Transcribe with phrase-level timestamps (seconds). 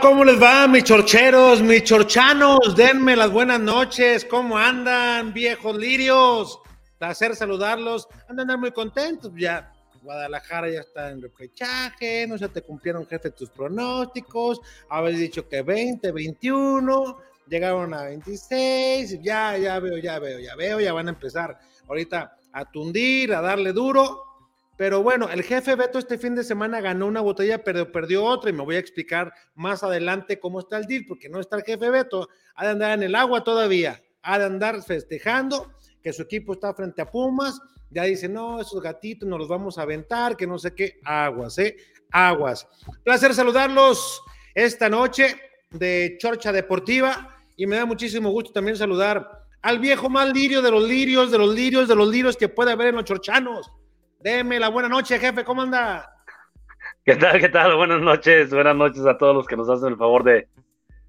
[0.00, 2.74] ¿Cómo les va, mis chorcheros, mis chorchanos?
[2.76, 4.24] Denme las buenas noches.
[4.24, 6.60] ¿Cómo andan, viejos lirios?
[6.98, 8.08] Placer saludarlos.
[8.28, 9.32] Andan muy contentos.
[9.36, 14.60] Ya Guadalajara ya está en repechaje, no se te cumplieron, jefe, tus pronósticos.
[14.88, 19.20] Habéis dicho que 20, 21, llegaron a 26.
[19.20, 20.80] Ya, ya veo, ya veo, ya veo.
[20.80, 21.58] Ya van a empezar
[21.88, 24.31] ahorita a tundir, a darle duro
[24.82, 28.50] pero bueno, el jefe Beto este fin de semana ganó una botella, pero perdió otra
[28.50, 31.62] y me voy a explicar más adelante cómo está el deal, porque no está el
[31.62, 35.72] jefe Beto, ha de andar en el agua todavía, ha de andar festejando
[36.02, 37.60] que su equipo está frente a Pumas,
[37.90, 41.58] ya dice, no, esos gatitos nos los vamos a aventar, que no sé qué, aguas,
[41.58, 41.76] ¿eh?
[42.10, 42.66] Aguas.
[43.04, 44.20] Placer saludarlos
[44.52, 45.36] esta noche
[45.70, 50.72] de Chorcha Deportiva y me da muchísimo gusto también saludar al viejo mal lirio de
[50.72, 53.70] los lirios, de los lirios, de los lirios que puede haber en los chorchanos
[54.22, 56.14] Deme la buena noche, jefe, ¿cómo anda?
[57.04, 57.40] ¿Qué tal?
[57.40, 57.74] ¿Qué tal?
[57.74, 60.46] Buenas noches, buenas noches a todos los que nos hacen el favor de,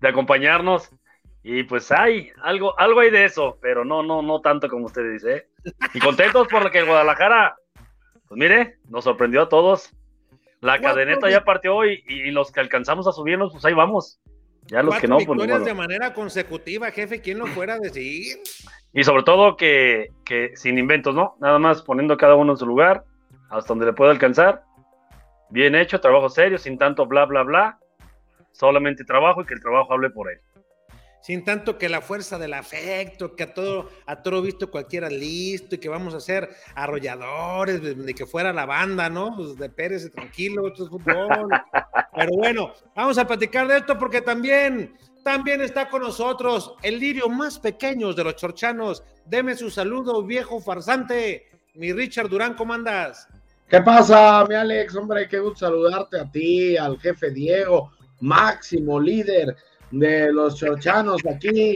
[0.02, 0.90] acompañarnos.
[1.44, 5.12] Y pues hay algo, algo hay de eso, pero no, no, no tanto como usted
[5.12, 5.36] dice.
[5.36, 5.48] ¿eh?
[5.94, 7.56] Y contentos por lo que Guadalajara,
[8.28, 9.92] pues mire, nos sorprendió a todos.
[10.60, 14.20] La cadeneta ya partió hoy y, los que alcanzamos a subirnos, pues ahí vamos.
[14.64, 18.40] Ya los que no, pues victorias de manera consecutiva, jefe, ¿quién lo fuera a decir?
[18.94, 20.12] Y sobre todo que,
[20.56, 21.36] sin inventos, ¿no?
[21.40, 23.04] Nada más poniendo cada uno en su lugar,
[23.50, 24.64] hasta donde le pueda alcanzar.
[25.50, 27.80] Bien hecho, trabajo serio, sin tanto bla, bla, bla.
[28.52, 30.40] Solamente trabajo y que el trabajo hable por él.
[31.24, 35.76] Sin tanto que la fuerza del afecto, que a todo, a todo visto cualquiera listo
[35.76, 39.34] y que vamos a ser arrolladores, de, que fuera la banda, ¿no?
[39.36, 41.50] Pues de Pérez, tranquilo, esto es fútbol.
[42.16, 47.30] Pero bueno, vamos a platicar de esto porque también también está con nosotros el lirio
[47.30, 49.04] más pequeño de los chorchanos.
[49.26, 51.48] Deme su saludo, viejo farsante.
[51.76, 53.28] Mi Richard Durán, ¿cómo andas?
[53.70, 54.96] ¿Qué pasa, mi Alex?
[54.96, 59.56] Hombre, qué gusto saludarte a ti, al jefe Diego, máximo líder
[59.90, 61.76] de los chorchanos aquí,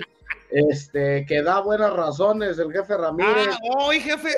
[0.51, 3.48] este, que da buenas razones, el jefe Ramírez.
[3.51, 4.30] Ah, hoy, jefe.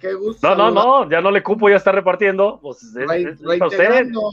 [0.00, 0.48] Qué, gusto.
[0.48, 2.58] No, no, no, ya no le cupo, ya está repartiendo.
[2.62, 4.32] Pues, reintegrando,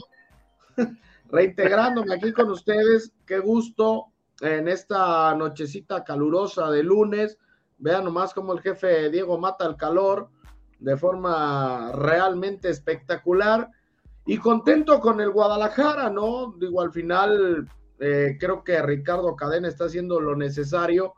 [1.30, 3.12] reintegrándome aquí con ustedes.
[3.26, 4.06] Qué gusto
[4.40, 7.38] en esta nochecita calurosa de lunes.
[7.78, 10.30] Vean nomás cómo el jefe Diego mata el calor.
[10.78, 13.70] de forma realmente espectacular
[14.26, 16.54] y contento con el Guadalajara, ¿no?
[16.58, 17.66] Digo, al final
[17.98, 21.14] eh, creo que Ricardo Cadena está haciendo lo necesario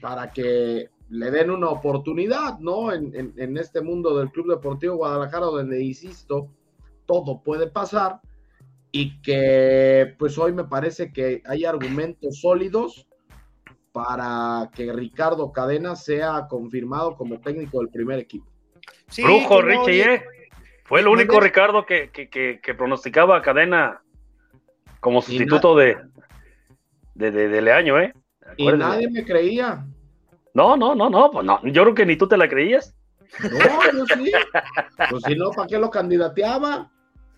[0.00, 2.92] para que le den una oportunidad, ¿no?
[2.92, 6.48] En, en, este mundo del Club Deportivo Guadalajara, donde, insisto,
[7.04, 8.20] todo puede pasar
[8.96, 13.08] y que pues hoy me parece que hay argumentos sólidos
[13.90, 18.46] para que Ricardo Cadena sea confirmado como técnico del primer equipo.
[19.18, 20.24] Brujo, Richie, ¿eh?
[20.84, 24.00] Fue el único Ricardo que, que, pronosticaba a Cadena
[25.00, 25.98] como sustituto de,
[27.16, 28.14] de, de, Leaño, ¿eh?
[28.56, 29.84] Y nadie me creía.
[30.54, 32.94] No, no, no, no, pues no, yo creo que ni tú te la creías.
[33.42, 34.30] No, yo sí.
[35.10, 36.92] Pues si no, ¿para qué lo candidateaba?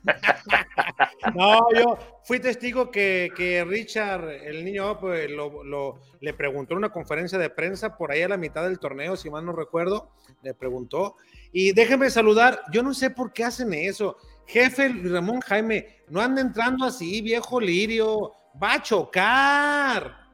[1.35, 7.39] No, yo fui testigo que, Richard, el niño, pues, lo, le preguntó en una conferencia
[7.39, 10.11] de prensa por ahí a la mitad del torneo, si mal no recuerdo,
[10.43, 11.17] le preguntó.
[11.53, 14.17] Y déjenme saludar, yo no sé por qué hacen eso.
[14.47, 18.33] Jefe Ramón Jaime, no anda entrando así, viejo lirio,
[18.63, 20.27] va a chocar.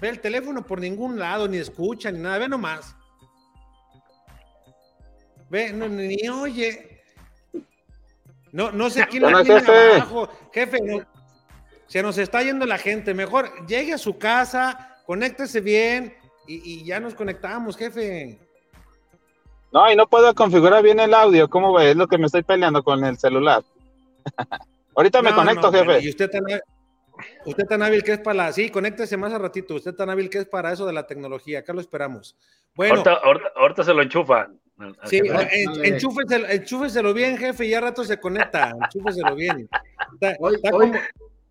[0.00, 2.94] Ve el teléfono por ningún lado, ni escucha, ni nada, ve nomás.
[5.50, 6.95] Ve, ni oye.
[8.56, 10.30] No, no sé quién la tiene abajo.
[10.50, 10.78] Jefe,
[11.86, 13.12] se nos está yendo la gente.
[13.12, 16.16] Mejor llegue a su casa, conéctese bien
[16.46, 18.40] y, ya nos conectamos, jefe.
[19.70, 21.50] No, y no puedo configurar bien el audio.
[21.50, 21.90] ¿Cómo ve?
[21.90, 23.62] Es lo que me estoy peleando con el celular.
[24.96, 26.00] Ahorita me conecto, jefe.
[26.00, 26.44] Y usted tan,
[27.44, 28.52] usted tan hábil que es para la.
[28.54, 29.74] Sí, conéctese más a ratito.
[29.74, 31.58] Usted tan hábil que es para eso de la tecnología.
[31.58, 32.34] Acá lo esperamos.
[32.74, 33.04] Bueno.
[33.54, 34.58] ahorita se lo enchufan.
[35.04, 35.22] Sí,
[35.82, 38.74] enchúfeselo, bien, jefe, y ya rato se conecta.
[38.82, 39.68] Enchúfeselo bien.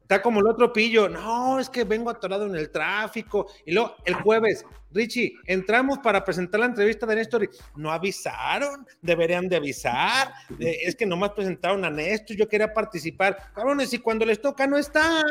[0.02, 1.10] Está, como, el otro pillo.
[1.10, 3.48] No, es que vengo atorado en el tráfico.
[3.66, 7.46] Y luego, el jueves, Richie, entramos para presentar la entrevista de Néstor.
[7.46, 10.32] Y, no avisaron, deberían de avisar.
[10.60, 13.52] Eh, es que nomás presentaron a Néstor, yo quería participar.
[13.56, 15.24] Cabrones, y cuando les toca no están.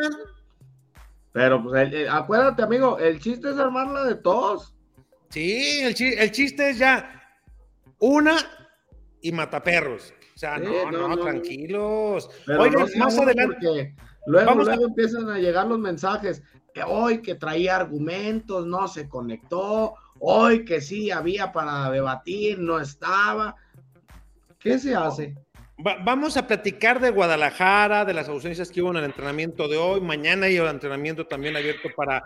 [1.30, 4.74] Pero, pues, acuérdate, amigo, el chiste es armarla de todos.
[5.28, 7.23] Sí, el, el chiste es ya
[8.04, 8.36] una
[9.22, 10.12] y mataperros.
[10.34, 12.28] O sea, no, no, tranquilos.
[12.46, 13.94] Oigan, más adelante.
[14.26, 16.42] Luego, luego empiezan a llegar los mensajes.
[16.74, 19.94] Que hoy que traía argumentos, no se conectó.
[20.18, 23.56] Hoy que sí había para debatir, no estaba.
[24.58, 25.34] ¿Qué se hace?
[25.76, 30.00] vamos a platicar de Guadalajara, de las ausencias que hubo en el entrenamiento de hoy.
[30.00, 32.22] Mañana hay el entrenamiento también abierto para,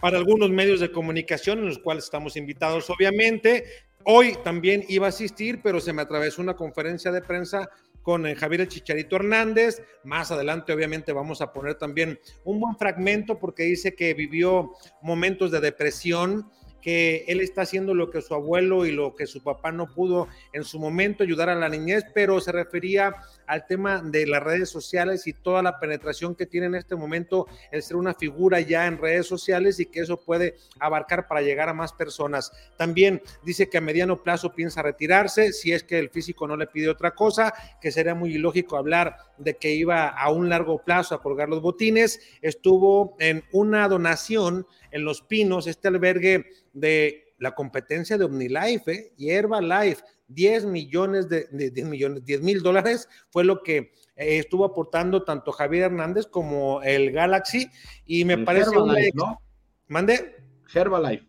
[0.00, 3.64] para algunos medios de comunicación, en los cuales estamos invitados, obviamente.
[4.08, 7.68] Hoy también iba a asistir, pero se me atravesó una conferencia de prensa
[8.02, 9.82] con eh, Javier Chicharito Hernández.
[10.04, 15.50] Más adelante, obviamente, vamos a poner también un buen fragmento porque dice que vivió momentos
[15.50, 16.48] de depresión
[16.86, 20.28] que él está haciendo lo que su abuelo y lo que su papá no pudo
[20.52, 23.16] en su momento ayudar a la niñez, pero se refería
[23.48, 27.48] al tema de las redes sociales y toda la penetración que tiene en este momento
[27.72, 31.68] el ser una figura ya en redes sociales y que eso puede abarcar para llegar
[31.68, 32.52] a más personas.
[32.76, 36.68] También dice que a mediano plazo piensa retirarse, si es que el físico no le
[36.68, 41.16] pide otra cosa, que sería muy ilógico hablar de que iba a un largo plazo
[41.16, 42.20] a colgar los botines.
[42.42, 49.12] Estuvo en una donación en Los Pinos, este albergue de la competencia de OmniLife, ¿eh?
[49.16, 54.64] Hierba Life, 10 millones de, 10 millones, 10 mil dólares fue lo que eh, estuvo
[54.64, 57.68] aportando tanto Javier Hernández como el Galaxy
[58.06, 59.40] y me parece Herbalife, ¿no?
[59.88, 60.36] mande
[60.74, 61.26] Herbalife.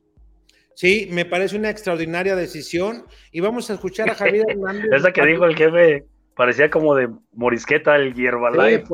[0.73, 4.85] Sí, me parece una extraordinaria decisión y vamos a escuchar a Javier Hernández.
[4.91, 8.85] Esa que dijo el jefe parecía como de morisqueta el Herbalife.
[8.85, 8.93] Sí,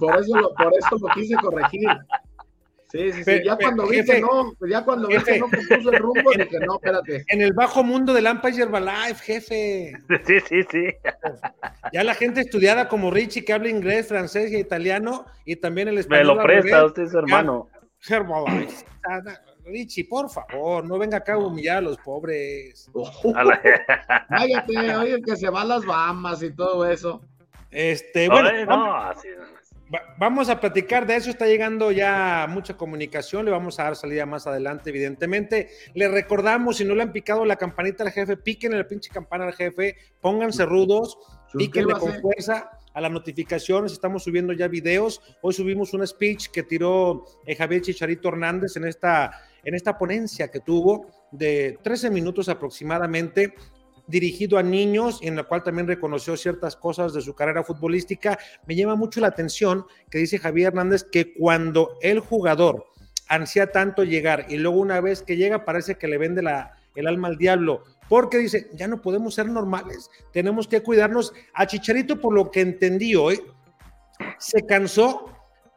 [0.00, 1.88] por, eso lo, por eso lo quise corregir.
[2.90, 3.42] Sí, sí, sí.
[3.44, 6.58] Ya cuando vi que no, pues ya cuando vi que no puso el rumbo, dije,
[6.60, 7.24] no, espérate.
[7.28, 9.92] En el bajo mundo del Empire Herbalife, jefe.
[10.26, 10.84] Sí, sí, sí.
[11.92, 15.98] Ya la gente estudiada como Richie, que habla inglés, francés y italiano, y también el
[15.98, 16.28] español.
[16.28, 17.68] Me lo presta, usted es hermano.
[18.08, 18.86] Herbalife.
[19.66, 22.90] Richie, por favor, no venga acá a humillar a los pobres.
[24.28, 27.20] Cállate, oye, que se van las Bahamas y todo eso.
[27.70, 28.64] Este, bueno.
[28.64, 29.57] no, así no
[30.18, 34.26] vamos a platicar de eso, está llegando ya mucha comunicación, le vamos a dar salida
[34.26, 35.68] más adelante, evidentemente.
[35.94, 39.46] Le recordamos, si no le han picado la campanita al jefe, piquen la pinche campana
[39.46, 41.18] al jefe, pónganse rudos,
[41.56, 45.20] píquenle con fuerza a las notificaciones, estamos subiendo ya videos.
[45.40, 49.30] Hoy subimos un speech que tiró eh, Javier Chicharito Hernández en esta,
[49.62, 53.54] en esta ponencia que tuvo de 13 minutos aproximadamente
[54.08, 58.38] dirigido a niños en la cual también reconoció ciertas cosas de su carrera futbolística.
[58.66, 62.86] Me llama mucho la atención que dice Javier Hernández que cuando el jugador
[63.28, 67.06] ansía tanto llegar y luego una vez que llega parece que le vende la, el
[67.06, 71.32] alma al diablo porque dice, ya no podemos ser normales, tenemos que cuidarnos.
[71.52, 73.40] A Chicharito, por lo que entendí hoy,
[74.38, 75.30] se cansó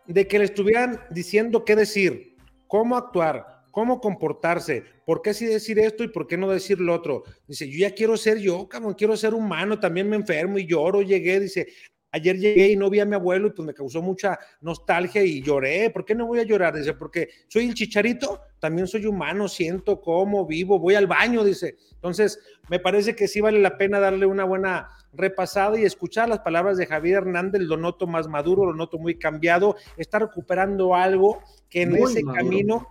[0.07, 5.79] de que le estuvieran diciendo qué decir, cómo actuar, cómo comportarse, por qué sí decir
[5.79, 7.23] esto y por qué no decir lo otro.
[7.47, 11.01] Dice, yo ya quiero ser yo, cabrón, quiero ser humano, también me enfermo y lloro,
[11.01, 11.67] llegué, dice,
[12.13, 15.41] Ayer llegué y no vi a mi abuelo y pues me causó mucha nostalgia y
[15.41, 15.89] lloré.
[15.89, 16.75] ¿Por qué no voy a llorar?
[16.75, 21.77] Dice, porque soy el chicharito, también soy humano, siento cómo vivo, voy al baño, dice.
[21.93, 26.39] Entonces, me parece que sí vale la pena darle una buena repasada y escuchar las
[26.39, 31.39] palabras de Javier Hernández, lo noto más maduro, lo noto muy cambiado, está recuperando algo
[31.69, 32.89] que en ese camino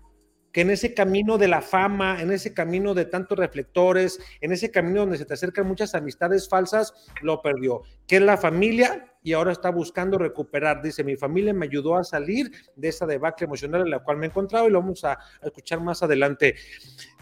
[0.53, 4.71] que en ese camino de la fama, en ese camino de tantos reflectores, en ese
[4.71, 6.93] camino donde se te acercan muchas amistades falsas,
[7.23, 10.83] lo perdió, que es la familia y ahora está buscando recuperar.
[10.83, 14.27] Dice, mi familia me ayudó a salir de esa debacle emocional en la cual me
[14.27, 16.57] he encontrado y lo vamos a, escuchar más adelante.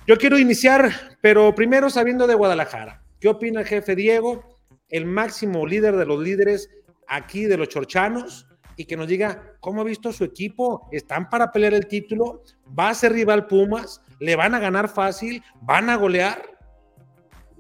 [0.06, 3.02] Yo quiero iniciar, pero primero sabiendo de Guadalajara.
[3.20, 4.58] ¿Qué opina el jefe Diego,
[4.88, 6.70] el máximo líder de los líderes
[7.06, 8.47] aquí de los chorchanos?
[8.78, 12.42] Y que nos diga cómo ha visto su equipo, están para pelear el título,
[12.78, 16.40] va a ser rival Pumas, le van a ganar fácil, van a golear.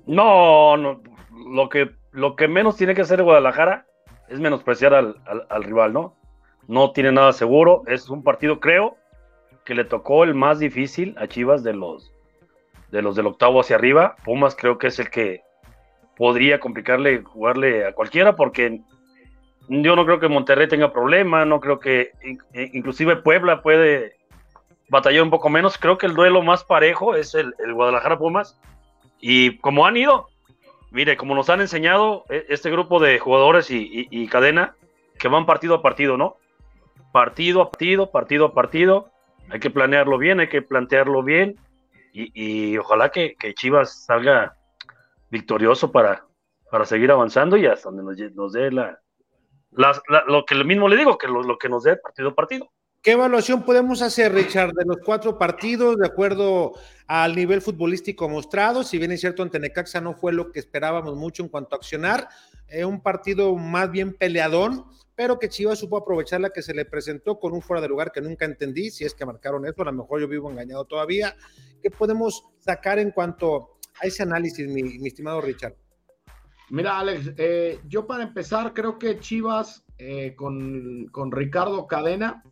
[0.06, 1.02] No, no,
[1.50, 3.84] lo que, lo que menos tiene que hacer Guadalajara
[4.28, 6.16] es menospreciar al, rival, ¿no?
[6.68, 8.96] No tiene nada seguro, es un partido, creo,
[9.64, 12.12] que le tocó el más difícil a Chivas de los,
[12.92, 14.14] de los del octavo hacia arriba.
[14.24, 15.42] Pumas creo que es el que
[16.16, 18.82] podría complicarle jugarle a cualquiera porque
[19.68, 22.12] yo no creo que Monterrey tenga problema, no creo que
[22.54, 24.16] e, inclusive Puebla puede
[24.88, 25.76] batallar un poco menos.
[25.76, 28.58] Creo que el duelo más parejo es el, Guadalajara Pumas.
[29.20, 30.28] Y como han ido,
[30.90, 34.74] mire, como nos han enseñado e, este grupo de jugadores y, cadena,
[35.18, 36.36] que van partido a partido, ¿no?
[37.12, 39.10] Partido a partido, partido a partido.
[39.50, 41.56] Hay que planearlo bien, hay que plantearlo bien.
[42.12, 44.56] Y, ojalá que, Chivas salga
[45.30, 46.24] victorioso para,
[46.70, 48.98] para seguir avanzando y hasta donde nos dé la,
[49.70, 52.70] lo que mismo le digo, que lo, que nos dé partido a partido.
[53.02, 56.72] ¿Qué evaluación podemos hacer, Richard, de los cuatro partidos de acuerdo
[57.06, 58.82] al nivel futbolístico mostrado?
[58.82, 61.78] Si bien es cierto, ante Necaxa no fue lo que esperábamos mucho en cuanto a
[61.78, 62.28] accionar,
[62.66, 64.84] eh, un partido más bien peleadón,
[65.14, 68.10] pero que Chivas supo aprovechar la que se le presentó con un fuera de lugar
[68.10, 71.36] que nunca entendí, si es que marcaron eso, a lo mejor yo vivo engañado todavía.
[71.80, 75.76] ¿Qué podemos sacar en cuanto a ese análisis, mi estimado Richard?
[76.70, 82.42] Mira, Alex, eh, yo para empezar creo que Chivas eh, con, con, Ricardo Cadena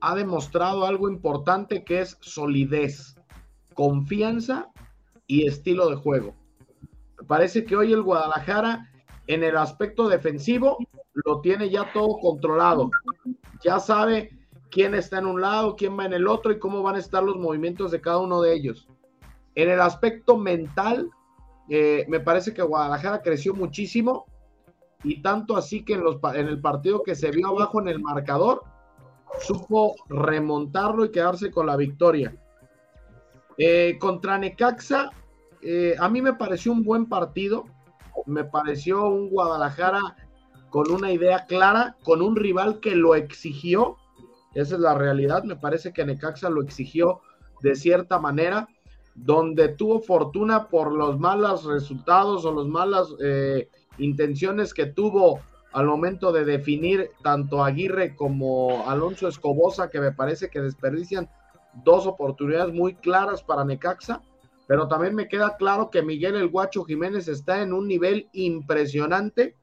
[0.00, 3.16] ha demostrado algo importante que es solidez,
[3.74, 4.68] confianza
[5.26, 6.34] y estilo de juego.
[7.26, 8.90] Parece que hoy el Guadalajara
[9.26, 10.78] en el aspecto defensivo
[11.12, 12.90] lo tiene ya todo controlado.
[13.62, 14.30] Ya sabe
[14.70, 17.22] quién está en un lado, quién va en el otro y cómo van a estar
[17.22, 18.88] los movimientos de cada uno de ellos.
[19.54, 21.10] En el aspecto mental,
[21.72, 24.26] eh, me parece que Guadalajara creció muchísimo
[25.04, 28.00] y tanto así que en, los, en el partido que se vio abajo en el
[28.00, 28.64] marcador,
[29.40, 32.36] supo remontarlo y quedarse con la victoria.
[33.56, 35.10] Eh, contra Necaxa,
[35.62, 37.64] eh, a mí me pareció un buen partido,
[38.26, 40.00] me pareció un Guadalajara
[40.70, 43.96] con una idea clara, con un rival que lo exigió,
[44.54, 47.20] esa es la realidad, me parece que Necaxa lo exigió
[47.62, 48.68] de cierta manera
[49.14, 55.40] donde tuvo fortuna por los malos resultados o las malas eh, intenciones que tuvo
[55.72, 61.28] al momento de definir tanto Aguirre como Alonso Escobosa, que me parece que desperdician
[61.84, 64.22] dos oportunidades muy claras para Necaxa,
[64.66, 69.56] pero también me queda claro que Miguel el Guacho Jiménez está en un nivel impresionante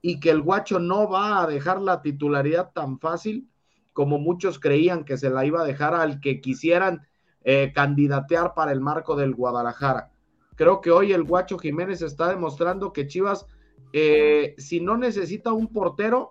[0.00, 3.48] y que el Guacho no va a dejar la titularidad tan fácil
[3.92, 7.06] como muchos creían que se la iba a dejar al que quisieran
[7.44, 10.10] eh, candidatear para el marco del Guadalajara.
[10.56, 13.46] Creo que hoy el Guacho Jiménez está demostrando que Chivas,
[13.92, 16.30] eh, si no necesita un portero,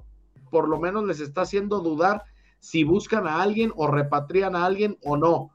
[0.49, 2.23] por lo menos les está haciendo dudar
[2.59, 5.51] si buscan a alguien o repatrian a alguien o no.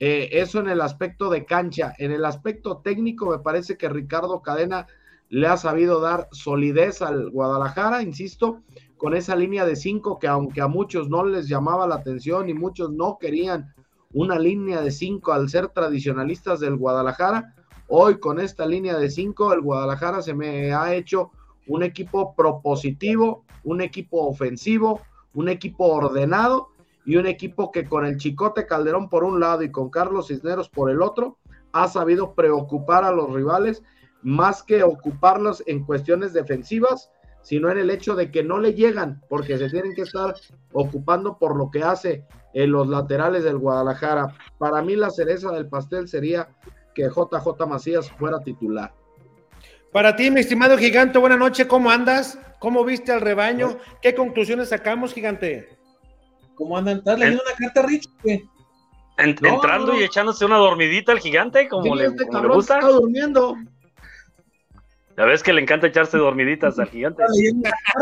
[0.00, 1.94] Eh, eso en el aspecto de cancha.
[1.98, 4.86] En el aspecto técnico, me parece que Ricardo Cadena
[5.28, 8.62] le ha sabido dar solidez al Guadalajara, insisto,
[8.96, 12.54] con esa línea de cinco que aunque a muchos no les llamaba la atención y
[12.54, 13.72] muchos no querían
[14.12, 17.54] una línea de cinco al ser tradicionalistas del Guadalajara.
[17.88, 21.30] Hoy con esta línea de cinco, el Guadalajara se me ha hecho
[21.66, 25.00] un equipo propositivo, un equipo ofensivo,
[25.34, 26.70] un equipo ordenado
[27.04, 30.68] y un equipo que con el Chicote Calderón por un lado y con Carlos Cisneros
[30.68, 31.38] por el otro,
[31.72, 33.82] ha sabido preocupar a los rivales
[34.22, 37.10] más que ocuparlos en cuestiones defensivas,
[37.42, 40.34] sino en el hecho de que no le llegan, porque se tienen que estar
[40.72, 44.34] ocupando por lo que hace en los laterales del Guadalajara.
[44.58, 46.48] Para mí la cereza del pastel sería
[46.94, 48.92] que JJ Macías fuera titular.
[49.92, 52.38] Para ti, mi estimado gigante, buena noche, ¿cómo andas?
[52.60, 53.78] ¿Cómo viste al rebaño?
[54.00, 55.68] ¿Qué conclusiones sacamos, gigante?
[56.54, 56.98] ¿Cómo andan?
[56.98, 58.08] ¿Estás leyendo una carta, Rich?
[59.16, 60.00] Entrando no.
[60.00, 62.78] y echándose una dormidita al gigante, como, le, este como le gusta.
[62.78, 63.56] está durmiendo.
[65.20, 67.22] Ya ves que le encanta echarse dormiditas al gigante.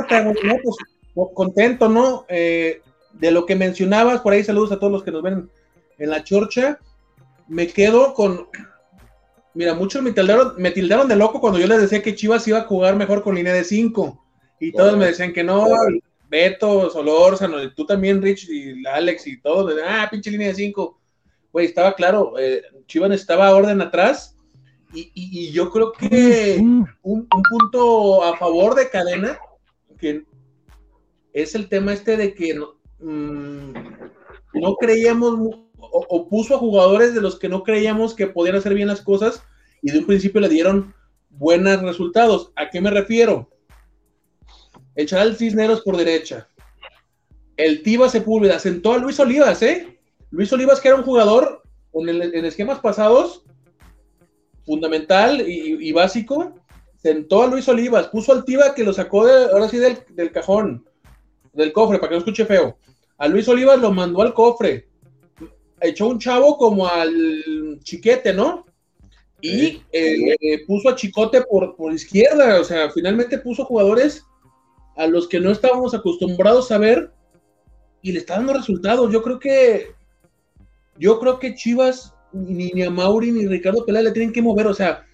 [0.02, 0.76] Estaba pues,
[1.16, 2.24] co- contento, ¿no?
[2.28, 2.80] Eh,
[3.14, 5.50] de lo que mencionabas, por ahí saludos a todos los que nos ven
[5.98, 6.78] en la chorcha.
[7.48, 8.46] Me quedo con.
[9.52, 12.58] Mira, muchos me tildaron, me tildaron de loco cuando yo les decía que Chivas iba
[12.58, 14.24] a jugar mejor con línea de 5.
[14.60, 15.66] Y todos me decían que no,
[16.28, 19.74] Beto, Solórzano, tú también, Rich, y Alex y todos.
[19.84, 21.00] Ah, pinche línea de 5.
[21.52, 24.36] Güey, estaba claro, eh, Chivas necesitaba orden atrás.
[24.94, 29.38] Y, y- y yo creo que un, un punto a favor de Cadena,
[29.98, 30.24] que
[31.32, 33.72] es el tema este de que no, mm,
[34.54, 35.34] no creíamos
[35.78, 39.02] o, o puso a jugadores de los que no creíamos que podían hacer bien las
[39.02, 39.42] cosas
[39.82, 40.94] y de un principio le dieron
[41.30, 42.52] buenos resultados.
[42.56, 43.48] ¿A qué me refiero?
[44.94, 46.48] El Charal Cisneros por derecha.
[47.56, 49.98] El Tiva Sepúlveda sentó a Luis Olivas, ¿eh?
[50.30, 51.62] Luis Olivas, que era un jugador
[51.94, 53.44] el- en esquemas pasados,
[54.68, 56.54] fundamental y, y básico,
[56.96, 60.30] sentó a Luis Olivas, puso al Tiva que lo sacó de, ahora sí del, del
[60.30, 60.86] cajón,
[61.54, 62.76] del cofre, para que no escuche feo.
[63.16, 64.88] A Luis Olivas lo mandó al cofre.
[65.80, 68.66] Echó un chavo como al chiquete, ¿no?
[69.40, 74.24] Y eh, eh, puso a Chicote por, por izquierda, o sea, finalmente puso jugadores
[74.96, 77.12] a los que no estábamos acostumbrados a ver
[78.02, 79.12] y le está dando resultados.
[79.12, 79.94] Yo creo que
[80.98, 84.66] yo creo que Chivas ni, ni a Mauri ni Ricardo Peláez le tienen que mover,
[84.66, 85.04] o sea,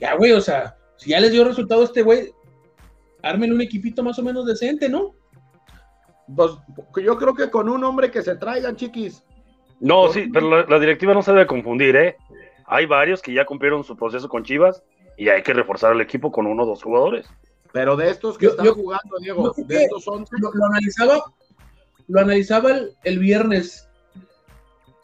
[0.00, 2.30] ya güey, o sea, si ya les dio resultado a este güey,
[3.22, 5.14] ármenle un equipito más o menos decente, ¿no?
[6.34, 6.52] Pues
[7.04, 9.22] yo creo que con un hombre que se traigan, chiquis.
[9.80, 12.16] No, sí, pero la, la directiva no se debe confundir, ¿eh?
[12.66, 14.82] Hay varios que ya cumplieron su proceso con Chivas
[15.16, 17.26] y hay que reforzar el equipo con uno o dos jugadores.
[17.72, 21.22] Pero de estos que Yo- están yo- jugando, Diego, de estos 11, Lo, lo analizaba,
[22.08, 23.85] lo analizaba el, el viernes.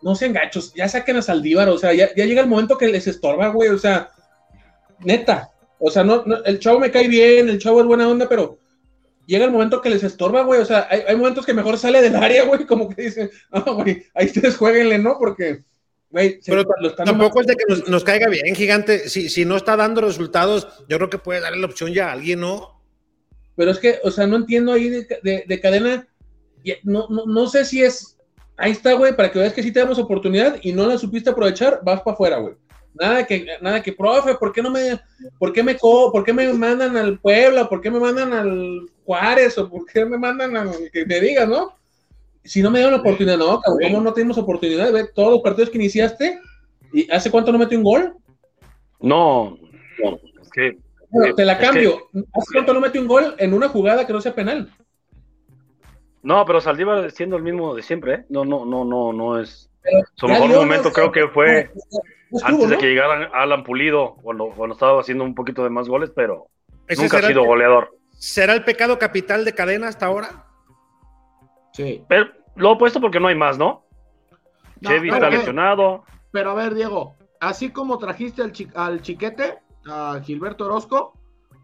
[0.03, 2.89] No sean gachos, ya saquen a Saldívar, o sea, ya, ya llega el momento que
[2.89, 4.11] les estorba, güey, o sea,
[5.01, 8.29] neta, o sea, no, no, el chavo me cae bien, el chavo es buena onda,
[8.29, 8.59] pero
[9.27, 12.03] llega el momento que les estorba, güey, o sea, hay, hay momentos que mejor sale
[12.03, 15.17] del área, güey, como que dicen, ah, güey, ahí ustedes jueguenle, ¿no?
[15.19, 15.63] Porque,
[16.11, 16.65] güey, Pero
[17.05, 19.09] Tampoco es de que nos, nos caiga bien, gigante.
[19.09, 22.13] Si, si no está dando resultados, yo creo que puede darle la opción ya a
[22.13, 22.83] alguien, ¿no?
[23.57, 26.09] Pero es que, o sea, no entiendo ahí de, de- de cadena.
[26.85, 28.17] No, no, no sé si es.
[28.63, 31.81] Ahí está, güey, para que veas que sí tenemos oportunidad y no la supiste aprovechar,
[31.83, 32.55] vas para afuera, güey.
[32.95, 35.01] Nada que, nada que, profe, ¿por qué no me,
[35.37, 38.83] por qué me, co, por qué me mandan al Puebla, por qué me mandan al
[39.05, 41.73] Juárez o por qué me mandan al que me digas, ¿no?
[42.45, 44.93] Si no me dieron la oportunidad, no, cabrón, ¿cómo no tenemos oportunidad?
[44.93, 46.39] Ve todos los partidos que iniciaste
[46.93, 48.15] y ¿hace cuánto no metió un gol?
[49.01, 49.59] No,
[50.05, 50.79] no, es que
[51.11, 52.09] Bueno, te la que- cambio.
[52.33, 54.71] ¿Hace cuánto no metió un gol en una jugada que no sea penal?
[56.23, 58.25] No, pero Saldívar siendo el mismo de siempre, ¿eh?
[58.29, 59.69] No, no, no, no, no es.
[59.83, 60.93] Pero Su mejor momento ¿no?
[60.95, 61.81] creo que fue No,
[62.31, 62.81] no estuvo, antes de ¿no?
[62.81, 66.47] que llegara Alan Pulido, cuando, cuando estaba haciendo un poquito de más goles, pero
[66.97, 67.97] nunca ha sido el, goleador.
[68.13, 70.47] será el pecado capital de cadena hasta ahora.
[71.73, 72.05] sí.
[72.09, 73.85] Pero lo he puesto porque no hay más, ¿no?
[74.81, 76.05] No, Chevy pero, está lesionado.
[76.31, 81.15] Pero a ver, Diego, así como trajiste al, chi- al chiquete, a Gilberto Orozco,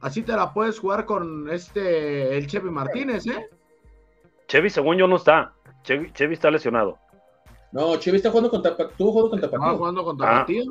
[0.01, 3.49] así te la puedes jugar con este, el Chevy Martínez, ¿eh?
[4.49, 5.53] Chevy, según yo, no está.
[5.85, 6.99] Chevy, Chevy está lesionado.
[7.71, 9.79] No, Chivas está jugando contra, estuvo jugando contra Estaba Tapatío.
[9.79, 10.33] jugando contra Ah.
[10.41, 10.65] Tapatío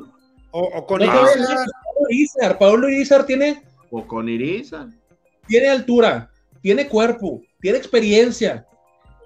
[0.50, 1.28] O, o con No Pablo
[2.10, 4.88] Irizar, Pablo Irizar tiene, o con Iriza.
[5.46, 6.28] tiene altura,
[6.60, 8.66] tiene cuerpo, tiene experiencia.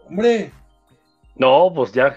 [0.09, 0.53] Hombre,
[1.37, 2.17] No, pues ya.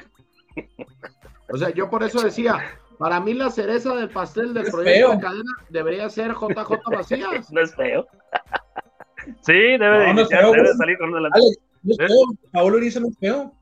[1.53, 2.57] O sea, yo por eso decía,
[2.97, 5.11] para mí la cereza del pastel del proyecto feo.
[5.15, 7.49] de cadena debería ser JJ Macías.
[7.53, 8.05] No es feo.
[9.41, 11.45] sí, debe de No, no es iniciar, feo, debe salir con un delantero.
[11.45, 12.07] Alex, no es ¿Eh?
[12.07, 13.53] feo, Pablo Irizar no es feo.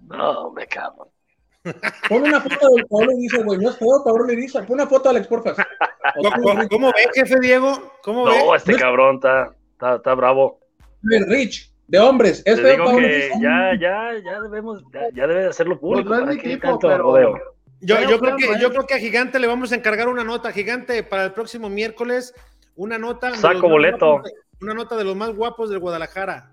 [0.00, 1.10] No, me cago.
[2.08, 4.66] Pon una foto de Pablo Irizar, güey, no es feo Pablo Irizar.
[4.66, 5.54] Pon una foto, Alex, porfa.
[6.14, 7.92] ¿Cómo, cómo- cómo ve, jefe Diego?
[8.02, 8.26] ¿Cómo?
[8.26, 10.58] No, este cabrón está, está, está bravo.
[11.02, 13.40] Rich, de hombres, es Te feo digo Pablo que Irizar.
[13.40, 16.08] ya, ya, ya debemos, ya, ya debe de hacerlo público.
[16.08, 17.38] Pues no es ¿para mi qué tipo, tanto pero- rodeo?
[17.84, 20.52] Yo, yo creo que, yo creo que a Gigante le vamos a encargar una nota.
[20.52, 22.32] Gigante, para el próximo miércoles,
[22.76, 23.34] una nota.
[23.34, 24.06] Saco boleto.
[24.20, 26.52] guapos una nota de los más guapos del Guadalajara.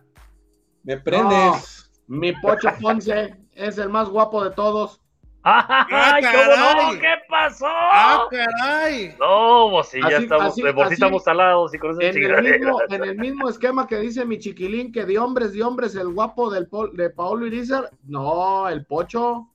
[0.84, 1.92] Me prendes.
[2.08, 5.02] Mi Pocho Ponce es el más guapo de todos.
[5.44, 6.94] ¡Ay, cómo caray!
[6.96, 7.00] no!
[7.00, 7.65] ¿Qué pasó?
[7.70, 9.15] ¡Ah, caray!
[9.20, 12.02] No, pues sí, ya Así- estamos, así- de por sí así- estamos salados y con
[12.02, 15.63] En el, mismo, en el mismo esquema que dice mi chiquilín, que de hombres, de
[15.63, 17.89] hombres, el guapo del Pol- de Paolo Irizar.
[18.04, 19.48] No, el Pocho.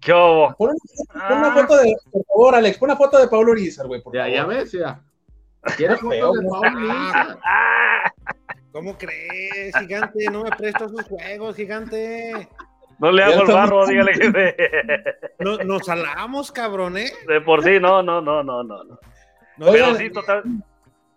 [0.00, 0.54] ¿Qué hubo?
[0.56, 0.70] Pon,
[1.14, 1.52] una- pon una Ah.
[1.54, 4.34] foto de, por favor, Alex, pon una foto de Pablo Urizar, güey, por Ya, favor.
[4.36, 5.02] ya ves, ya.
[5.76, 6.48] ¿Quieres fotos de.
[6.48, 7.38] Pablo Irizar?
[8.72, 10.30] ¿Cómo crees, gigante?
[10.30, 12.48] No me presto sus juegos, gigante.
[12.98, 15.04] no le Ya hago el barro, dígale que
[15.40, 17.10] No- nos salamos, cabrón, ¿eh?
[17.26, 18.84] de por sí, no, no, no, no, no.
[18.84, 18.98] no.
[19.58, 20.44] Pero sí, total.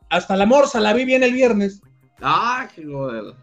[0.10, 1.82] Hasta la morsa la vi bien el viernes.
[2.22, 3.34] Ah, qué joder.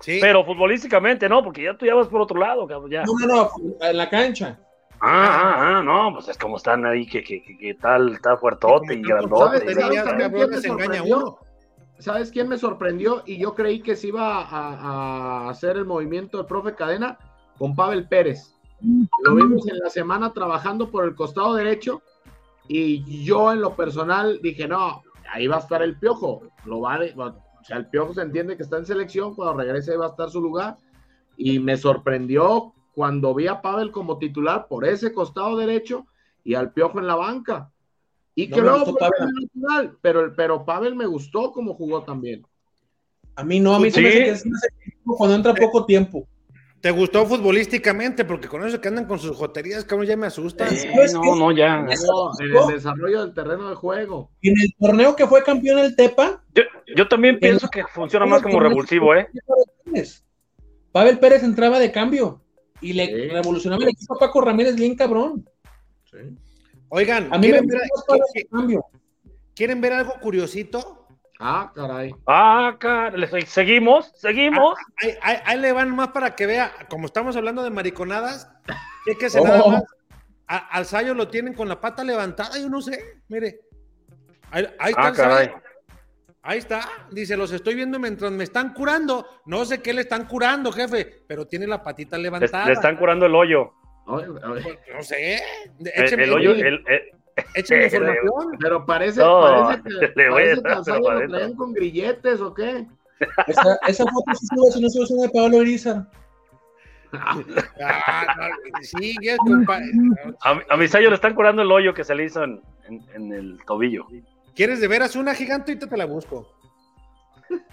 [0.00, 0.18] sí.
[0.20, 3.02] Pero futbolísticamente, no, porque ya tú ya vas por otro lado, cabrón, ya.
[3.04, 3.50] No, no, no,
[3.86, 4.58] en la cancha.
[5.00, 8.36] Ah, ah, ah, no, pues es como están ahí, que, que, que, que tal, está
[8.36, 9.58] fuertote y grandote.
[9.58, 9.62] ¿Sabes?
[9.62, 11.34] y- ¿Sabes tonterías, también cabrón,
[12.02, 13.22] ¿Sabes quién me sorprendió?
[13.26, 17.16] Y yo creí que se iba a, a hacer el movimiento del profe Cadena
[17.58, 18.56] con Pavel Pérez.
[19.24, 22.02] Lo vimos en la semana trabajando por el costado derecho
[22.66, 26.42] y yo en lo personal dije, no, ahí va a estar el piojo.
[26.64, 30.06] Lo vale, o sea, el piojo se entiende que está en selección, cuando regrese va
[30.06, 30.78] a estar su lugar.
[31.36, 36.06] Y me sorprendió cuando vi a Pavel como titular por ese costado derecho
[36.44, 37.71] y al piojo en la banca.
[38.34, 39.28] Y No que gustó fue Pavel.
[39.28, 42.46] el natural, pero, pero Pavel me gustó como jugó también.
[43.36, 44.18] A mí no, a mí se me Sí.
[44.18, 46.26] hace que es más efectivo cuando entra poco tiempo.
[46.80, 48.24] ¿Te gustó futbolísticamente?
[48.24, 50.68] Porque con eso que andan con sus joterías, cabrón, ya me asustan.
[50.70, 51.80] Sí, ¿Sabes no, no, ya.
[51.82, 51.88] No,
[52.40, 54.30] en el desarrollo del terreno de juego.
[54.40, 56.62] Y en el torneo que fue campeón el Tepa, Yo,
[56.96, 59.28] yo también pienso que funciona más como revulsivo, ¿eh?
[60.90, 62.42] Pavel Pérez entraba de cambio
[62.80, 63.28] y le Sí.
[63.28, 65.48] revolucionaba el equipo a Paco Ramírez bien cabrón.
[66.94, 67.80] Oigan, A mí me ¿quieren ver,
[68.50, 68.84] cambio.
[69.54, 71.06] quieren algo curiosito?
[71.40, 72.14] Ah, caray.
[72.26, 74.76] Ah, car- le- seguimos, seguimos.
[75.02, 78.46] Ahí, ahí- ahí le van más para que vea, como estamos hablando de mariconadas,
[79.18, 79.44] que se Oh.
[79.44, 79.84] nada más.
[80.46, 83.60] A- al Sayo lo tienen con la pata levantada, yo no sé, mire.
[84.50, 85.28] Ahí, ahí está Ah, Sayo.
[85.30, 85.50] caray.
[86.42, 89.26] Ahí está, dice, los estoy viendo mientras me están curando.
[89.46, 92.66] No sé qué le están curando, jefe, pero tiene la patita Le, levantada.
[92.66, 93.72] le están curando el hoyo.
[94.06, 95.40] No sé.
[95.94, 97.02] Écheme, el hoyo, el, el-
[97.54, 98.56] écheme el- información.
[98.60, 102.52] Pero parece, No, parece que, le voy a parece dar lo traían con grilletes o
[102.52, 102.86] qué.
[103.46, 106.06] Esa, esa foto sí sube, si no sube, sube de Pablo Urizar.
[107.14, 107.36] Ah,
[108.38, 109.14] no, sí,
[110.40, 113.04] a, a mi Sayo le están curando el hoyo que se le hizo en, en-
[113.14, 114.06] en el tobillo.
[114.56, 115.72] ¿Quieres de veras una gigante?
[115.72, 116.50] Ahorita te la busco.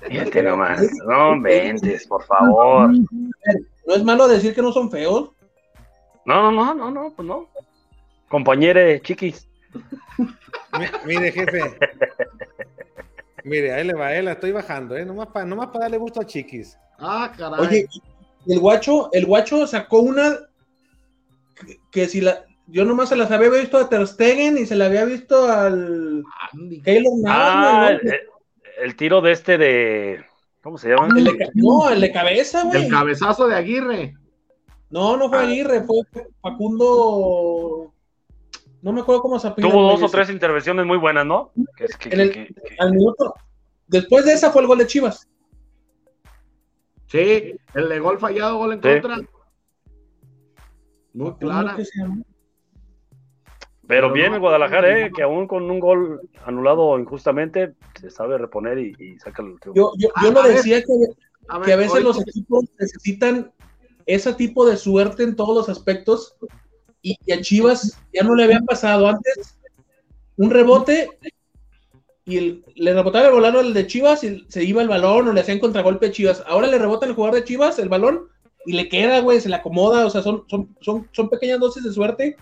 [0.01, 0.81] Fíjate nomás.
[1.07, 2.91] No inventes, por favor.
[2.91, 5.31] No es malo decir que no son feos.
[6.29, 7.47] No, no, no, no, no, pues no.
[8.27, 9.47] Compañere chiquis.
[10.77, 11.61] Mi- Mire, jefe.
[13.43, 15.05] Mire, ahí le va, eh, la estoy bajando, ¿eh?
[15.05, 16.77] Nomás para nomás pa darle gusto a Chiquis.
[16.99, 17.59] Ah, caray.
[17.65, 17.87] Oye,
[18.47, 20.37] el guacho, el guacho sacó una
[21.65, 24.75] que, que si la, yo nomás se las había visto a Ter Stegen y se
[24.75, 26.23] la había visto al.
[26.83, 28.01] Keylor Ah, Navas,
[28.81, 30.23] el, tiro de este de.
[30.61, 31.07] ¿Cómo se llama?
[31.17, 32.83] El de ca- no, el de cabeza, güey.
[32.85, 34.15] El cabezazo de Aguirre.
[34.89, 35.97] No, no fue Aguirre, fue
[36.41, 37.93] Facundo.
[38.81, 39.71] No me acuerdo cómo se apellida.
[39.71, 40.15] Tuvo dos o ese.
[40.15, 41.51] tres intervenciones muy buenas, ¿no?
[41.75, 43.33] Que es que- En el- que- que- Al minuto.
[43.87, 45.27] Después de esa fue el gol de Chivas.
[47.07, 48.89] Sí, el de gol fallado, gol en Sí.
[49.01, 49.17] contra.
[51.13, 51.77] Muy ¿Cómo clara.
[53.87, 55.11] Pero bien el Guadalajara, ¿eh?
[55.15, 59.73] Que aún con un gol anulado injustamente se sabe reponer y, y saca el triunfo.
[59.75, 60.93] Yo, yo, yo lo decía que,
[61.47, 63.51] A que a ver, veces los equipos necesitan
[64.09, 66.35] ese tipo de suerte en todos los aspectos
[67.01, 69.59] y, a Chivas ya no le había pasado antes
[70.35, 71.09] un rebote
[72.25, 75.41] y le rebotaba el volano al de Chivas y se iba el balón o le
[75.41, 76.43] hacían contragolpe a Chivas.
[76.47, 78.27] Ahora le rebota el jugador de Chivas el balón
[78.65, 80.05] y le queda, güey, se le acomoda.
[80.05, 82.35] O sea, son, son, son, son pequeñas dosis de suerte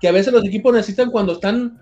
[0.00, 1.80] que a veces los equipos necesitan cuando están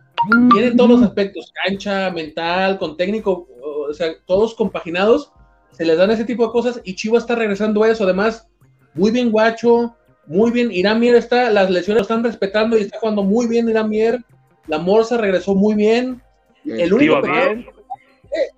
[0.52, 3.48] bien en todos los aspectos, cancha, mental, con técnico,
[3.88, 5.32] o sea, todos compaginados,
[5.72, 8.04] se les dan ese tipo de cosas y Chivas está regresando a eso.
[8.04, 8.49] Además,
[8.94, 9.94] muy bien Guacho,
[10.26, 13.68] muy bien, Irán Mier está, las lesiones lo están respetando y está jugando muy bien
[13.68, 14.18] Irán Mier,
[14.66, 16.22] la Morsa regresó muy bien.
[16.64, 17.66] El único, pecado, bien.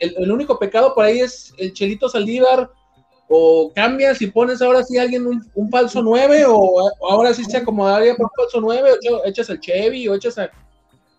[0.00, 2.68] el, el único pecado por ahí es el Chelito Saldívar,
[3.34, 7.32] o cambias y pones ahora sí a alguien un, un falso 9, o, o ahora
[7.32, 10.50] sí se acomodaría por un falso 9, o echas al Chevy, o echas a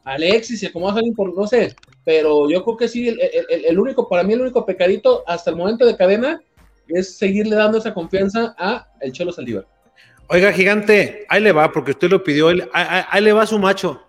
[0.04, 3.46] Alexis y acomodas a alguien por, no sé, pero yo creo que sí, el, el-
[3.50, 6.42] el- el único, para mí el único pecadito hasta el momento de cadena
[6.88, 9.68] es seguirle dando esa confianza a el Chelo Saldívar.
[10.30, 13.60] Oiga, gigante, ahí le va, porque usted lo pidió, ahí, ahí- ahí le va su
[13.60, 14.02] macho.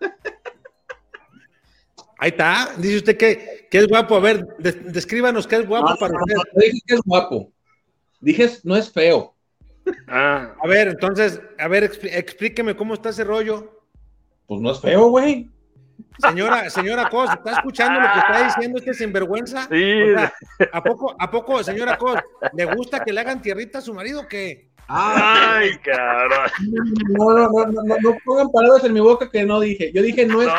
[2.20, 4.16] Ahí está, dice usted que, que es guapo.
[4.16, 6.34] A ver, des- descríbanos qué es guapo No, para no, usted.
[6.34, 7.52] no, no dije que es guapo,
[8.20, 9.34] dije no es feo.
[10.08, 13.80] Ah, A ver, entonces, a ver, expl- explíqueme cómo está ese rollo.
[14.48, 15.48] Pues no es feo, güey.
[16.18, 19.68] Señora, señora Cos, ¿está escuchando lo que está diciendo este sinvergüenza?
[19.70, 20.02] Sí.
[20.02, 20.32] O sea,
[20.72, 22.18] ¿a poco, a poco, señora Cos,
[22.54, 24.68] le gusta que le hagan tierrita a su marido o qué?
[24.88, 26.50] Ay, cabrón.
[27.10, 29.92] No, no, no, no, no, no pongan palabras en mi boca que no dije.
[29.92, 30.54] Yo dije no es No,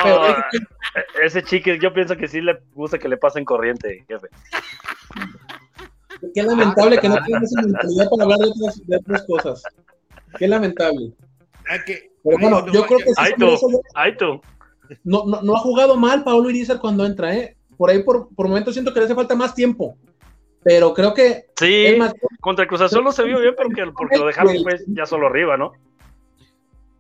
[0.52, 4.28] que- Ese chique, yo pienso que sí le gusta que le pasen corriente, jefe.
[6.34, 9.64] Qué lamentable que no tengan esa mentalidad para hablar de otras, de otras cosas.
[10.38, 11.12] Qué lamentable.
[11.86, 13.82] Que- Pero bueno, Ay, yo creo que sí Ay, tú.
[13.96, 14.42] Ay, tú.
[15.04, 17.58] No, no, no ha jugado mal Pablo Irizar cuando entra, ¿eh?
[17.78, 19.98] Por ahí por, por momentos siento que le hace falta más tiempo.
[20.64, 23.86] Pero creo que Sí, es más contra el Cruz Azul no se vio bien porque,
[23.96, 25.72] porque lo dejaron pues ya solo arriba, ¿no?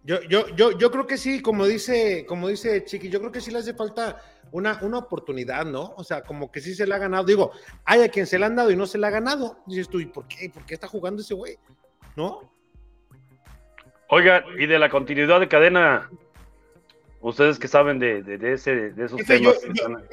[0.03, 3.41] Yo, yo, yo, yo creo que sí, como dice, como dice Chiqui, yo creo que
[3.41, 4.21] sí le hace falta
[4.51, 5.93] una, una oportunidad, ¿no?
[5.97, 7.25] O sea, como que sí se le ha ganado.
[7.25, 7.51] Digo,
[7.85, 9.57] hay a quien se le han dado y no se le ha ganado.
[9.67, 10.49] Dices tú, ¿y por qué?
[10.49, 11.57] ¿Por qué está jugando ese güey?
[12.15, 12.51] ¿No?
[14.09, 16.09] Oiga, y de la continuidad de cadena,
[17.21, 19.55] ustedes que saben de, de, de ese, de esos temas.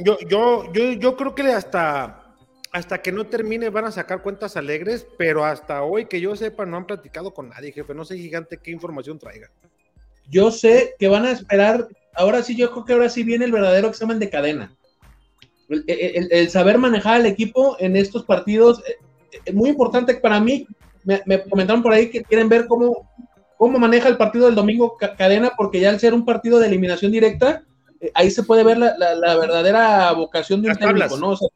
[0.01, 2.35] yo, yo, yo, yo, yo creo que hasta,
[2.73, 6.67] hasta que no termine van a sacar cuentas alegres, pero hasta hoy que yo sepa
[6.67, 7.95] no han platicado con nadie, jefe.
[7.95, 9.49] No sé, gigante, qué información traiga.
[10.29, 13.53] yo sé que van a esperar, ahora sí, yo creo que ahora sí viene el
[13.53, 14.75] verdadero examen de cadena.
[15.69, 18.97] El, el- el saber manejar al equipo en estos partidos eh,
[19.45, 20.67] es muy importante para mí.
[21.05, 23.09] Me, me comentaron por ahí que quieren ver cómo,
[23.57, 26.67] cómo maneja el partido del domingo ca- cadena, porque ya al ser un partido de
[26.69, 27.65] eliminación directa,
[28.01, 31.21] eh, ahí se puede ver la, la- la verdadera vocación de un técnico, tablas.
[31.21, 31.31] ¿no?
[31.31, 31.49] O sea,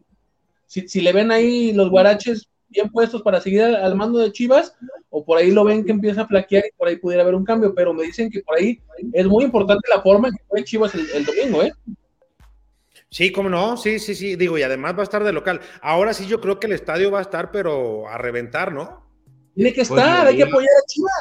[0.67, 4.31] si, si le ven ahí los guaraches bien puestos para seguir al, al mando de
[4.33, 4.75] Chivas,
[5.11, 7.45] o por ahí lo ven que empieza a flaquear y por ahí pudiera haber un
[7.45, 8.81] cambio, pero me dicen que por ahí
[9.13, 11.73] es muy importante la forma en que juegue Chivas el, el domingo, ¿eh?
[13.09, 15.61] Sí, cómo no, sí, sí, sí, digo, y además va a estar de local.
[15.83, 19.05] Ahora sí yo creo que el estadio va a estar, pero a reventar, ¿no?
[19.57, 21.13] Tiene que Pues estar, hay que apoyar a Chivas.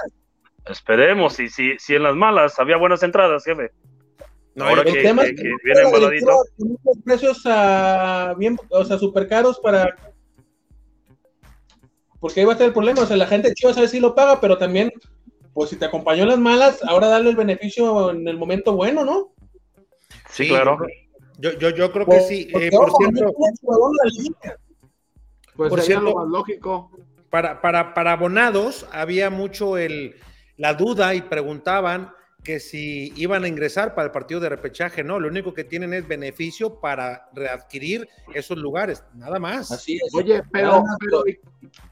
[0.65, 3.72] Esperemos, y si, si en las malas había buenas entradas, jefe.
[4.56, 6.32] No, Ahora El que- tema que- es que que viene embaladito.
[7.06, 9.95] precios ah, bien, o sea, súper caros para.
[12.19, 13.02] Porque ahí va a estar el problema.
[13.02, 14.91] O sea, la gente de Chivas a ver si lo paga, pero también,
[15.54, 19.06] pues si te acompañó en las malas, ahora darle el beneficio en el momento bueno,
[19.06, 19.32] ¿no?
[20.30, 20.78] Sí, Sí, claro.
[21.38, 22.50] yo, yo, yo creo que Por- sí.
[22.54, 23.34] Eh, por cierto.
[25.56, 26.91] Pues Por sería cierto- lo más lógico.
[27.30, 30.15] para, para, para abonados había mucho el,
[30.60, 32.12] la duda y preguntaban
[32.43, 35.93] que si iban a ingresar para el partido de repechaje, no, lo único que tienen
[35.93, 39.72] es beneficio para readquirir esos lugares, nada más.
[39.72, 40.13] Así es.
[40.13, 41.24] Oye, pero, pero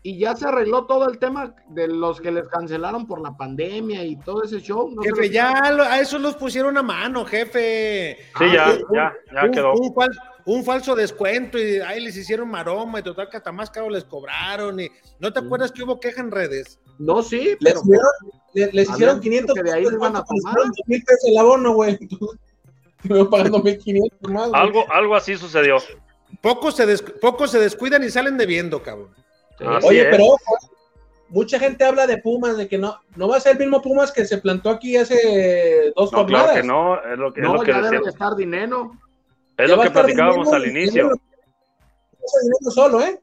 [0.04, 4.06] y, ya se arregló todo el tema de los que les cancelaron por la pandemia
[4.06, 4.90] y todo ese show.
[4.90, 8.18] ¿no se Jefe, ya lo- a eso los pusieron a mano, jefe.
[8.38, 9.74] Sí, Ah, ya, ya, ya quedó.
[9.94, 13.90] fal- un falso descuento y ahí les hicieron maroma y total que hasta más caro
[13.90, 14.80] les cobraron.
[14.80, 16.80] Y, ¿No te acuerdas que hubo queja en redes?
[16.98, 18.02] No, sí, Les pero
[18.54, 20.56] les, les hicieron dicho 500 que de ahí iban a tomar.
[20.56, 22.00] 2,000 pesos el abono, güey.
[23.30, 24.50] Pagando 1500 más.
[24.54, 25.78] Algo, algo así sucedió.
[26.42, 29.14] Pocos se, pocos se descuidan y salen debiendo, cabrón.
[29.60, 30.08] Así Oye, es.
[30.12, 30.58] pero ojo,
[31.28, 34.14] mucha gente habla de Pumas, de que no, no va a ser el mismo Pumas
[34.14, 36.52] que se plantó aquí hace dos No, jornadas.
[36.52, 38.92] claro que no, es lo que, es no, lo que ya debe de estar dinero.
[39.58, 41.10] Es Ya lo que platicábamos al inicio.
[41.10, 43.20] Dinero solo, ¿eh?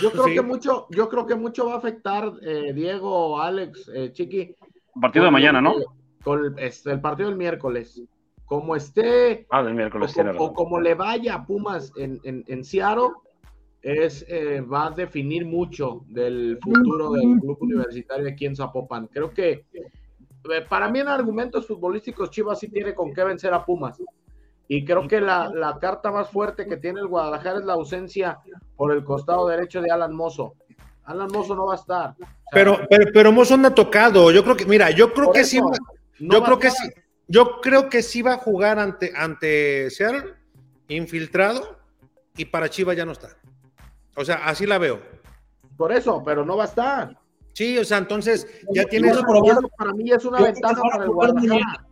[0.00, 0.34] Yo creo Sí.
[0.34, 4.56] que mucho, yo creo que mucho va a afectar eh, Diego, Alex, eh, Chiqui.
[5.00, 5.74] Partido de mañana, ¿no?
[6.22, 8.02] Con el, este, el partido del miércoles.
[8.46, 10.54] Como esté Ah, del o, miércoles o razón.
[10.54, 13.10] como le vaya a Pumas en, en, en Seattle,
[13.82, 19.06] es, eh, va a definir mucho del futuro del club universitario aquí en Zapopan.
[19.08, 19.66] Creo que
[20.68, 24.02] para mí en argumentos futbolísticos Chivas sí tiene con qué vencer a Pumas.
[24.66, 28.38] Y creo que la, la carta más fuerte que tiene el Guadalajara es la ausencia
[28.76, 30.54] por el costado derecho de Alan Mozo.
[31.04, 32.10] Alan Mozo no va a estar.
[32.12, 34.30] O sea, Pero, pero, pero Mozo anda tocado.
[34.30, 35.60] Yo creo que, mira, yo creo que eso, sí.
[36.20, 36.88] no yo creo que sí.
[37.26, 40.34] Yo creo que sí va a jugar ante, ante Seattle,
[40.88, 41.78] infiltrado,
[42.36, 43.36] y para Chivas ya no está.
[44.16, 45.00] O sea, así la veo.
[45.76, 47.18] Por eso, pero no va a estar.
[47.54, 49.20] Sí, o sea, entonces ya tienes.
[49.22, 51.86] bueno, para mí es una ventaja para el jugar Guadalajara.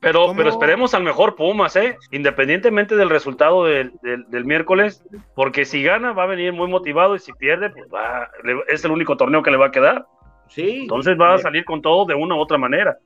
[0.00, 0.36] Pero, ¿Cómo?
[0.36, 1.96] pero esperemos al mejor Pumas, ¿eh?
[2.10, 5.02] Independientemente del resultado del, del- del miércoles,
[5.34, 8.84] porque si gana va a venir muy motivado y si pierde, pues va, le- es
[8.84, 10.06] el único torneo que le va a quedar.
[10.48, 10.80] Sí.
[10.82, 12.98] Entonces va a salir con todo de una u otra manera.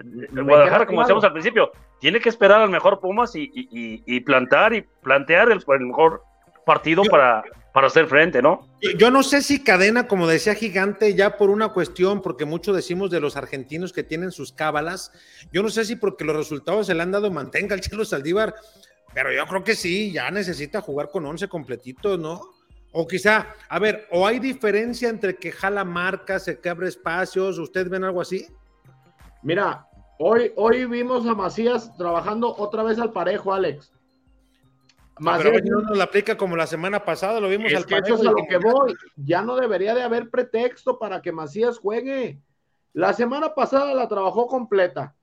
[0.00, 4.02] El Guadalajara, como decíamos al principio, tiene que esperar al mejor Pumas y, y- y-
[4.06, 6.22] y plantar y plantear el, el mejor
[6.70, 8.68] partido Yo- para, para hacer frente, ¿no?
[8.80, 12.72] Yo, yo no sé si cadena, como decía Gigante, ya por una cuestión, porque mucho
[12.72, 15.10] decimos de los argentinos que tienen sus cábalas.
[15.52, 18.54] Yo no sé si porque los resultados se le han dado mantenga al Chelo Saldívar,
[19.12, 22.40] pero yo creo que sí, ya necesita jugar con 11 completitos, ¿no?
[22.92, 27.58] O quizá, a ver, o hay diferencia entre que jala marcas, se que abre espacios,
[27.58, 28.46] ¿ustedes ven algo así?
[29.42, 29.86] Mira,
[30.18, 33.92] hoy, hoy vimos a Macías trabajando otra vez al parejo, Alex.
[35.22, 37.94] Pero hoy no nos la aplica como la semana pasada, lo vimos Es al que
[37.94, 38.94] eso parejo es a y lo que voy.
[39.16, 42.40] Ya no debería de haber pretexto para que Macías juegue.
[42.92, 45.14] La semana pasada la trabajó completa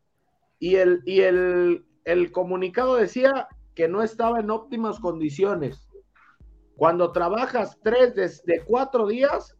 [0.59, 5.87] y el, y el, el comunicado decía que no estaba en óptimas condiciones.
[6.75, 9.57] Cuando trabajas tres de, de cuatro días,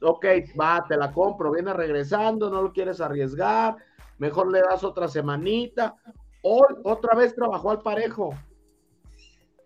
[0.00, 0.24] ok,
[0.58, 3.76] va, te la compro, viene regresando, no lo quieres arriesgar,
[4.18, 5.96] mejor le das otra semanita.
[6.42, 8.34] Hoy otra vez trabajó al parejo.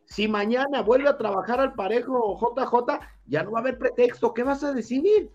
[0.07, 4.33] Si mañana vuelve a trabajar al parejo JJ, ya no va a haber pretexto.
[4.35, 5.31] ¿Qué vas a decidir?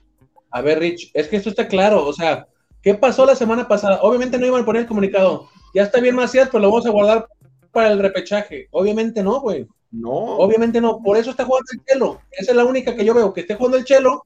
[0.52, 2.06] A ver, Rich, es que esto está claro.
[2.06, 2.48] O sea,
[2.82, 4.00] ¿qué pasó la semana pasada?
[4.02, 5.48] Obviamente no iban a poner el comunicado.
[5.74, 7.28] Ya está bien Macías, pero lo vamos a guardar
[7.72, 8.68] para el repechaje.
[8.72, 9.68] Obviamente no, güey.
[9.92, 10.10] No.
[10.12, 11.02] Obviamente no.
[11.02, 12.22] Por eso está jugando el Chelo.
[12.32, 14.24] Esa es la única que yo veo, que esté jugando el Chelo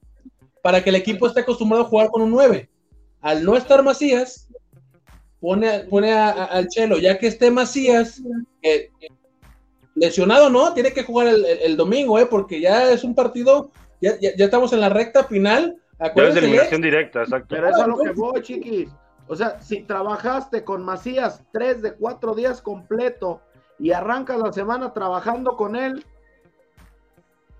[0.62, 2.70] para que el equipo esté acostumbrado a jugar con un 9.
[3.20, 4.48] Al no estar Macías,
[5.40, 6.98] pone, pone a- a- al Chelo.
[6.98, 8.22] Ya que esté Macías,
[8.62, 8.90] que-
[9.94, 12.26] lesionado no, tiene que jugar el, el- el domingo, ¿eh?
[12.26, 15.62] porque ya es un partido, ya, ya, ya estamos en la recta final.
[15.70, 17.46] Ya es de Acuérdense, eliminación directa, exacto.
[17.54, 18.88] Pero eso es a lo que voy, chiquis.
[19.28, 23.40] O sea, si trabajaste con Macías tres de cuatro días completo
[23.78, 26.04] y arrancas la semana trabajando con él,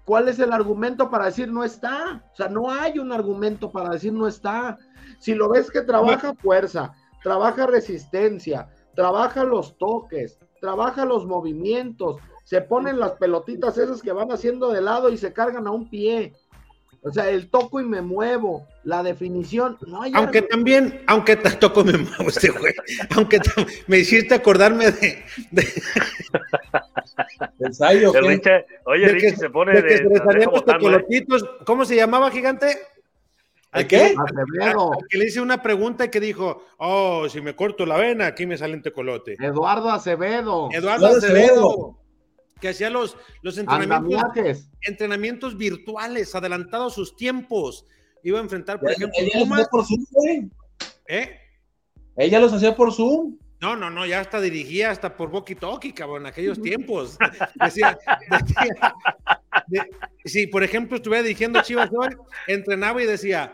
[0.05, 2.23] ¿cuál es el argumento para decir no está?
[2.33, 4.77] O sea, no hay un argumento para decir no está.
[5.19, 6.93] Si lo ves que trabaja fuerza,
[7.23, 14.33] trabaja resistencia, trabaja los toques, trabaja los movimientos, se ponen las pelotitas esas que van
[14.33, 16.33] haciendo de lado y se cargan a un pie.
[17.03, 21.51] O sea, el toco y me muevo, la definición, no hay Aunque también, aunque te
[21.51, 22.73] toco me muevo este güey,
[23.15, 23.41] aunque
[23.89, 25.69] me hiciste acordarme de, de-
[27.59, 28.11] ensayo,
[28.87, 30.63] oye, de Richie que, se pone de de, que se botando, ¿eh?
[30.65, 31.45] tecolotitos.
[31.67, 32.69] ¿Cómo se llamaba, gigante?
[33.75, 34.15] ¿A qué?
[35.11, 38.47] Que le hice una pregunta y que dijo, oh, si me corto la vena, aquí
[38.47, 39.37] me sale un tecolote.
[39.41, 41.99] Eduardo Acevedo, Eduardo Eduardo Acevedo, Acevedo.
[42.61, 44.71] que hacía los, los entrenamientos, andamiajes.
[44.83, 47.85] entrenamientos virtuales, adelantados a sus tiempos.
[48.23, 50.51] Iba a enfrentar, por ejemplo, Ella los Pumas, hacía por Zoom, güey.
[51.09, 51.31] ¿eh?
[52.17, 53.39] Ella los hacía por Zoom.
[53.61, 57.19] No, no, no, ya hasta dirigía hasta por Boki Toki, cabrón, en aquellos tiempos.
[57.65, 57.99] Decía,
[58.31, 58.95] decía-
[59.67, 59.91] de-
[60.25, 62.09] si por ejemplo estuviera dirigiendo Chivas hoy,
[62.47, 63.53] entrenaba y decía,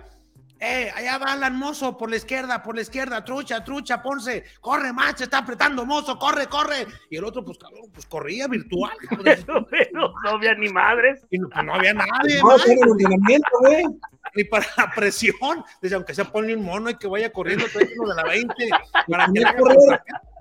[0.62, 4.92] eh, allá va Alan Mozo por la izquierda, por la izquierda, trucha, trucha, Ponce, corre,
[4.92, 6.86] macho, está apretando Mozo, corre, corre.
[7.08, 8.92] Y el otro, pues cabrón, pues corría virtual.
[9.70, 11.22] Pero no había ni madres.
[11.30, 13.84] Y no, pues, no había nadie, No, más, el entrenamiento, güey.
[14.34, 15.64] ni para la presión.
[15.80, 18.54] Dice, aunque sea ponle un mono y que vaya corriendo, tráetelo de la 20,
[19.08, 19.78] para que correr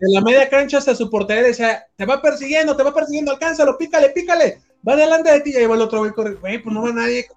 [0.01, 3.77] de la media cancha hasta su portería decía, te va persiguiendo, te va persiguiendo, alcánzalo,
[3.77, 6.73] pícale, pícale, va delante de ti, y ahí va el otro güey corre, güey, pues
[6.73, 7.27] no va nadie,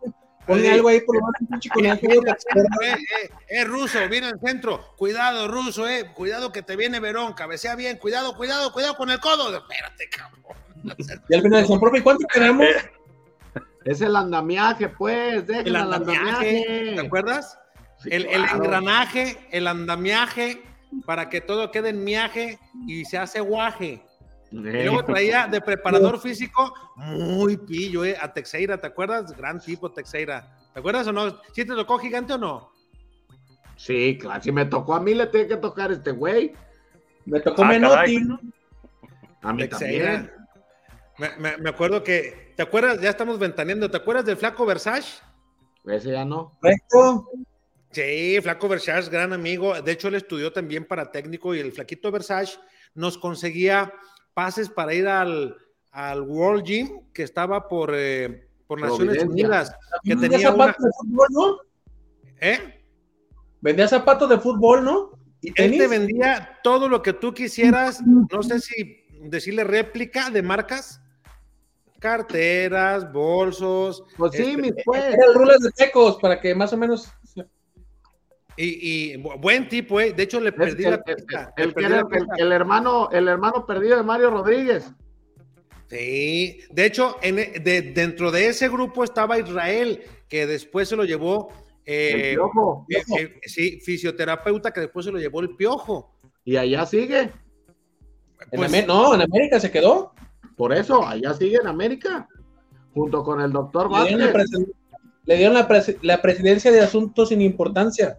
[0.46, 2.87] ponle algo ahí por lo menos un pinche con el juego para que se corra.
[2.87, 4.94] Eh, eh, eh, ruso, viene al centro.
[4.96, 6.11] Cuidado, ruso, eh.
[6.14, 7.33] Cuidado que te viene Verón.
[7.35, 7.96] Cabecea bien.
[7.98, 9.57] Cuidado, cuidado, cuidado con el codo.
[9.57, 10.42] Espérate, cabrón.
[11.28, 12.66] Y al final decían, profe, ¿y cuánto quedamos?
[13.85, 16.20] Es el andamiaje, pues, dejen El andamiaje.
[16.28, 16.94] andamiaje.
[16.94, 17.59] ¿Te acuerdas?
[18.00, 20.62] Sí, El, el engranaje, el andamiaje,
[21.05, 24.00] para que todo quede en miaje y se hace guaje.
[24.53, 29.35] Y luego traía de preparador físico muy pillo, eh, a Texeira, ¿te acuerdas?
[29.37, 30.57] Gran tipo Texeira.
[30.75, 31.31] ¿Te acuerdas o no?
[31.55, 32.71] ¿Sí te tocó gigante o no?
[33.77, 36.53] Sí, claro, si me tocó a mí, le tiene que tocar este güey.
[37.25, 37.95] Me tocó Ah, Menotti.
[37.95, 38.38] caray.
[39.43, 40.12] A mí Texeira.
[40.12, 40.33] también.
[41.19, 43.01] Me, me- me acuerdo que, ¿te acuerdas?
[43.01, 45.23] Ya estamos ventaneando, ¿te acuerdas del flaco Versace?
[45.87, 46.53] Ese ya no.
[46.61, 47.29] Correcto.
[47.91, 49.81] Sí, Flaco Versace, gran amigo.
[49.83, 52.59] De hecho, él estudió también para técnico y el Flaquito Versace
[52.95, 53.93] nos conseguía
[54.35, 55.57] pases para ir al,
[55.91, 59.24] al World Gym que estaba por, eh, por Naciones.
[59.24, 59.74] Unidas.
[60.03, 61.57] Que Vendía tenía una, zapatos de fútbol, ¿no?
[62.41, 62.85] ¿eh?
[63.61, 65.11] Vendía zapatos de fútbol, ¿no?
[65.41, 68.01] Y Él te vendía todo lo que tú quisieras.
[68.03, 71.01] No sé si decirle réplica de marcas.
[71.99, 74.05] Carteras, bolsos.
[74.16, 75.03] Pues sí, este, mis pues.
[75.03, 77.12] Era el rulas de tecos, para que más o menos...
[78.57, 80.12] Y, y bu- buen tipo, ¿eh?
[80.12, 81.53] De hecho, le perdí el, la pista.
[81.57, 82.34] la pista.
[82.53, 84.92] hermano, el hermano perdido de Mario Rodríguez.
[85.88, 90.96] Sí, de hecho, en, e- de- dentro de ese grupo estaba Israel, que después se
[90.96, 91.48] lo llevó,
[91.84, 92.86] eh, el piojo.
[92.88, 96.14] eh, eh, sí, fisioterapeuta, que después se lo llevó el piojo.
[96.44, 97.30] Y allá sigue.
[98.50, 100.12] Pues, no, en América se quedó.
[100.57, 102.28] Por eso, allá sigue en América.
[102.94, 104.50] Junto con el doctor Le dieron, la, Vázquez.
[105.24, 108.16] le dieron la, presi- la presidencia de asuntos sin importancia.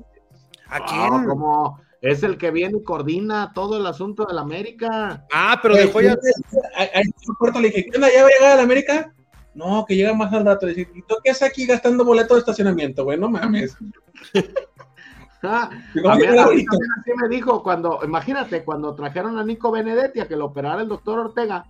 [0.68, 1.26] ¿A No, quién?
[1.28, 5.26] como es el que viene y coordina todo el asunto del América.
[5.34, 6.16] Ah, pero dejó ya.
[6.76, 8.10] Ahí- ahí en el puerto le dije, ¿qué onda?
[8.14, 9.14] ¿Ya va a llegar a la América?
[9.56, 10.66] No, que llega más al rato.
[10.66, 13.20] Le dije, ¿y tú qué haces aquí gastando boleto de estacionamiento, güey?
[13.20, 13.78] No mames.
[15.46, 16.72] Ah, a mí, "Mira, a mí ahorita".
[16.72, 20.82] también así me dijo cuando, imagínate, cuando trajeron a Nico Benedetti a que lo operara
[20.82, 21.66] el doctor Ortega,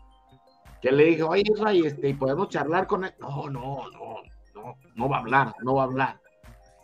[0.80, 3.14] que le dije, oye, Israel, este, y podemos charlar con él.
[3.20, 4.16] No, no, no,
[4.54, 6.20] no, no va a hablar, no va a hablar.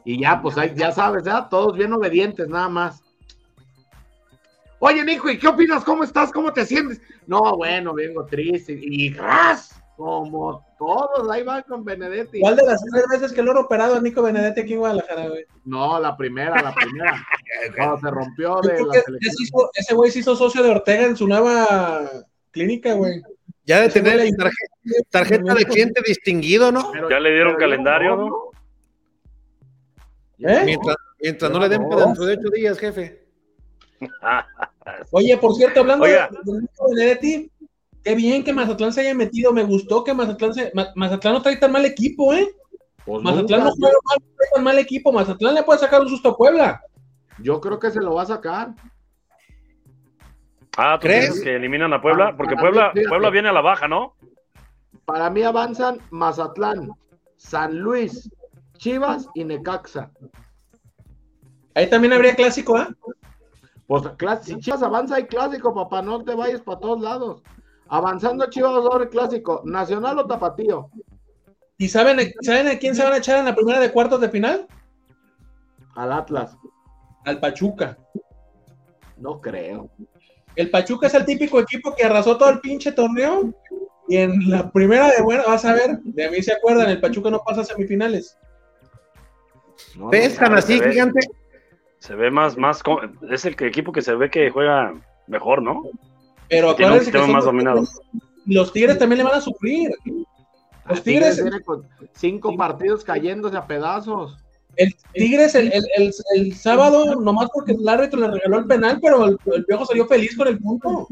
[0.06, 3.04] Y ya, pues ahí, ya sabes, ya, todos bien obedientes, nada más.
[4.80, 5.84] Oye, Nico, ¿y qué opinas?
[5.84, 6.32] ¿Cómo estás?
[6.32, 7.02] ¿Cómo te sientes?
[7.28, 8.80] No, bueno, vengo triste.
[8.82, 9.76] Y ¡ras!
[9.98, 12.40] Como todos, ahí van con Benedetti.
[12.40, 15.28] ¿Cuál de las tres veces que lo han operado a Nico Benedetti aquí en Guadalajara,
[15.28, 15.44] güey?
[15.66, 17.22] No, la primera, la primera.
[17.76, 21.28] Cuando se rompió de la hizo- ese güey se hizo socio de Ortega en su
[21.28, 22.10] nueva
[22.52, 23.22] clínica, güey.
[23.66, 26.90] Ya de tener tarjeta, tarjeta de cliente distinguido, ¿no?
[26.94, 28.36] Pero- Ya le dieron calendario, no, ¿no?
[30.40, 30.62] ¿Eh?
[30.66, 33.26] Mientras, mientras no le den para dentro de ocho días, jefe.
[35.12, 36.30] Oye, por cierto, hablando de, Oiga.
[36.44, 37.52] de Nico Benedetti,
[38.04, 39.52] qué bien que Mazatlán se haya metido.
[39.52, 40.72] Me gustó que Mazatlán se.
[40.74, 42.48] Ma- Mazatlán no trae tan mal equipo, ¿eh?
[43.06, 43.78] Pues Mazatlán no nunca.
[43.80, 45.12] juega mal, no trae tan mal equipo.
[45.12, 46.82] Mazatlán le puede sacar un susto a Puebla.
[47.40, 48.74] Yo creo que se lo va a sacar.
[50.78, 51.30] Ah, ¿tú ¿Crees?
[51.32, 52.30] crees que eliminan a Puebla?
[52.30, 52.94] Ah, Porque para Puebla.
[53.10, 54.16] Puebla viene a la baja, ¿no?
[55.06, 56.90] Para mí avanzan Mazatlán,
[57.36, 58.30] San Luis,
[58.80, 60.10] Chivas y Necaxa.
[61.76, 62.90] Ahí también habría clásico, ¿ah?
[63.86, 67.44] Pues clas- si Chivas avanza hay clásico, papá, no te vayas para todos lados.
[67.88, 70.90] Avanzando Chivas haber clásico, Nacional o Tapatío.
[71.78, 74.30] ¿Y saben, saben a quién se van a echar en la primera de cuartos de
[74.30, 74.68] final?
[75.96, 76.56] Al Atlas.
[77.26, 77.98] Al Pachuca.
[79.18, 79.90] No creo.
[80.56, 83.54] El Pachuca es el típico equipo que arrasó todo el pinche torneo.
[84.08, 87.30] Y en la primera de bueno, vas a ver, de mí se acuerdan, el Pachuca
[87.30, 88.38] no pasa a semifinales.
[89.96, 90.92] No, Pescan no, así, se ve.
[90.92, 91.20] gigante.
[92.00, 92.82] Se ve más, más,
[93.30, 94.94] es el que- equipo que se ve que juega
[95.28, 95.84] mejor, ¿no?
[96.48, 97.84] Pero Tiene un que más dominado.
[98.46, 99.92] los Tigres también le van a sufrir.
[100.88, 104.38] Los Tigres, con cinco partidos cayéndose a pedazos.
[104.76, 109.00] el Tigres el, el, el- el sábado, nomás porque el árbitro le regaló el penal,
[109.02, 111.08] pero el, el viejo salió feliz con el punto.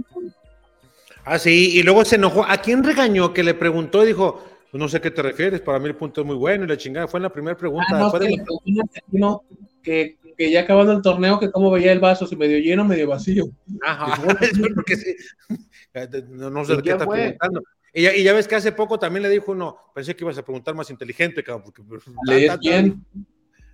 [1.26, 2.46] Ah, sí, y luego se enojó.
[2.48, 3.34] ¿A quién regañó?
[3.34, 4.42] Que le preguntó y dijo,
[4.74, 6.78] no sé a qué te refieres, para mí el punto es muy bueno y la
[6.78, 7.08] chingada.
[7.08, 7.88] Fue en la primera pregunta.
[7.92, 9.38] Ah, no, que de-
[9.84, 13.08] que, que ya acabando el torneo, que cómo veía el vaso, si medio lleno, medio
[13.08, 13.46] vacío.
[13.82, 14.22] Ajá,
[14.76, 15.16] porque sí.
[16.30, 17.16] No, no sé ¿Y de qué está fue?
[17.16, 17.64] preguntando.
[17.94, 20.38] Y ya, y ya ves que hace poco también le dijo uno, pensé que ibas
[20.38, 22.70] a preguntar más inteligente, cabrón, porque pues, Le ta, ta, ta.
[22.70, 23.04] bien.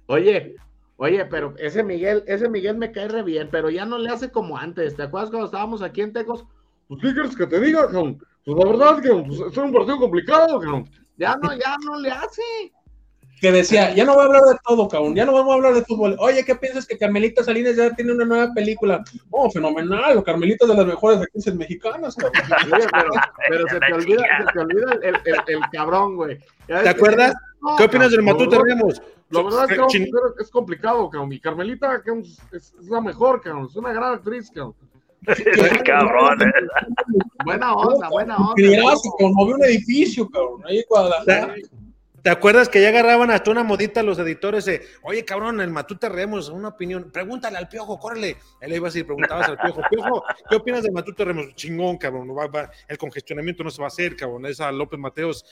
[0.05, 0.55] Oye,
[0.97, 4.31] oye, pero ese Miguel, ese Miguel me cae re bien, pero ya no le hace
[4.31, 4.95] como antes.
[4.95, 6.45] ¿Te acuerdas cuando estábamos aquí en Tecos?
[6.87, 7.87] Pues, ¿qué quieres que te diga?
[8.45, 10.89] Pues la verdad es que pues, es un partido complicado, cabrón.
[11.17, 12.41] Ya no, ya no le hace.
[13.39, 15.73] Que decía, ya no voy a hablar de todo, cabrón, ya no vamos a hablar
[15.73, 16.15] de fútbol.
[16.19, 19.03] Oye, ¿qué piensas que Carmelita Salinas ya tiene una nueva película?
[19.31, 22.41] Oh, fenomenal, Carmelita es de las mejores actrices mexicanas, cabrón.
[22.73, 23.09] Oye, pero,
[23.49, 26.39] pero se te olvida, se te olvida el, el- el cabrón, güey.
[26.67, 27.33] ¿Te acuerdas?
[27.61, 29.01] No, ¿Qué opinas del Matute la Remos?
[29.29, 31.33] La verdad es que es complicado, cabrón.
[31.33, 32.23] Y Carmelita cabrón,
[32.53, 33.67] es, es la mejor, cabrón.
[33.69, 34.75] Es una gran actriz, cabrón.
[35.85, 36.51] Cabrón, eh.
[37.45, 38.53] Buena onda, buena onda.
[38.55, 41.55] Cabrón, movió un edificio, cabrón, ahí en Guadalajara.
[42.21, 46.07] ¿Te acuerdas que ya agarraban hasta una modita los editores de, oye, cabrón, el Matute
[46.07, 48.37] Remos, una opinión, pregúntale al Piojo, córrele.
[48.61, 51.53] Él le iba así, preguntabas al Piojo, Piojo, ¿qué opinas del Matute Remos?
[51.55, 54.97] Chingón, cabrón, no va- va- el congestionamiento no se va a hacer, cabrón, esa López
[55.01, 55.45] Mateos,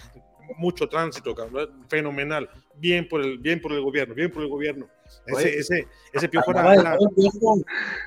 [0.57, 4.87] mucho tránsito, cabrón, fenomenal, bien por el, bien por el gobierno, bien por el gobierno.
[5.25, 5.59] Ese, Oye.
[5.59, 6.69] ese, ese Piojo era...
[6.71, 7.55] De era- todo el viejo.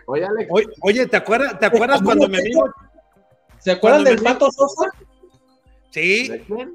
[0.06, 0.50] Oye, Alex,
[0.82, 2.72] Oye, ¿te acuerdas, ¿te acuerdas cuando mi amigo...
[3.58, 4.90] ¿Se acuerdan del me- Pato Sosa?
[5.90, 6.74] Sí, ¿de quién?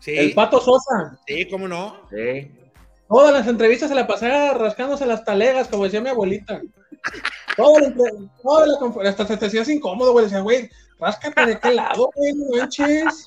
[0.00, 1.18] sí, El Pato Sosa.
[1.26, 1.96] sí, cómo no.
[2.10, 2.50] Sí.
[3.08, 6.60] Todas las entrevistas se la pasaba rascándose las talegas, como decía mi abuelita.
[7.56, 10.26] La, entre- toda la confer- hasta se te hacías incómodo, güey.
[10.26, 10.70] Decía, güey,
[11.00, 13.26] ráscate de qué lado, güey, no manches.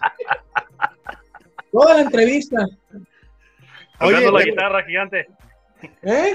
[1.71, 2.65] Toda la entrevista,
[4.03, 5.27] Oye, Tocando la te- guitarra gigante.
[6.01, 6.33] ¿eh?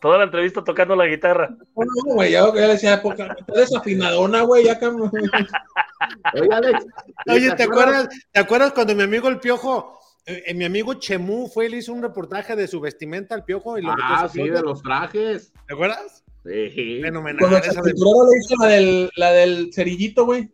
[0.00, 1.50] Toda la entrevista tocando la guitarra.
[1.50, 5.10] No, no, güey, ya, ya le decía, porque está desafinadona, güey, ya cam-
[6.34, 6.86] Oye, Alex.
[7.28, 11.48] Oye, ¿te acuerdas, ¿te acuerdas cuando mi amigo el Piojo, eh, eh, mi amigo Chemú
[11.48, 14.62] fue, le hizo un reportaje de su vestimenta al Piojo y lo Ah, sí, de
[14.62, 15.52] los trajes.
[15.68, 16.24] ¿Te acuerdas?
[16.44, 17.00] Sí.
[17.02, 17.38] Fenomenal.
[17.38, 20.48] Cuando esa de- le hizo la del, la del cerillito, güey.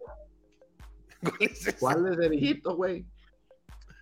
[1.23, 1.79] ¿Cuál es esa?
[1.79, 3.05] ¿Cuál es cerillito, güey?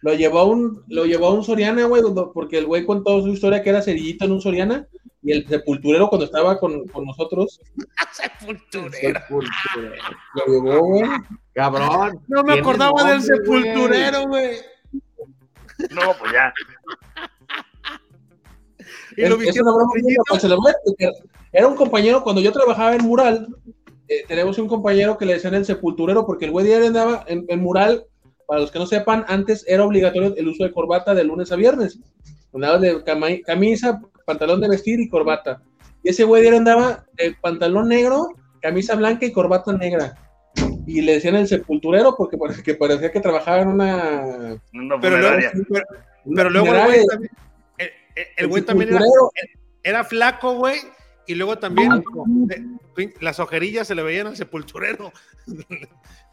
[0.05, 3.23] Lo llevó a un, lo llevó a un Soriana, güey, donde- porque el güey contó
[3.23, 4.87] su historia que era cerillito en un Soriana.
[5.23, 7.59] Y el sepulturero cuando estaba con, con nosotros,
[8.13, 9.19] Sepulturero.
[9.21, 10.03] Sepulturero.
[10.35, 11.03] lo llevó, güey.
[11.55, 12.21] Cabrón.
[12.29, 14.57] No me acordaba del nombre, sepulturero, güey.
[15.91, 16.53] No, pues ya.
[19.17, 20.23] Y Es- lo es vistieron una broma con muy brillito.
[20.29, 21.13] loca, se lo voy a explicar.
[21.53, 23.49] Era un compañero, cuando yo trabajaba en Mural,
[24.09, 27.47] eh, tenemos un compañero que le decían el sepulturero, porque el güey diario andaba en,
[27.49, 28.05] en Mural,
[28.47, 31.57] para los que no sepan, antes era obligatorio el uso de corbata de lunes a
[31.57, 31.99] viernes.
[32.53, 33.03] Andaba de
[33.45, 35.61] camisa, pantalón de vestir y corbata.
[36.03, 38.29] Y ese güey diario andaba de pantalón negro,
[38.61, 40.17] camisa blanca y corbata negra.
[40.87, 44.57] y le decían el sepulturero porque que parecía que trabajaba en una.
[44.73, 45.37] Una Pero luego,
[45.71, 45.85] pero,
[46.35, 47.31] pero luego el güey también,
[47.79, 47.87] el,
[48.17, 49.05] el- el güey también era,
[49.83, 50.77] era flaco, güey,
[51.27, 52.05] y luego también
[53.21, 55.11] las ojerillas se le veían al sepulturero.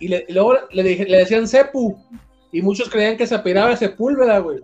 [0.00, 2.02] Y, le- y luego le, dije- le decían Sepu.
[2.52, 4.60] Y muchos creían que se apellidaba de Sepúlveda, güey.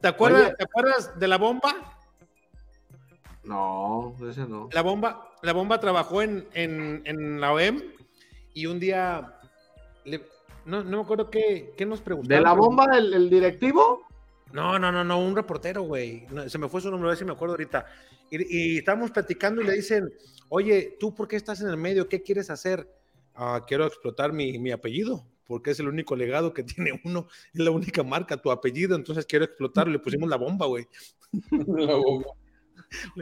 [0.00, 0.54] ¿Te acuerdas, Oye.
[0.56, 1.74] ¿Te acuerdas de la bomba?
[3.44, 4.68] No, ese no.
[4.72, 7.82] La bomba, la bomba trabajó en, en, en la OEM
[8.54, 9.34] y un día
[10.04, 10.22] le-
[10.66, 12.42] no, no me acuerdo qué, qué nos preguntaron.
[12.42, 14.02] ¿De la bomba del el directivo?
[14.52, 16.26] No, no, no, no, un reportero, güey.
[16.30, 17.86] No, se me fue su nombre, a ver si me acuerdo ahorita.
[18.30, 20.12] Y, y estábamos platicando y le dicen,
[20.48, 22.08] oye, ¿tú por qué estás en el medio?
[22.08, 22.88] ¿Qué quieres hacer?
[23.34, 27.60] "Ah, quiero explotar mi, mi apellido, porque es el único legado que tiene uno, es
[27.60, 29.92] la única marca, tu apellido, entonces quiero explotarlo.
[29.92, 30.86] Le pusimos la bomba, güey.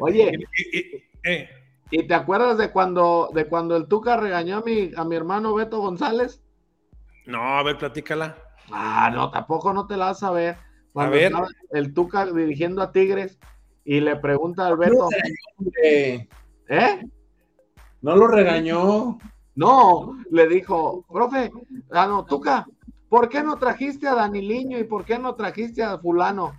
[0.00, 0.32] Oye,
[0.72, 1.48] Y- y- eh,
[1.90, 5.54] ¿y te acuerdas de cuando, de cuando el Tuca regañó a mi, a mi hermano
[5.54, 6.40] Beto González?
[7.26, 8.38] no, a ver, platícala.
[8.70, 10.56] Ah, no, tampoco no te la vas a ver.
[10.92, 11.24] Cuando ver.
[11.24, 13.38] estaba el Tuca dirigiendo a Tigres
[13.84, 15.08] y le pregunta al Beto,
[15.82, 16.26] Eh,
[16.68, 17.00] ¿eh?
[18.06, 19.18] No lo regañó.
[19.56, 21.50] No, le dijo, profe,
[21.90, 22.64] ah, no, Tuca,
[23.08, 26.52] ¿por qué no trajiste a Daniliño y por qué no trajiste a fulano?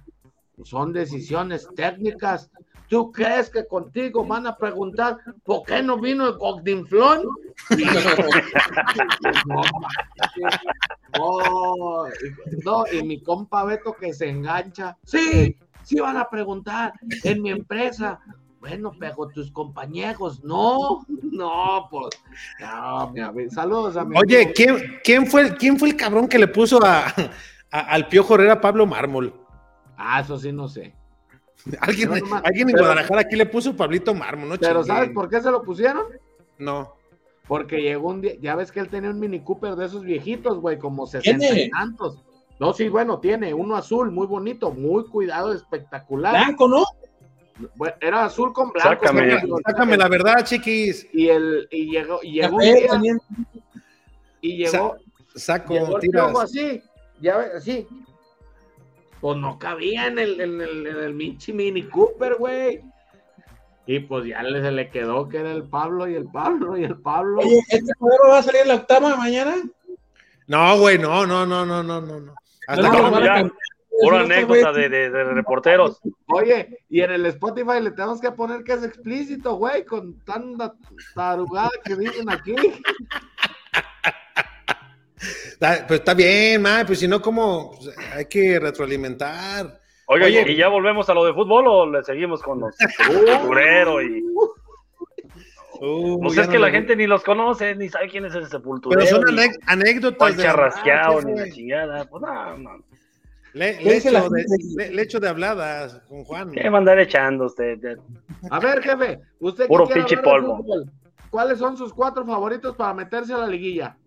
[0.63, 2.51] Son decisiones técnicas.
[2.89, 7.23] ¿Tú crees que contigo van a preguntar por qué no vino el Cogdinflón?
[9.45, 9.61] no,
[12.65, 14.97] no, y mi compa Beto que se engancha.
[15.05, 16.91] Sí, sí van a preguntar
[17.23, 18.19] en mi empresa.
[18.67, 22.09] Bueno, pero tus compañeros, no, no, pues,
[22.59, 23.49] no, mi amigo.
[23.51, 24.51] saludos a mi Oye, amigo.
[24.55, 27.05] ¿quién, quién, fue, el- ¿quién fue el cabrón que le puso a,
[27.71, 29.33] a- al Piojo Herrera Pablo Mármol?
[29.97, 30.93] Ah, eso sí no sé.
[31.81, 34.55] Alguien, No, alguien en pero- Guadalajara aquí le puso Pablito Mármol, ¿no?
[34.57, 34.83] Pero.
[34.83, 36.03] ¿sabes por qué se lo pusieron?
[36.57, 36.93] No.
[37.47, 40.59] Porque llegó un día, ya ves que él tenía un Mini Cooper de esos viejitos,
[40.59, 41.63] güey, como 60 ¿Tiene?
[41.63, 42.23] y tantos.
[42.59, 46.33] No, sí, bueno, tiene uno azul, muy bonito, muy cuidado, espectacular.
[46.33, 46.83] Blanco, ¿no?
[47.75, 48.89] Bueno, era azul con blanco.
[48.89, 49.31] Sácame.
[49.31, 49.53] sácame.
[49.65, 51.07] Sácame la verdad, chiquis.
[51.13, 53.19] Y el y llegó y llegó día también.
[54.41, 54.97] y llegó,
[55.35, 56.35] Saco, llegó tiras.
[56.39, 56.81] así,
[57.19, 57.87] ya ves, así.
[59.21, 62.81] Pues no cabía en el, en el, en el Michi Mini Cooper, güey.
[63.87, 66.83] Y pues ya le, se le quedó que era el Pablo y el Pablo y
[66.83, 67.39] el Pablo.
[67.41, 69.55] Oye, ¿este juego va a salir en la octava mañana?
[70.45, 72.35] No, güey, no, no, no, no, no.
[72.67, 73.09] Hasta No, que no,
[73.43, 73.51] no-
[74.01, 75.99] Pura anécdota de, de- de reporteros.
[76.27, 80.73] Oye, y en el Spotify le tenemos que poner que es explícito, güey, con tanta
[81.15, 82.55] tarugada que dicen aquí.
[85.51, 87.71] Está, pues está bien, man, pues si no, ¿cómo?
[87.71, 89.79] Pues, hay que retroalimentar.
[90.07, 90.45] Oiga, Oye.
[90.51, 94.23] ¿y ya volvemos a lo de fútbol o le seguimos con los sepulturero y
[95.79, 98.47] Uh, Pues es no que la gente ni los conoce, ni sabe quién es el
[98.47, 98.99] sepulturero.
[98.99, 102.05] Pero son ni anécdotas Juan de Charrasqueado, verdad, ni la chingada.
[102.09, 102.83] Pues no, no.
[103.57, 104.45] Le, ¿Qué le echo de,
[104.77, 106.51] le- le echo de habladas con Juan.
[106.51, 107.97] ¿Qué va a andar echando usted?
[108.51, 110.63] A ver, jefe, usted que Puro pinche de polvo.
[111.29, 113.97] ¿cuáles son sus cuatro favoritos para meterse a la liguilla?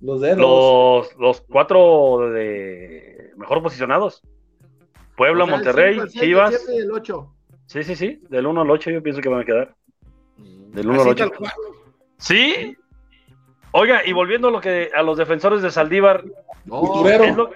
[0.00, 0.38] Los dedos.
[0.38, 4.20] Los, los cuatro de mejor posicionados.
[5.16, 6.54] Puebla, O sea, Monterrey, el seis, el Chivas.
[6.64, 7.32] siete y el ocho.
[7.66, 8.20] Sí, sí, sí.
[8.28, 9.74] Del 1 al 8 yo pienso que van a quedar.
[10.36, 11.28] Del 1 al Así 8.
[11.30, 11.52] tal cual.
[12.18, 12.76] Sí.
[13.72, 16.22] Oiga, y volviendo a lo que a los defensores de Saldívar,
[16.64, 17.50] No, es lo,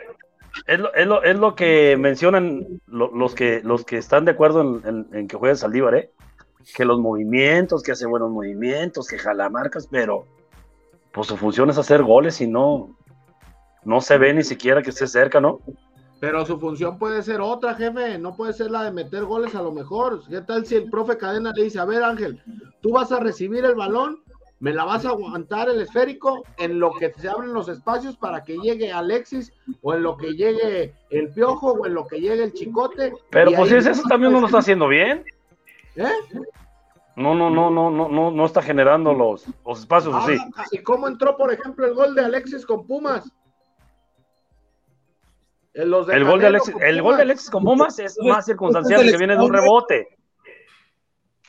[0.67, 4.33] es lo, es lo- es lo que mencionan lo- los que los que están de
[4.33, 6.11] acuerdo en, en- que juegue Saldívar, ¿eh?
[6.77, 10.27] Que los movimientos, que hace buenos movimientos, que jala marcas, pero
[11.13, 12.97] pues su función es hacer goles y no,
[13.85, 15.61] no se ve ni siquiera que esté cerca, ¿no?
[16.21, 19.63] Pero su función puede ser otra, jefe, no puede ser la de meter goles a
[19.63, 20.21] lo mejor.
[20.29, 22.43] ¿Qué tal si el profe Cadena le dice, a ver Ángel,
[22.83, 24.23] tú vas a recibir el balón,
[24.61, 28.45] me la vas a aguantar el esférico en lo que se abren los espacios para
[28.45, 29.53] que llegue Alexis
[29.83, 33.13] o en lo que llegue el Piojo o en lo que llegue el Chicote?
[33.31, 35.25] Pero pues es- eso también no lo está haciendo bien.
[35.97, 36.07] ¿Eh?
[37.17, 40.37] No, no, no, no, no, no, no está generando los, los espacios así.
[40.57, 43.31] Ah, ¿Y cómo entró, por ejemplo, el gol de Alexis con Pumas?
[45.73, 49.03] Los El gol de Alexis, con el gol de Alexis con Pumas es más circunstancial
[49.03, 50.19] que viene de un rebote.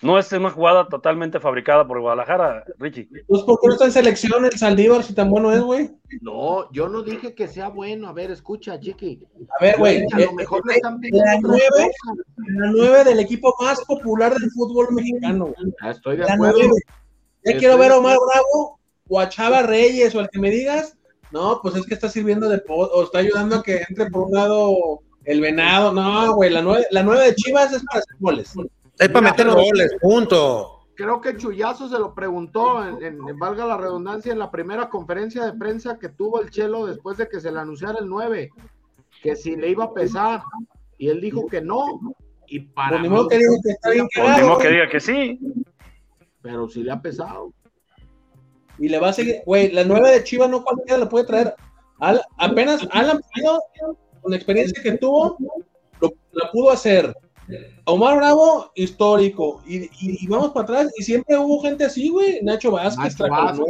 [0.01, 3.07] No es una jugada totalmente fabricada por Guadalajara, Richie.
[3.27, 5.91] Pues, ¿por qué no está en selección el Saldívar si tan bueno es, güey?
[6.21, 8.07] No, yo no dije que sea bueno.
[8.07, 9.21] A ver, escucha, Chiqui.
[9.59, 10.03] A ver, güey.
[10.11, 11.91] A lo eh, mejor le eh, están pidiendo la nueve,
[12.47, 15.45] la nueve del equipo más popular del fútbol mexicano.
[15.55, 15.73] güey.
[15.81, 16.57] Ah, Estoy de La acuerdo.
[16.57, 16.73] nueve.
[16.87, 17.97] Ya Estoy quiero ver a.
[17.99, 20.97] Omar Bravo o a Chava Reyes o al que me digas.
[21.31, 24.33] No, pues es que está sirviendo de o está ayudando a que entre por un
[24.33, 25.93] lado el venado.
[25.93, 28.53] No, güey, la nueve, la nueve de Chivas es para hacer goles.
[29.01, 30.79] Es para meter goles, punto.
[30.95, 35.43] creo que Chuyazo se lo preguntó, en, en- valga la redundancia, en la primera conferencia
[35.45, 38.49] de prensa que tuvo el Chelo después de que se le anunciara el 9,
[39.23, 40.43] que si le iba a pesar,
[40.99, 41.85] y él dijo que no,
[42.45, 44.99] y para Pues mí- que diga que está bien Pues cagado, modo que diga que
[44.99, 45.39] sí.
[46.41, 47.51] pero sí le ha pesado.
[48.77, 51.55] Y le va a seguir, güey, la nueva de Chivas no cualquiera la puede traer.
[51.99, 53.19] Al- apenas Alan
[54.21, 55.37] con la experiencia que tuvo,
[55.99, 57.15] lo, la pudo hacer.
[57.85, 59.61] Omar Bravo, histórico.
[59.67, 59.89] Y, y-
[60.23, 62.39] y vamos para atrás, y siempre hubo gente así, güey.
[62.41, 63.65] Nacho Vázquez, Nacho.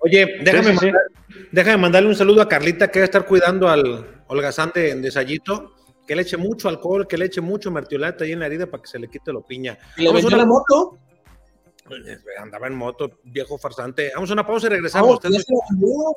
[0.00, 0.86] Oye, déjame, Sí, sí, sí.
[0.86, 1.02] mandar-
[1.52, 5.10] déjame mandarle un saludo a Carlita que va a estar cuidando al holgazán de, de
[5.10, 5.72] Sayito.
[6.06, 8.80] Que le eche mucho alcohol, que le eche mucho mertiolate ahí en la herida para
[8.80, 9.76] que se le quite lo piña.
[9.96, 10.98] Y le Vamos vendió una- la moto.
[11.90, 14.12] Eh, Andaba en moto, viejo farsante.
[14.14, 15.08] Vamos a una pausa y regresamos.
[15.08, 16.14] Vamos, ya Ustedes- se la vendió.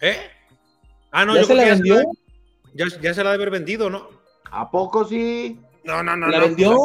[0.00, 0.16] ¿Eh?
[1.10, 2.10] Ah, no, ¿Ya yo se creo la que ya vendió?
[2.74, 4.08] Ya, ya se la ha de haber vendido, ¿no?
[4.50, 5.60] ¿A poco sí?
[5.84, 6.28] No, no, no.
[6.28, 6.76] ¿La no, vendió?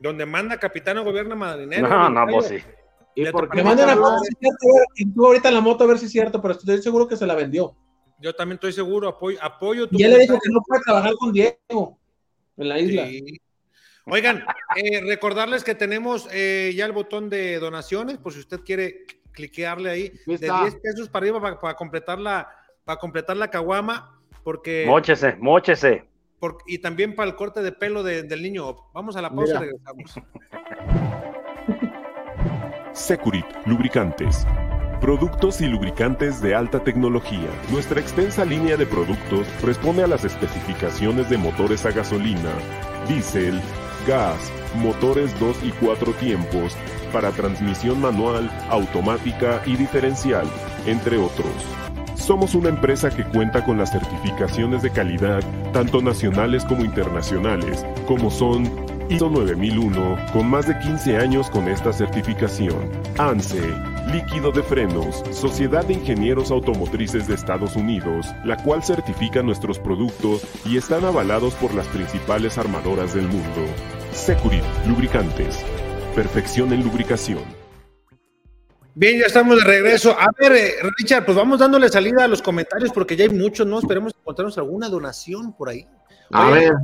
[0.00, 1.86] donde manda capitán gobierna madrinero.
[1.86, 2.58] No, no, pues sí.
[3.14, 4.02] ¿Y Ya por qué Me ¿Qué manda una pasa?
[4.02, 6.06] foto, si es cierto, a ver, y tú ahorita en la moto a ver si
[6.06, 7.76] es cierto, pero estoy seguro que se la vendió.
[8.18, 11.14] Yo también estoy seguro, apoyo, apoyo tu Y él le dijo que no puede trabajar
[11.14, 11.98] con Diego
[12.56, 13.06] en la isla.
[13.06, 13.40] Sí.
[14.06, 14.44] Oigan,
[14.76, 19.90] eh, recordarles que tenemos eh, ya el botón de donaciones, por si usted quiere cliquearle
[19.90, 20.62] ahí, de está.
[20.62, 22.48] 10 pesos para arriba para, para completar la
[22.84, 26.04] para completar la caguama, porque, Móchese, móchese.
[26.38, 28.74] por- y también para el corte de pelo de- del niño.
[28.94, 30.14] Vamos a la pausa y regresamos.
[32.92, 34.46] Securit Lubricantes.
[35.00, 37.48] Productos y lubricantes de alta tecnología.
[37.70, 42.52] Nuestra extensa línea de productos responde a las especificaciones de motores a gasolina,
[43.08, 43.58] diésel,
[44.06, 46.76] gas, motores 2 y 4 tiempos,
[47.12, 50.46] para transmisión manual, automática y diferencial,
[50.86, 51.54] entre otros.
[52.20, 55.42] Somos una empresa que cuenta con las certificaciones de calidad,
[55.72, 58.70] tanto nacionales como internacionales, como son
[59.08, 62.90] ISO 9001, con más de 15 años con esta certificación.
[63.18, 63.62] ANSE,
[64.12, 70.46] líquido de frenos, Sociedad de Ingenieros Automotrices de Estados Unidos, la cual certifica nuestros productos
[70.66, 73.64] y están avalados por las principales armadoras del mundo.
[74.12, 75.64] Securit, lubricantes.
[76.14, 77.59] Perfección en lubricación.
[79.00, 80.10] Bien, ya estamos de regreso.
[80.10, 83.66] A ver, eh, Richard, pues vamos dándole salida a los comentarios porque ya hay muchos,
[83.66, 83.78] ¿no?
[83.78, 85.88] Esperemos encontrarnos alguna donación por ahí.
[86.30, 86.74] A ver,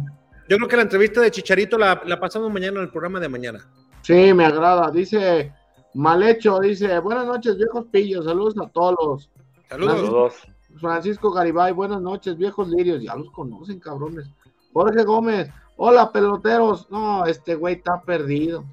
[0.49, 3.29] Yo creo que la entrevista de Chicharito la, la pasamos mañana en el programa de
[3.29, 3.69] mañana.
[4.01, 4.91] sí, me agrada.
[4.91, 5.53] Dice
[5.93, 9.29] Malhecho, dice, buenas noches, viejos pillos, saludos a todos.
[9.69, 10.11] Saludos.
[10.11, 10.35] Dos.
[10.81, 14.27] Francisco Garibay, buenas noches, viejos lirios, ya los conocen, cabrones.
[14.73, 16.91] Jorge Gómez, hola, peloteros.
[16.91, 18.65] No, este güey está perdido.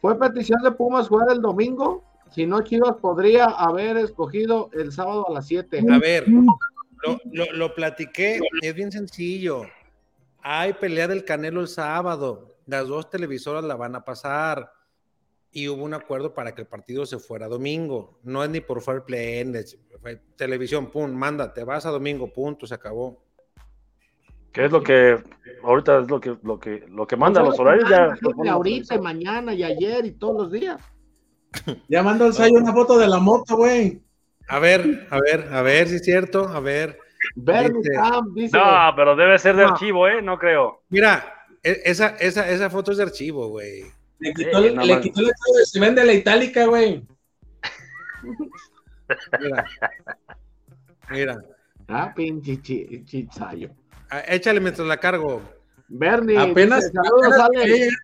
[0.00, 2.02] ¿Fue petición de Pumas jugar el domingo?
[2.34, 5.84] Si no, Chivas podría haber escogido el sábado a las 7.
[5.90, 9.62] A ver, lo, lo- lo platiqué, es bien sencillo.
[10.42, 14.72] Hay pelea del Canelo el sábado, las dos televisoras la van a pasar
[15.52, 18.18] y hubo un acuerdo para que el partido se fuera domingo.
[18.24, 19.78] No es ni por fair play, es-
[20.36, 23.22] televisión, pum, manda, te vas a domingo, punto, se acabó.
[24.52, 25.22] ¿Qué es lo que
[25.62, 28.16] ahorita es lo que lo que lo que manda los horarios ya?
[28.50, 30.80] ahorita, mañana y ayer y todos los días.
[31.88, 34.00] Ya mando al Sayo una foto de la moto, güey.
[34.48, 36.98] A ver, a ver, a ver si es cierto, a ver.
[37.36, 39.70] Bernie Dice- Sam dice, No, pero debe ser de No.
[39.70, 40.20] archivo, ¿eh?
[40.20, 40.82] No creo.
[40.90, 41.24] Mira,
[41.62, 43.84] e- esa, esa, esa foto es de archivo, güey.
[44.18, 45.32] Le quitó, Sí, el- le quitó el de
[45.64, 47.02] se vende la itálica, güey.
[49.40, 49.64] Mira.
[51.10, 51.44] Mira,
[51.88, 53.70] ah, pinche chi- chichayo.
[54.10, 55.42] Ah, échale mientras la cargo.
[55.88, 57.96] Bernie, Apenas, dice, saludos, apenas Alex.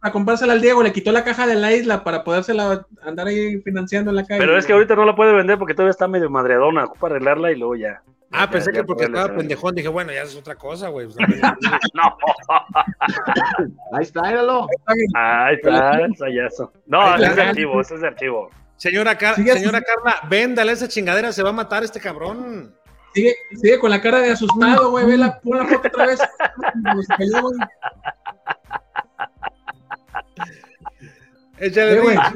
[0.00, 2.86] Quería llegar a comprársela al Diego, le quitó la caja de la isla para podérsela
[3.02, 4.40] andar ahí financiando en la calle.
[4.40, 6.84] Pero es que ahorita no la puede vender porque todavía está medio madreadona.
[6.84, 8.02] Ocupa arreglarla y luego ya.
[8.32, 9.38] Ah, Ya- pensé ya que porque estaba saber.
[9.38, 11.08] pendejón, dije, bueno, ya es otra cosa, güey.
[11.94, 12.16] No,
[13.96, 14.68] Ahí está, míralo.
[15.16, 16.72] ahí está, ensayazo.
[16.86, 18.50] No, Ahí ese es de archivo, ese es de archivo.
[18.76, 22.74] Señora, Car- Sigue señora Carla, véndale esa chingadera, se va a matar este cabrón.
[23.12, 25.04] Sigue, sigue con la cara de asustado, güey.
[25.04, 26.20] Ve la, pon la foto otra vez.
[26.84, 27.58] Como se cayó, güey.
[31.60, 32.34] Échale, güey, Rich.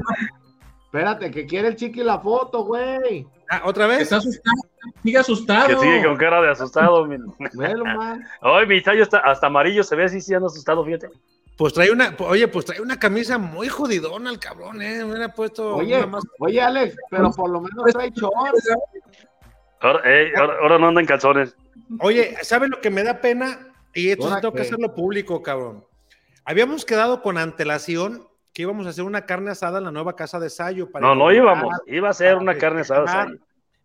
[0.87, 3.27] Espérate, que quiere el chiqui la foto, güey.
[3.51, 4.03] Ah, ¿Otra vez?
[4.03, 4.57] Está asustado.
[5.03, 5.69] Sigue asustado.
[5.69, 7.05] Que sigue con cara de asustado.
[7.07, 7.17] mi-
[7.55, 8.25] Velo, man.
[8.41, 11.09] Ay, mi tallo está hasta amarillo, se ve así, sí anda asustado, fíjate.
[11.57, 14.99] Pues trae una, oye, pues trae una camisa muy jodidona el cabrón, eh.
[14.99, 16.25] Me hubiera puesto Oye, una más.
[16.41, 18.69] oye, Alex, pero por lo menos trae shorts.
[19.81, 21.55] Ahora, ey, ahora, ahora no anda en calzones.
[22.01, 23.73] Oye, ¿sabes lo que me da pena?
[23.93, 25.85] Y esto sí ¿Ahora tengo que hacerlo público, cabrón.
[26.45, 30.39] Habíamos quedado con antelación que íbamos a hacer una carne asada en la nueva casa
[30.39, 30.91] de Sayo.
[30.91, 31.75] para No, no íbamos.
[31.89, 33.07] Iba a ser una carne asada.
[33.07, 33.39] Sayo.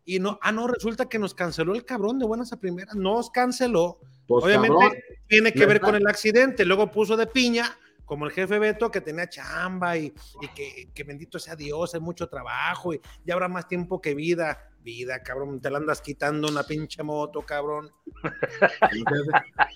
[0.05, 2.95] Y no, ah, no, resulta que nos canceló el cabrón de buenas a primeras.
[2.95, 3.99] Nos canceló.
[4.28, 4.97] Pues, Obviamente cabrón,
[5.28, 6.65] tiene que ver con el accidente.
[6.65, 11.03] Luego puso de piña como el jefe Beto que tenía chamba y, y que, que
[11.03, 14.68] bendito sea Dios, hay mucho trabajo y ya habrá más tiempo que vida.
[14.82, 17.91] Vida, cabrón, te la andas quitando una pinche moto, cabrón.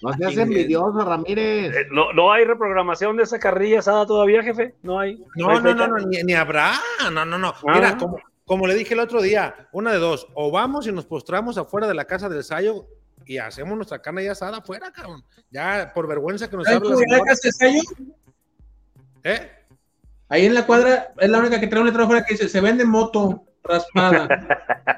[0.02, 1.76] No seas envidioso, Ramírez.
[1.76, 4.76] Eh, no, no hay reprogramación de esa carrilla asada todavía, jefe.
[4.82, 5.22] No hay.
[5.36, 6.74] No, hay no, no, no, ni, ni habrá.
[7.12, 7.50] No, no, no.
[7.50, 7.74] Ah.
[7.74, 11.06] Mira, como, como le dije el otro día, una de dos, o vamos y nos
[11.06, 12.88] postramos afuera de la casa del Sayo
[13.26, 15.24] y hacemos nuestra carne ya asada afuera, cabrón.
[15.52, 17.82] Ya por vergüenza que nos ¿Sabes hable cómo la que hace Sayo?
[19.24, 19.52] ¿Eh?
[20.30, 22.62] Ahí en la cuadra es la única que trae un letrero afuera que dice, se
[22.62, 24.28] vende moto raspada.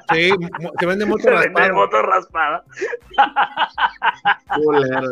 [0.12, 0.30] Sí,
[0.78, 1.74] se vende moto Se vende raspado.
[1.74, 2.64] moto raspada.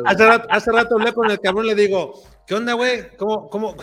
[0.07, 2.15] Hace rato, hace rato hablé con el cabrón, le digo,
[2.47, 3.17] ¿qué onda, güey?
[3.17, 3.75] ¿Cómo, cómo,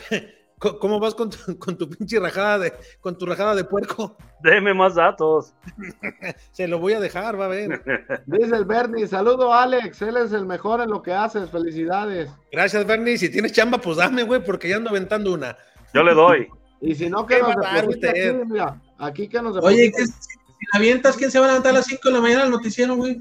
[0.80, 4.16] cómo- vas con tu, con tu pinche rajada de, con tu rajada de puerco?
[4.42, 5.54] Deme más datos.
[6.52, 7.82] Se lo voy a dejar, va a ver.
[8.26, 12.32] Dice el Bernie, saludo Alex, él es el mejor en lo que haces, felicidades.
[12.52, 13.18] Gracias, Bernie.
[13.18, 15.58] Si tienes chamba, pues dame, güey, porque ya ando aventando una.
[15.94, 16.48] Yo le doy.
[16.80, 19.97] Y si no, que ¿Qué nos aquí, mira, aquí que nos Oye, deposite.
[19.97, 22.43] ¿qué, si la avientas, ¿quién se va a levantar a las 5 de la mañana
[22.43, 23.18] al noticiero, güey?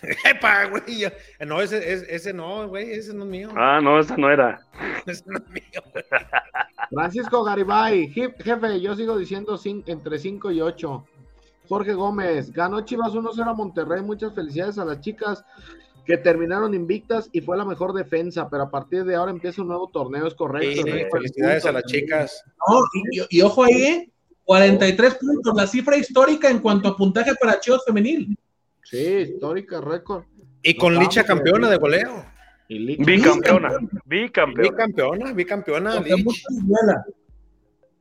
[0.24, 0.98] ¡Epa, güey!
[1.00, 1.08] yo-
[1.46, 3.50] No, ese, ese, ese no, güey, ese no es mío.
[3.56, 4.60] Ah, no, esa no era.
[5.06, 6.04] Ese no es mío, güey.
[6.90, 11.04] Francisco Garibay, Je- jefe, yo sigo diciendo entre 5 y 8.
[11.68, 14.02] Jorge Gómez, ganó Chivas 1-0 a Monterrey.
[14.02, 15.44] Muchas felicidades a las chicas
[16.06, 19.68] que terminaron invictas y fue la mejor defensa, pero a partir de ahora empieza un
[19.68, 20.82] nuevo torneo, es correcto.
[20.82, 21.08] Sí, ¿no?
[21.10, 22.42] felicidades a las chicas.
[22.68, 24.10] No, y, y- y ojo ahí, ¿eh?
[24.48, 28.34] 43 puntos, la cifra histórica en cuanto a puntaje para Chivas femenil.
[28.82, 30.24] Sí, histórica récord.
[30.62, 31.70] Y con Licha campeona güey.
[31.72, 32.24] de goleo.
[32.66, 33.04] Y Licha.
[33.04, 33.68] Bicampeona.
[34.06, 34.70] Bicampeona.
[34.70, 36.00] Bicampeona, bicampeona.
[36.00, 37.04] Duela.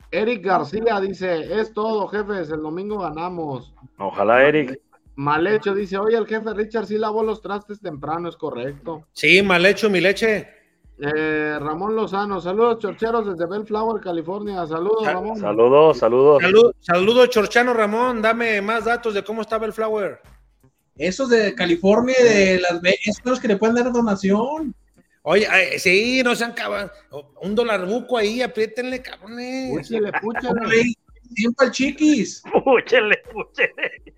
[0.09, 3.73] Eric García dice, es todo, jefes, el domingo ganamos.
[3.97, 4.79] Ojalá, Eric.
[5.17, 9.05] Mal hecho, dice, oye, el jefe Richard sí lavó los trastes temprano, es correcto.
[9.11, 10.47] Sí, mal hecho, mi leche.
[10.99, 14.65] Eh, Ramón Lozano, saludos chorcheros desde Bellflower, California.
[14.65, 15.37] Saludos, Sa- Ramón.
[15.39, 16.41] Saludos, saludos.
[16.41, 18.21] Salud, saludo, Chorchano Ramón.
[18.21, 20.19] Dame más datos de cómo estaba el Flower.
[20.95, 24.73] Esos de California de Las Vegas, esos los que le pueden dar donación.
[25.21, 26.89] Oye, ay, sí, no sean cabrón.
[27.41, 29.77] Un dólar buco ahí, apriétenle, cabrones.
[29.77, 30.49] Púchale, púchale.
[30.49, 30.93] Órale,
[31.35, 32.41] Siempre al chiquis.
[32.63, 34.13] Púchele, púchele.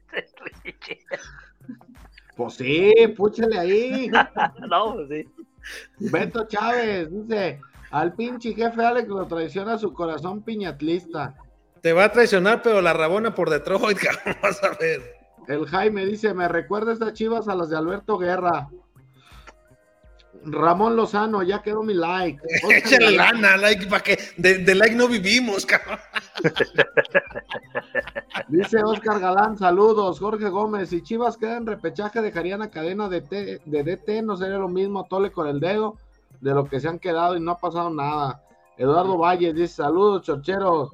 [2.35, 4.09] Pues sí, púchale ahí.
[4.69, 5.27] No, pues sí.
[5.99, 7.59] Beto Chávez dice,
[7.91, 11.35] al pinche jefe Alex lo traiciona su corazón piñatlista.
[11.81, 15.01] Te va a traicionar, pero la rabona por Detroit, cabrón, vas a ver.
[15.47, 18.69] El Jaime dice, me recuerda estas chivas a las de Alberto Guerra.
[20.45, 22.41] Ramón Lozano, ya quedó mi like.
[22.69, 25.99] Échale lana, like, para que de, de like no vivimos, cabrón.
[28.47, 30.19] Dice Oscar Galán, saludos.
[30.19, 34.37] Jorge Gómez, si Chivas queda en repechaje, dejarían a cadena de, T- de DT, no
[34.37, 35.97] sería lo mismo tole con el dedo
[36.41, 38.41] de lo que se han quedado y no ha pasado nada.
[38.77, 40.91] Eduardo Valle dice, saludos, chorcheros.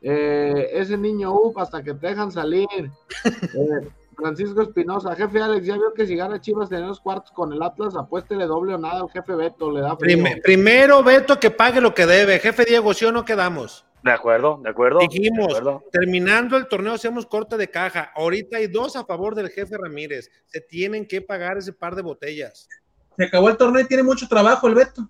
[0.00, 2.66] Eh, ese niño up hasta que te dejan salir.
[3.24, 3.88] Eh,
[4.18, 7.62] Francisco Espinosa, jefe Alex, ya vio que si gana Chivas en los cuartos con el
[7.62, 10.24] Atlas, apuéstele doble o nada al jefe Beto, le da frío.
[10.42, 12.38] Primero, Beto, que pague lo que debe.
[12.40, 13.86] Jefe Diego, ¿sí o no quedamos?
[14.02, 14.98] De acuerdo, de acuerdo.
[15.00, 15.84] Dijimos, de acuerdo.
[15.92, 18.12] terminando el torneo hacemos corte de caja.
[18.16, 20.30] Ahorita hay dos a favor del jefe Ramírez.
[20.46, 22.68] Se tienen que pagar ese par de botellas.
[23.16, 25.08] Se acabó el torneo y tiene mucho trabajo el Beto.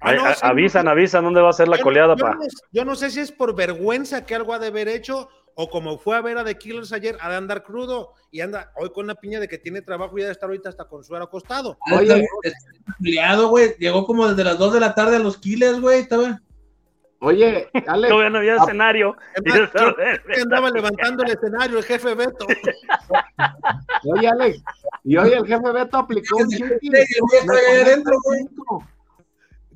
[0.00, 2.24] Ah, Ay, no, a- avisan, no, avisan dónde va a ser la yo- coleada, yo
[2.24, 2.34] pa.
[2.34, 2.40] no-
[2.72, 5.98] Yo no sé si es por vergüenza que algo ha de haber hecho o como
[5.98, 9.06] fue a ver a The Killers ayer, ha de andar crudo y anda hoy con
[9.06, 11.76] la piña de que tiene trabajo y ha de estar ahorita hasta con suero acostado.
[11.94, 12.26] Oye.
[12.42, 12.58] Está
[13.02, 13.74] peleado, güey.
[13.78, 16.00] Llegó como desde las 2 de la tarde a los Killers, güey.
[16.00, 16.40] Estaba.
[17.24, 19.16] Oye, Alex, Todavía no había Ah, escenario.
[19.36, 22.46] Es más, creo que andaba levantando el escenario el jefe Beto.
[24.12, 24.62] oye, Alex,
[25.04, 26.48] y hoy el jefe Beto aplicó un.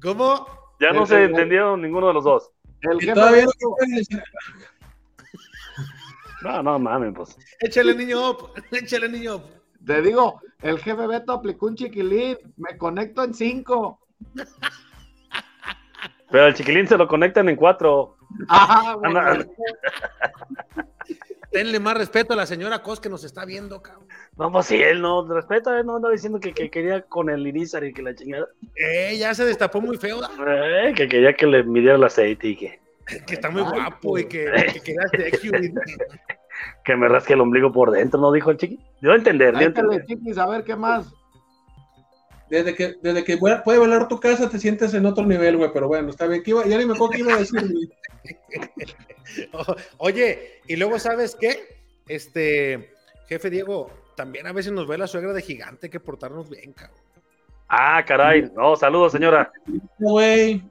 [0.03, 0.47] ¿Cómo?
[0.81, 2.51] Ya no El- se entendieron ninguno de los dos.
[2.83, 3.77] El jefe Beto,
[6.43, 7.39] No, no mames, pues.
[7.61, 9.45] Échale niño up, échale niño up.
[9.84, 14.01] te digo, el jefe Beto aplicó un chiquilín, me conecto en cinco.
[16.30, 18.16] Pero al chiquilín se lo conectan en cuatro.
[18.49, 19.20] Ah, bueno.
[21.53, 24.07] Denle más respeto a la señora Cos que nos está viendo, cabrón.
[24.37, 27.47] No, pues sí, él no, respeta, él no anda diciendo que, que quería con el
[27.47, 28.49] Irizar y que la chingada.
[28.74, 30.20] Eh, ya se destapó muy feo.
[30.47, 32.80] Eh, que quería que le midiera el aceite y que,
[33.27, 34.47] que está muy guapo y que,
[34.85, 34.93] que
[35.43, 35.75] y-
[36.85, 38.33] que me rasque el ombligo por dentro, ¿no?
[38.33, 38.79] Dijo el chiqui.
[39.03, 40.05] A entender, Échale, entender.
[40.07, 41.07] chiquis, a ver qué más.
[42.49, 45.71] Desde que, desde que puede volar tu casa, te sientes en otro nivel, güey.
[45.73, 46.43] Pero bueno, está bien.
[46.43, 47.91] ¿Qué iba- ya ni me acuerdo qué iba a decir, güey.
[49.99, 51.77] Oye, y luego, ¿sabes qué?
[52.09, 52.91] Este,
[53.29, 56.73] jefe Diego, también a veces nos ve la suegra de gigante, hay que portarnos bien,
[56.73, 56.99] cabrón.
[57.69, 58.49] Ah, caray.
[58.55, 59.51] No, saludos, señora.
[59.99, 60.63] Güey.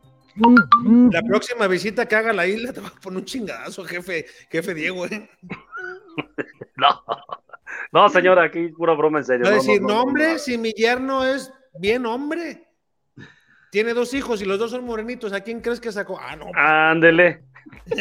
[1.12, 4.26] La próxima visita que haga a la isla te va a poner un chingadazo, jefe,
[4.50, 5.30] jefe Diego, ¿eh?
[6.78, 7.02] No,
[7.94, 9.46] no, señora, aquí pura broma en serio.
[9.46, 10.40] Va a decir, no, no, no, hombre, no.
[10.40, 12.68] si mi yerno es bien hombre.
[13.72, 15.32] Tiene dos hijos y los dos son morenitos.
[15.34, 16.18] ¿A quién crees que sacó?
[16.20, 16.48] Ah, no.
[16.56, 17.46] Ándele.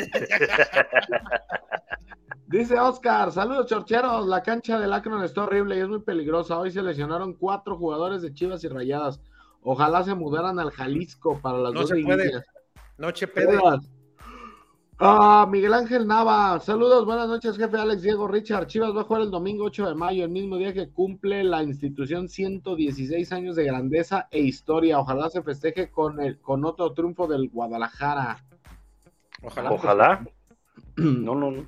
[2.47, 6.59] Dice Oscar, saludos chorcheros, la cancha del Akron está horrible y es muy peligrosa.
[6.59, 9.21] Hoy se lesionaron cuatro jugadores de Chivas y Rayadas.
[9.65, 12.45] Ojalá se mudaran al Jalisco para las No dos se puede.
[12.99, 13.59] Noche pede.
[14.99, 18.67] Ah, Miguel Ángel Nava, saludos, buenas noches, jefe Alex Diego Richard.
[18.69, 21.65] Chivas va a jugar el domingo 8 de mayo, el mismo día que cumple la
[21.65, 25.01] institución 116 años de grandeza e historia.
[25.01, 28.45] Ojalá se festeje con, el, con otro triunfo del Guadalajara.
[29.43, 29.73] Ojalá.
[29.73, 30.27] Ojalá.
[30.97, 31.67] No, no, no.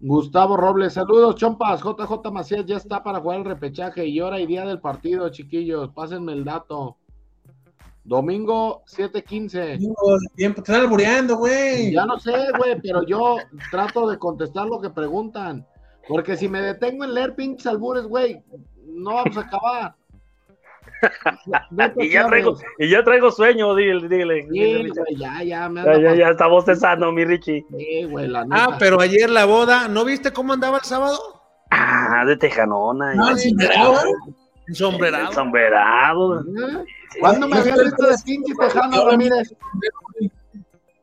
[0.00, 1.80] Gustavo Robles, saludos, chompas.
[1.80, 5.90] JJ Macías ya está para jugar el repechaje y hora y día del partido, chiquillos.
[5.94, 6.98] Pásenme el dato.
[8.04, 9.78] Domingo 7:15.
[9.78, 9.94] Digo,
[10.34, 11.92] Tiempo, te están albureando, güey.
[11.92, 13.36] Ya no sé, güey, pero yo
[13.70, 15.66] trato de contestar lo que preguntan.
[16.08, 18.42] Porque si me detengo en leer pinches albures, güey,
[18.86, 19.94] no vamos a acabar.
[21.98, 24.42] Y ya traigo, y ya traigo sueño, dile, dile.
[24.52, 27.64] Sí, güey, ya, ya, me Ya, ya, ya está bostezando, mi Richie.
[27.76, 28.76] Sí, güey, la Ah, neta.
[28.78, 31.18] pero ayer la boda, ¿no viste cómo andaba el sábado?
[31.70, 33.14] Ah, de tejanona.
[33.14, 33.36] No, ya.
[33.36, 34.32] sin bravo, ¿eh?
[34.68, 35.28] Ensombrerado.
[35.28, 36.40] El sombrerado.
[36.40, 36.84] ¿Eh?
[37.20, 39.54] ¿Cuándo me habías visto de pinche tejano, Ramírez?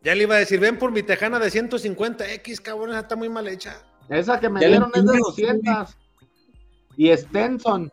[0.01, 3.30] Ya le iba a decir, ven por mi tejana de 150X, cabrón, esa está muy
[3.30, 3.76] mal hecha.
[4.07, 5.97] Esa que me Ya dieron es de entiendes, 200.
[6.97, 7.91] Y Stenson.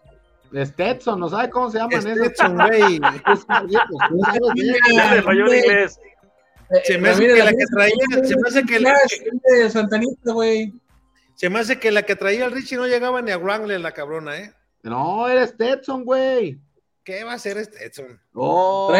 [0.54, 2.00] Stetson, ¿no sabe cómo se llaman?
[2.00, 3.00] Stetson, güey.
[4.94, 5.98] Ya le falló el inglés.
[6.84, 8.94] Se me hace que la que traía, se me hace que la,
[9.44, 10.72] de Santanita, güey.
[11.36, 13.92] se me hace que la que traía el Richie no llegaba ni a Wrangler, la
[13.92, 14.52] cabrona, ¿eh?
[14.82, 16.58] No, eres Stetson, güey.
[17.06, 18.20] ¿Qué va a hacer este Edson?
[18.34, 18.92] Oh,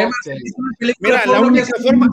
[1.01, 2.07] Mira, la única forma-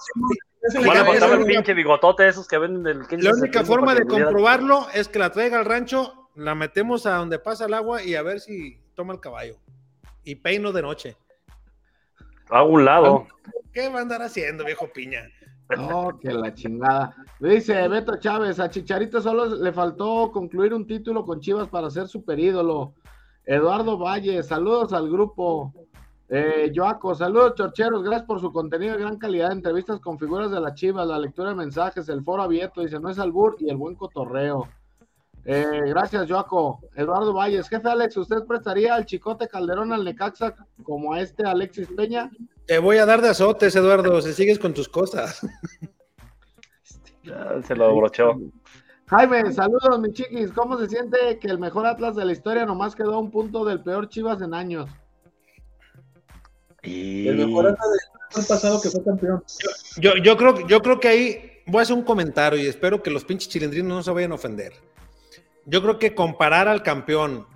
[0.81, 4.05] Mira, faltaba eso- el pinche bigotote esos que venden del 15 La única forma de
[4.05, 8.17] comprobarlo es que la traiga al rancho, la metemos a donde pasa el agua y
[8.17, 9.57] a ver si toma el caballo.
[10.25, 11.17] Y peino de noche.
[12.51, 13.29] Hago un lado.
[13.73, 15.31] ¿Qué va a andar haciendo, viejo piña?
[15.79, 17.15] Oh, que la chingada.
[17.39, 22.09] Dice Beto Chávez, a Chicharito solo le faltó concluir un título con Chivas para ser
[22.09, 22.95] super ídolo.
[23.47, 25.73] Eduardo Valle, saludos al grupo.
[26.29, 30.61] Eh, Joaco, saludos chorcheros, gracias por su contenido de gran calidad, entrevistas con figuras de
[30.61, 33.77] la Chivas, la lectura de mensajes, el foro abierto, dice, no es albur y el
[33.77, 34.67] buen cotorreo.
[35.45, 36.81] Eh, gracias, Joaco.
[36.95, 41.89] Eduardo Valles, jefe Alex, ¿usted prestaría al Chicote Calderón al Necaxa como a este Alexis
[41.89, 42.31] Peña?
[42.67, 45.47] Te voy a dar de azotes, Eduardo, si sigues con tus cosas.
[47.67, 48.39] Se lo brochó.
[49.07, 50.51] Jaime, saludos, mi chiquis.
[50.53, 53.65] ¿Cómo se siente que el mejor Atlas de la historia nomás quedó a un punto
[53.65, 54.91] del peor Chivas en años?
[56.83, 57.29] Y...
[57.29, 57.77] El mejor año
[58.35, 59.45] del pasado que fue campeón.
[59.99, 63.11] Yo, yo, creo, yo creo que ahí voy a hacer un comentario y espero que
[63.11, 64.73] los pinches chilindrinos no se vayan a ofender.
[65.67, 67.47] Yo creo que comparar al campeón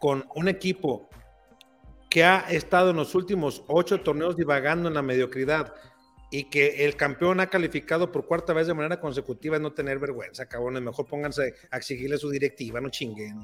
[0.00, 1.08] con un equipo
[2.10, 5.74] que ha estado en los últimos ocho torneos divagando en la mediocridad
[6.30, 9.98] y que el campeón ha calificado por cuarta vez de manera consecutiva es no tener
[9.98, 10.82] vergüenza, cabrones.
[10.82, 13.40] Mejor pónganse a exigirle su directiva, no chinguen.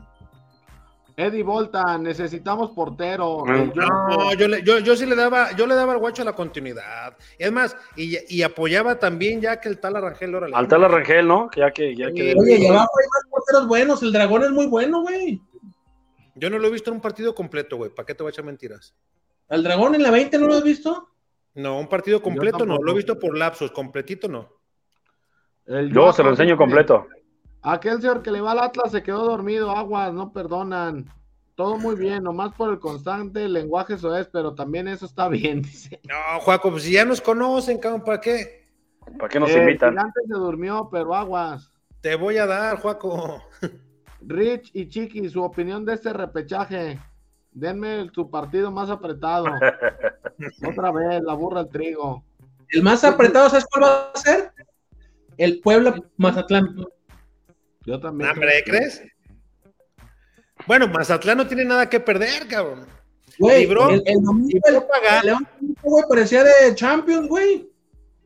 [1.16, 3.44] Eddie Volta, necesitamos portero.
[3.46, 7.14] No, yo, le- yo, yo sí le daba, yo le daba al guacho la continuidad.
[7.38, 10.56] Es más, y, y apoyaba también ya que el tal Arangel, órale.
[10.56, 11.50] Al tal Rangel, ¿no?
[11.54, 14.02] Ya que, ya que Oye, y abajo hay más porteros buenos.
[14.02, 15.42] El dragón es muy bueno, güey.
[16.36, 17.90] Yo no lo he visto en un partido completo, güey.
[17.90, 18.94] ¿Para qué te voy a echar mentiras?
[19.50, 21.08] ¿Al dragón en la 20 no lo has visto?
[21.54, 22.78] No, un partido completo no.
[22.78, 24.48] Lo he visto por lapsos, completito no.
[25.66, 27.06] El Yo se lo enseño completo.
[27.62, 31.06] Aquel señor que le va al Atlas se quedó dormido, aguas, no perdonan.
[31.54, 35.60] Todo muy bien, nomás por el constante lenguaje eso es, pero también eso está bien,
[35.62, 36.00] dice.
[36.04, 38.66] No, Juaco, pues si ya nos conocen, cabrón, ¿para qué?
[39.18, 39.90] ¿Para qué nos Eh, invitan?
[39.90, 41.70] Gigante se durmió, pero aguas.
[42.00, 43.42] Te voy a dar, Juaco.
[44.22, 46.98] Rich y Chiqui, su opinión de este repechaje.
[47.52, 49.46] Denme su partido más apretado.
[50.68, 52.24] Otra vez, la burra al trigo.
[52.70, 54.52] El más apretado, ¿sabes cuál va a ser?
[55.36, 56.76] El Puebla Mazatlán.
[57.84, 58.30] Yo también.
[58.30, 59.02] ¿Hambre, crees?
[60.66, 62.86] Bueno, Mazatlán no tiene nada que perder, cabrón.
[63.38, 65.20] Güey, Libró- el, el domingo el, libró pagar.
[65.24, 65.48] el León,
[65.82, 67.68] güey, parecía de Champions, güey.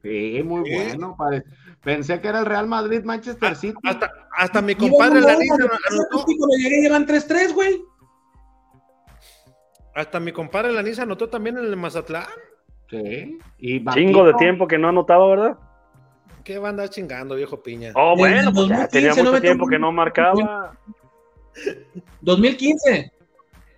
[0.02, 1.14] Sí, muy bueno.
[1.16, 1.44] pare-
[1.82, 3.74] Pensé que era el Real Madrid, Manchester City.
[3.84, 6.24] Hasta, hasta mi compadre bueno, anotó.
[6.58, 7.84] llevan 3-3, güey.
[9.94, 12.26] Hasta mi compadre Lanisa anotó también en el Mazatlán.
[12.90, 13.38] Sí.
[13.58, 15.58] Y Chingo de tiempo que no anotaba, ¿verdad?
[16.42, 17.92] ¿Qué va a andar chingando, viejo piña?
[17.94, 20.76] Oh, bueno, pues ya 2015 tenía mucho tiempo que no marcaba.
[22.20, 23.12] 2015.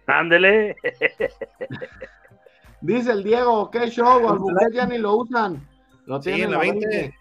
[0.07, 0.77] Ándele.
[2.81, 5.67] Dice el Diego, qué show, al ya ni lo usan.
[6.07, 7.15] Lo Sí, tiene en la 20.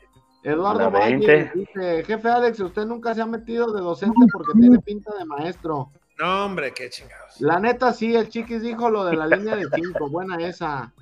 [0.43, 1.51] Eduardo La Valle 20.
[1.55, 5.91] dice, jefe Alex, usted nunca se ha metido de docente porque tiene pinta de maestro.
[6.17, 7.39] No, hombre, qué chingados.
[7.41, 10.93] La neta sí, el chiquis dijo lo de la línea de cinco, buena esa.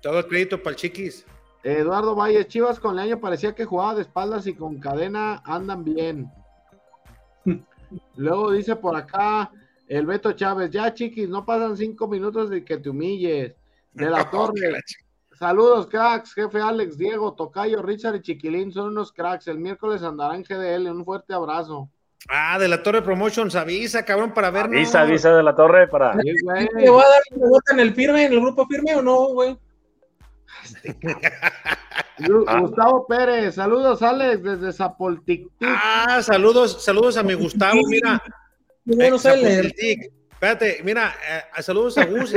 [0.00, 1.26] Todo el crédito para el chiquis.
[1.62, 6.30] Eduardo Valle, Chivas con Leaño parecía que jugaba de espaldas y con cadena andan bien.
[8.16, 9.50] Luego dice por acá
[9.88, 13.54] el Beto Chávez, ya chiquis, no pasan cinco minutos de que te humilles.
[13.92, 14.80] De la Torre, la
[15.38, 19.46] saludos cracks, jefe Alex, Diego, Tocayo, Richard y Chiquilín son unos cracks.
[19.46, 21.90] El miércoles andarán GDL, un fuerte abrazo.
[22.28, 24.76] Ah, de la Torre Promotions, avisa, cabrón, para vernos.
[24.76, 26.14] Avisa, avisa de la torre para.
[26.14, 26.32] Sí.
[26.78, 29.26] ¿Te va a dar una bota en el firme, en el grupo firme o no,
[29.34, 29.58] güey?
[32.46, 32.60] Ah.
[32.60, 35.48] Gustavo Pérez, saludos Alex desde Zapoltic.
[35.62, 38.22] Ah, saludos, saludos a mi Gustavo, mira.
[38.86, 39.72] Muy bueno Eh.
[40.30, 41.14] Espérate, mira,
[41.56, 42.34] eh, saludos a Gus.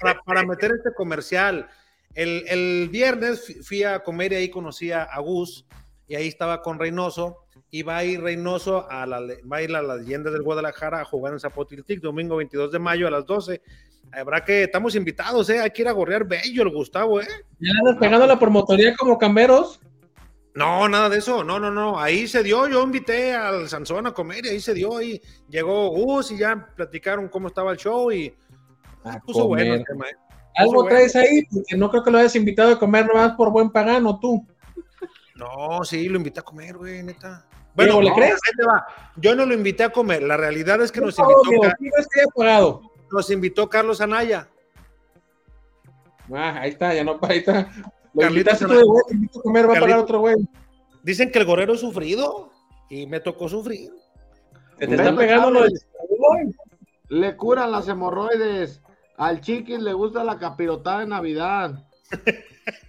[0.00, 1.68] Para, para meter este comercial.
[2.14, 5.66] El, el viernes fui- a comer y ahí conocí a a Gus
[6.08, 7.45] y ahí estaba con Reynoso.
[7.70, 11.00] Y va a ir Reynoso a la, va a ir a las leyendas del Guadalajara
[11.00, 13.60] a jugar en Zapotiltic, domingo 22 de mayo a las 12.
[14.12, 15.60] Habrá que, estamos invitados, ¿eh?
[15.60, 17.26] Hay que ir a gorrear bello el Gustavo, ¿eh?
[17.58, 19.80] Ya andas pegando la promotoría como camberos.
[20.54, 24.14] No, nada de eso, no, no, no, ahí se dio, yo invité al Sansón a
[24.14, 28.10] comer y ahí se dio, ahí llegó Gus y ya platicaron cómo estaba el show
[28.10, 28.34] y
[29.04, 29.66] A puso comer.
[29.66, 30.16] bueno el tema, ¿eh?
[30.56, 30.88] Algo bueno.
[30.88, 34.18] traes ahí, porque no creo que lo hayas invitado a comer nomás por buen pagano
[34.18, 34.46] tú.
[35.34, 37.46] No, sí, lo invité a comer, güey, neta.
[37.76, 38.32] Bueno, ¿le no, crees?
[38.32, 38.86] ahí te va.
[39.16, 41.74] Yo no lo invité a comer, la realidad es que nos No, invitó, Diego, Ca-
[41.78, 42.80] ¿quién crees que haya pagado?
[43.12, 44.48] nos invitó Carlos Anaya.
[46.34, 47.68] Ah, ahí está, ya no, ahí está.
[48.14, 48.80] Lo Carlitos tú Anaya.
[48.80, 50.34] de güey, te invito a comer, va a pagar otro güey.
[51.02, 52.50] Dicen que el gorero es sufrido
[52.90, 53.92] y me tocó sufrir.
[54.78, 55.60] Se te está pegando lo
[57.08, 58.82] Le curan las hemorroides.
[59.16, 61.84] Al chiquis le gusta la capirotada de Navidad.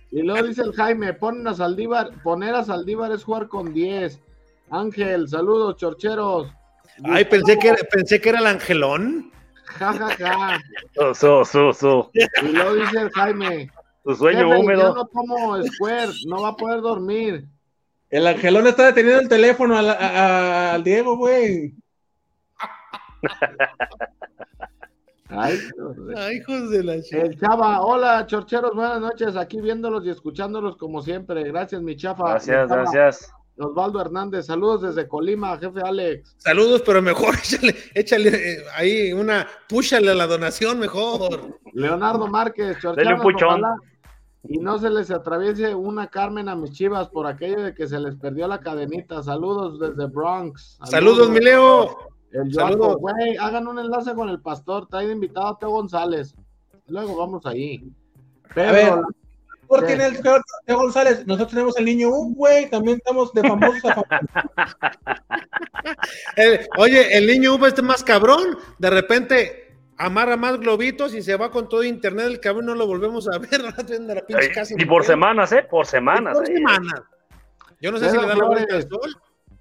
[0.09, 4.21] Y luego dice el Jaime, ponen a Saldívar, poner a Saldívar es jugar con 10.
[4.69, 6.51] Ángel, saludos, chorcheros.
[7.03, 9.31] Ay, pensé que era, pensé que era el angelón.
[9.65, 11.13] Ja, ja, ja.
[11.13, 13.69] Su, su, su, Y luego dice el Jaime,
[14.03, 14.95] su sueño "Jefe, Yo húmedo.
[14.95, 17.45] no tomo Square, no va a poder dormir.
[18.09, 21.73] El angelón está deteniendo el teléfono al, a- al Diego, güey.
[25.29, 25.59] Ay,
[26.15, 27.21] Ay, hijos de la chica.
[27.23, 29.35] el Chava, hola, chorcheros, buenas noches.
[29.35, 31.43] Aquí viéndolos y escuchándolos como siempre.
[31.43, 32.29] Gracias, mi chafa.
[32.31, 33.31] Gracias, Mi gracias.
[33.59, 36.35] Osvaldo Hernández, saludos desde Colima, jefe Alex.
[36.37, 41.59] Saludos, pero mejor échale, échale eh, ahí una, púchale a la donación mejor.
[41.73, 43.63] Leonardo Márquez, Dele un puchón.
[43.63, 43.75] ojalá
[44.49, 47.99] y no se les atraviese una Carmen a mis chivas por aquello de que se
[47.99, 49.21] les perdió la cadenita.
[49.21, 50.77] Saludos desde Bronx.
[50.85, 51.97] Saludos, mi Leo.
[52.31, 52.97] El Saludos.
[52.97, 56.35] Güey, hagan un enlace con el pastor, trae de invitado a Teo González.
[56.87, 57.83] Luego vamos ahí.
[58.53, 59.07] Pedro,
[59.69, 59.77] A ver.
[59.77, 59.85] la- ¿Por ¿Qué?
[59.87, 60.21] tiene el
[60.65, 61.25] Teo González?
[61.25, 62.69] Nosotros tenemos el niño U, güey.
[62.69, 64.17] También estamos de famosos a famosos.
[66.35, 71.35] El- oye, el niño Uva este más cabrón, de repente amarra más globitos y se
[71.35, 75.03] va con todo internet, el cabrón no lo volvemos a ver, la pinche Y por
[75.03, 75.65] semanas, ¿eh?
[75.69, 76.37] Por semanas.
[76.37, 76.53] Por eh.
[76.53, 77.01] semanas.
[77.81, 79.15] Yo no sé si le da la vuelta al sol.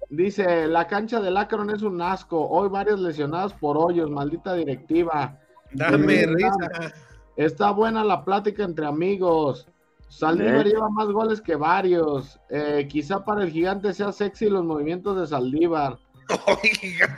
[0.09, 2.47] dice, la cancha del Akron es un asco.
[2.49, 5.37] Hoy varios lesionados por hoyos, maldita directiva.
[5.71, 6.93] Dame risa.
[7.35, 9.67] Está buena la plática entre amigos.
[10.09, 10.69] Saldívar ¿Eh?
[10.71, 12.39] lleva más goles que varios.
[12.49, 15.97] Eh, quizá para el gigante sea sexy los movimientos de Saldívar.
[16.47, 17.17] Oiga,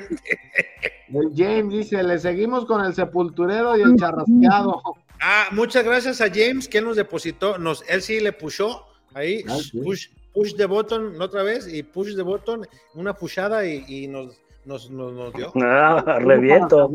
[1.08, 4.82] El James dice, le seguimos con el sepulturero y el charrasqueado.
[5.22, 9.58] Ah, muchas gracias a James que nos depositó, nos, él sí le pushó ahí, Ah,
[9.58, 9.82] sí.
[9.82, 14.40] push, push the button otra vez y push the button, una pushada y, y nos,
[14.64, 15.52] nos, nos, nos dio.
[15.62, 16.90] Ah, reviento.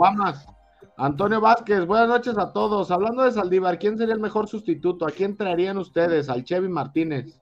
[0.96, 2.90] Antonio Vázquez, buenas noches a todos.
[2.90, 5.06] Hablando de Saldívar, ¿quién sería el mejor sustituto?
[5.06, 6.28] ¿A quién traerían ustedes?
[6.28, 7.40] Al Chevy Martínez.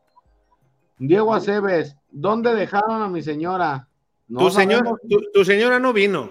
[0.99, 3.89] Diego Aceves, ¿dónde dejaron a mi señora?
[4.29, 5.01] No tu, señor, sabemos.
[5.09, 6.31] tu, tu señora no vino.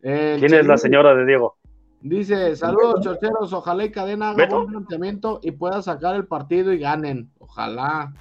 [0.00, 1.56] El ¿Quién es la señora de Diego?
[2.00, 4.56] Dice, saludos chorcheros, ojalá y Cadena haga ¿Beto?
[4.56, 7.30] buen planteamiento y pueda sacar el partido y ganen.
[7.38, 8.12] Ojalá.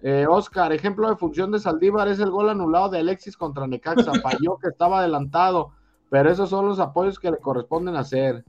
[0.00, 4.12] Eh, Oscar, ejemplo de función de Saldívar es el gol anulado de Alexis contra Necaxa.
[4.22, 5.72] Falló que estaba adelantado,
[6.14, 8.44] pero esos son los apoyos que le corresponden hacer.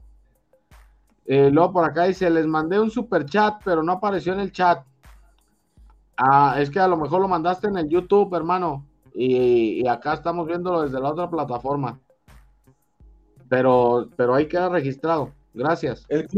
[1.24, 4.52] Eh, luego por acá dice, les mandé un super chat, pero no apareció en el
[4.52, 4.84] chat.
[6.16, 8.86] Ah, es que a lo mejor lo mandaste en el YouTube, hermano.
[9.12, 11.98] Y, y acá estamos viéndolo desde la otra plataforma.
[13.48, 15.32] Pero, pero ahí queda registrado.
[15.52, 16.06] Gracias.
[16.08, 16.28] ¿El,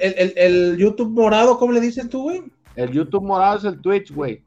[0.00, 2.42] el, el, YouTube morado, ¿cómo le dices tú, güey?
[2.74, 4.42] El YouTube morado es el Twitch, güey.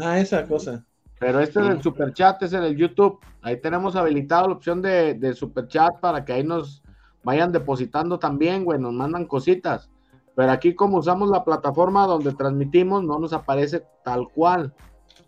[0.00, 0.86] Ah, esa cosa.
[1.20, 3.20] Pero este es el super chat, es en el YouTube.
[3.42, 6.82] Ahí tenemos habilitado la opción de, de super chat para que ahí nos
[7.22, 8.78] vayan depositando también, güey.
[8.80, 9.90] Nos mandan cositas.
[10.34, 14.72] Pero aquí como usamos la plataforma donde transmitimos, no nos aparece tal cual.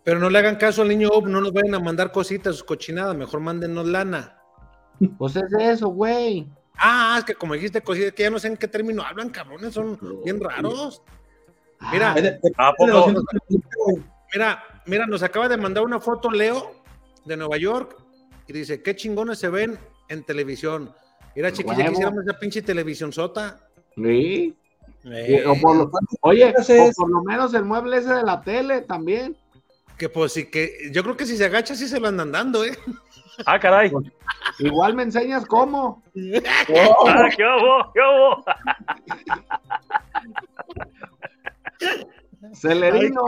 [0.02, 2.64] Pero no le hagan caso al niño Up, no nos vayan a mandar cositas, sus
[2.64, 4.38] cochinadas, mejor mándenos lana.
[5.18, 6.48] Pues es eso, güey.
[6.78, 9.74] Ah, es que como dijiste cositas, que ya no sé en qué término hablan, cabrones,
[9.74, 11.02] son bien raros.
[11.92, 12.14] Mira,
[12.56, 13.12] ¿A poco?
[14.32, 16.74] mira, mira, nos acaba de mandar una foto Leo
[17.24, 17.96] de Nueva York
[18.46, 19.78] y dice, qué chingones se ven
[20.08, 20.92] en televisión.
[21.34, 21.90] Mira, chiquilla, Huevo.
[21.90, 23.58] quisiéramos esa pinche televisión sota.
[23.94, 24.54] Sí.
[25.04, 28.40] Eh, O por lo- oye, o Entonces- por lo menos el mueble ese de la
[28.42, 29.36] tele también.
[29.98, 32.64] que pues sí, que yo creo que si se agacha sí se lo andan dando,
[32.64, 32.76] ¿eh?
[33.46, 33.90] Ah, caray.
[34.58, 36.02] Igual me enseñas cómo.
[36.14, 37.92] Ah, ¿Qué hubo?
[37.94, 38.44] ¿Qué hubo?
[42.54, 43.22] Celerino.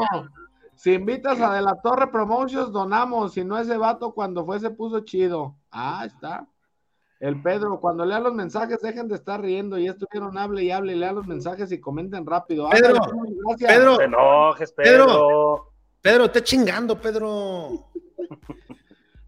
[0.84, 3.32] Si invitas a De la Torre Promotions, donamos.
[3.32, 5.56] Si no, ese vato cuando fue se puso chido.
[5.70, 6.46] Ah, está.
[7.20, 9.78] El Pedro, cuando lea los mensajes, dejen de estar riendo.
[9.78, 12.68] Ya estuvieron, hable y hable, lea los mensajes y comenten rápido.
[12.68, 13.00] Pedro,
[13.46, 13.72] gracias.
[13.72, 15.06] Pedro, te enojes, Pedro.
[15.06, 15.72] Pedro.
[16.02, 17.88] Pedro, te chingando, Pedro.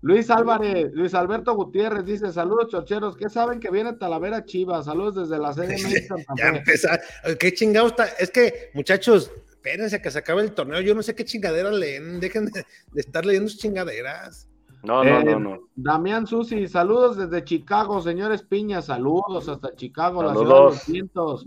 [0.02, 3.16] Luis Álvarez, Luis Alberto Gutiérrez dice: Saludos, chocheros.
[3.16, 4.84] ¿Qué saben que viene Talavera Chivas?
[4.84, 7.00] Saludos desde la CDMX Santa Ya empezar.
[7.40, 8.04] Qué chingado está.
[8.18, 9.32] Es que, muchachos,
[9.66, 10.80] espérense a que se acabe el torneo.
[10.80, 12.20] Yo no sé qué chingadera leen.
[12.20, 14.48] Dejen de, de estar leyendo sus chingaderas.
[14.82, 15.58] No, no, Eh, no, no.
[15.74, 20.46] Damián Susi, saludos desde Chicago, señores Piña, saludos hasta Chicago, la Saludos.
[20.82, 21.46] ciudad de los vientos.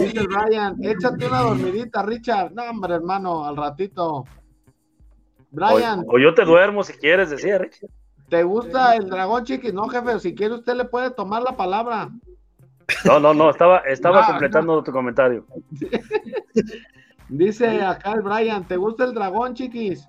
[0.00, 2.52] Dice Brian, échate una dormidita, Richard.
[2.52, 4.24] No, hombre, hermano, al ratito.
[5.50, 7.86] Brian, O, o yo te duermo si quieres, decía Rich.
[8.28, 9.72] ¿te gusta el dragón chiquis?
[9.74, 12.10] No, jefe, si quiere usted le puede tomar la palabra.
[13.04, 15.46] No, no, no, estaba, estaba Ah, completando tu comentario.
[17.32, 20.06] Dice acá el Brian, ¿te gusta el dragón chiquis?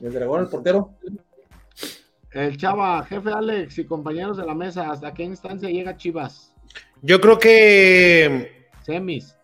[0.00, 0.90] El dragón, el portero.
[2.32, 6.52] El chava, jefe Alex y compañeros de la mesa, ¿hasta qué instancia llega Chivas?
[7.02, 8.66] Yo creo que.
[8.82, 9.36] Semis.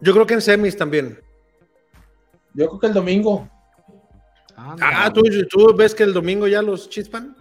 [0.00, 1.20] Yo creo que en semis también.
[2.54, 3.46] Yo creo que el domingo.
[4.56, 5.04] Anda.
[5.04, 5.20] Ah, ¿tú,
[5.50, 7.36] tú ves que el domingo ya los chispan.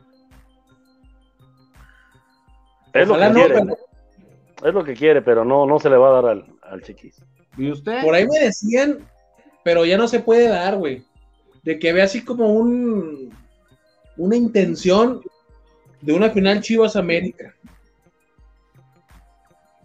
[2.92, 3.56] Es lo que no, quiere.
[3.56, 6.82] pero Es lo que quiere, pero no, no se le va a dar al, al
[6.82, 7.22] chiquis.
[7.58, 8.02] ¿Y usted?
[8.04, 9.00] por ahí me decían,
[9.64, 11.04] pero ya no se puede dar, güey.
[11.64, 13.32] De que ve así como un
[14.18, 15.22] una intención
[16.02, 17.54] de una final Chivas América.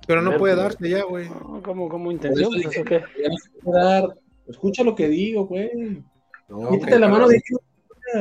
[0.07, 0.64] Pero no Ver, puede pues.
[0.64, 1.28] darse ya, güey.
[1.28, 2.55] No, ¿Cómo, cómo Por intención?
[2.55, 3.22] eso ¿Eso dije, qué?
[3.22, 4.05] ya no se puede dar.
[4.47, 6.05] Escucha lo que digo, güey.
[6.49, 7.30] No, Quítate la mano perdón.
[7.30, 7.43] de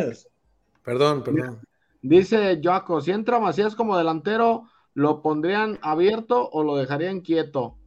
[0.02, 0.28] Chivas.
[0.84, 1.62] Perdón, perdón.
[2.02, 7.78] Dice Joaco, si entra Macías como delantero, ¿lo pondrían abierto o lo dejarían quieto?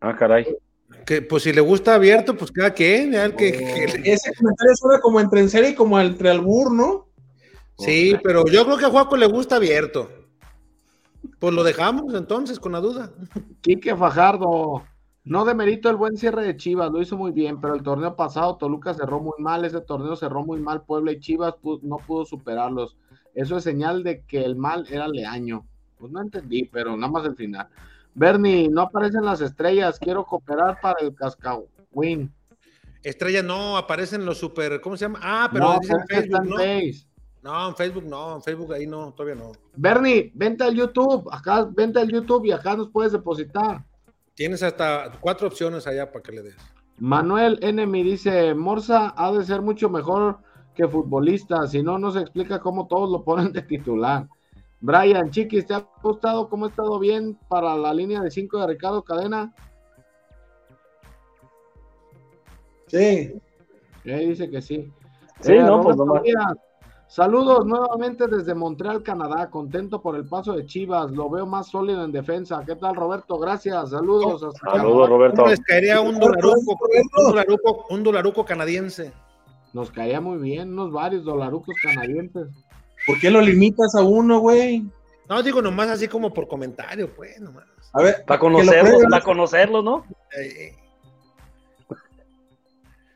[0.00, 0.46] Ah, caray.
[1.06, 3.12] Que, pues si le gusta abierto, pues cada quien.
[3.12, 6.72] ya el que- que- Ese comentario suena como entre en serio y como entre albur,
[6.72, 7.06] ¿no?
[7.78, 10.10] Sí, pero yo creo que a Juaco le gusta abierto.
[11.38, 13.10] Pues lo dejamos entonces, con la duda.
[13.62, 14.82] Quique Fajardo,
[15.24, 18.56] no demerito el buen cierre de Chivas, lo hizo muy bien, pero el torneo pasado
[18.56, 22.26] Toluca cerró muy mal, ese torneo cerró muy mal, Puebla y Chivas pu- no pudo
[22.26, 22.96] superarlos.
[23.34, 25.64] Eso es señal de que el mal era Leaño.
[25.98, 27.68] Pues no entendí, pero nada más el final.
[28.14, 32.32] Bernie, no aparecen las estrellas, quiero cooperar para el Cascawin.
[33.02, 35.20] Estrella no, aparecen los super, ¿cómo se llama?
[35.22, 35.78] Ah, pero No,
[36.08, 36.56] Facebook, ¿no?
[36.56, 37.06] Face.
[37.42, 39.52] No, en Facebook no, en Facebook ahí no, todavía no.
[39.74, 43.82] Bernie, vente al YouTube, acá, vente al YouTube y acá nos puedes depositar.
[44.34, 46.56] Tienes hasta cuatro opciones allá para que le des.
[46.98, 50.38] Manuel Enemy dice, Morsa ha de ser mucho mejor
[50.74, 54.28] que futbolista, si no, no se explica cómo todos lo ponen de titular.
[54.80, 58.66] Brian, Chiquis, ¿te ha gustado cómo ha estado bien para la línea de 5 de
[58.66, 59.52] Ricardo Cadena?
[62.86, 63.32] Sí.
[64.04, 64.90] Eh, dice que sí.
[65.40, 66.22] Sí, Eh, no, pues nomás.
[67.06, 69.50] Saludos nuevamente desde Montreal, Canadá.
[69.50, 71.10] Contento por el paso de Chivas.
[71.10, 72.62] Lo veo más sólido en defensa.
[72.64, 73.36] ¿Qué tal, Roberto?
[73.36, 73.90] Gracias.
[73.90, 74.42] Saludos.
[74.44, 75.08] hasta Saludos.
[75.08, 75.36] Roberto.
[75.38, 76.78] ¿Cómo les caería un dolaruco,
[77.16, 79.12] un dolaruco, un dolaruco canadiense?
[79.72, 80.72] Nos caía muy bien.
[80.72, 82.46] Unos varios dolarucos canadienses.
[83.06, 84.84] ¿Por qué lo limitas a uno, güey?
[85.28, 87.66] No, digo nomás así como por comentario, pues, nomás.
[87.92, 90.04] A ver, Para conocerlos, para conocerlos, ¿no?
[90.38, 90.76] Eh,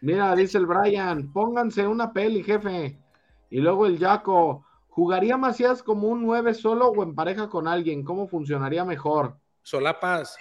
[0.01, 2.98] Mira, dice el Brian, pónganse una peli, jefe.
[3.48, 8.05] Y luego el Jaco, ¿jugaría Macías como un 9 solo o en pareja con alguien?
[8.05, 9.39] ¿Cómo funcionaría mejor?
[9.65, 10.36] solapas.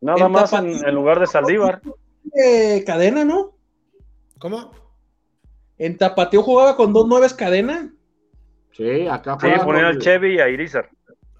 [0.00, 1.80] Nada más en, lugar de Saldívar.
[2.34, 3.56] Eh, cadena, ¿no?
[4.38, 4.70] ¿Cómo?
[5.78, 7.92] En Tapateo jugaba con dos nueves cadena.
[8.76, 10.88] Sí, acá Sí, con- al Chevy y a Irizar.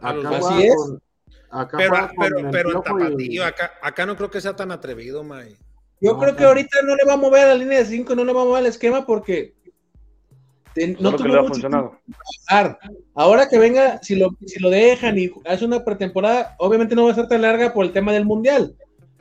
[0.00, 0.74] acá Así es.
[0.74, 1.02] con-
[1.50, 4.40] acá Pero, pero, el pero en Piojo y el- tapatío, acá, acá no creo que
[4.40, 5.54] sea tan atrevido, May.
[6.00, 6.48] Yo No, creo que no.
[6.48, 8.44] ahorita no le va a mover a la línea de 5, no le va a
[8.44, 9.54] mover el esquema porque
[10.74, 11.98] es lo que tuvo le ha mucho funcionado.
[13.14, 17.12] Ahora que venga, si lo, si lo dejan y hace una pretemporada, obviamente no va
[17.12, 18.74] a ser tan larga por el tema del mundial,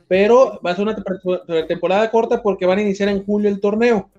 [0.08, 3.60] pero va a ser una pre- pretemporada corta porque van a iniciar en julio el
[3.60, 4.10] torneo.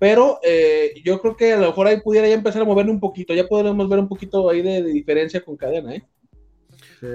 [0.00, 2.98] Pero eh, yo creo que a lo mejor ahí pudiera ya empezar a moverle un
[3.00, 6.02] poquito, ya podremos ver un poquito ahí de, de diferencia con cadena, ¿eh?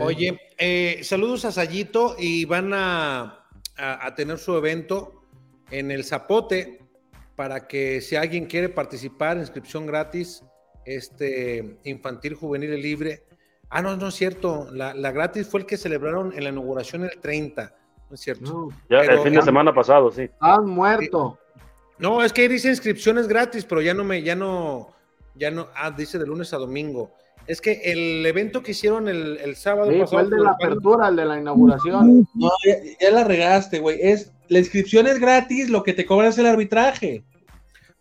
[0.02, 3.45] Oye, eh, saludos a Sayito y van a,
[3.78, 5.24] a- a tener su evento
[5.72, 6.80] en el Zapote
[7.36, 10.44] para que si alguien quiere participar, inscripción gratis,
[10.86, 13.24] este infantil, juvenil y libre.
[13.70, 14.68] Ah, no, no es cierto.
[14.72, 17.76] La, la gratis fue el que celebraron en la inauguración el 30.
[18.10, 18.44] No es cierto.
[18.53, 20.22] No, Ya Pero- el fin de semana pasado, sí.
[20.24, 21.40] estás muerto.
[21.98, 24.94] No, es que ahí dice inscripciones gratis, pero ya no me, ya no,
[25.36, 27.12] ya no, ah, dice de lunes a domingo.
[27.48, 30.10] Es que el evento que hicieron el, el sábado Sí, pasado.
[30.18, 32.28] fue el de la apertura, el de la inauguración.
[32.34, 34.00] No, ya, ya la regaste, güey.
[34.02, 37.24] Es, la inscripción es gratis, lo que te cobra es el arbitraje.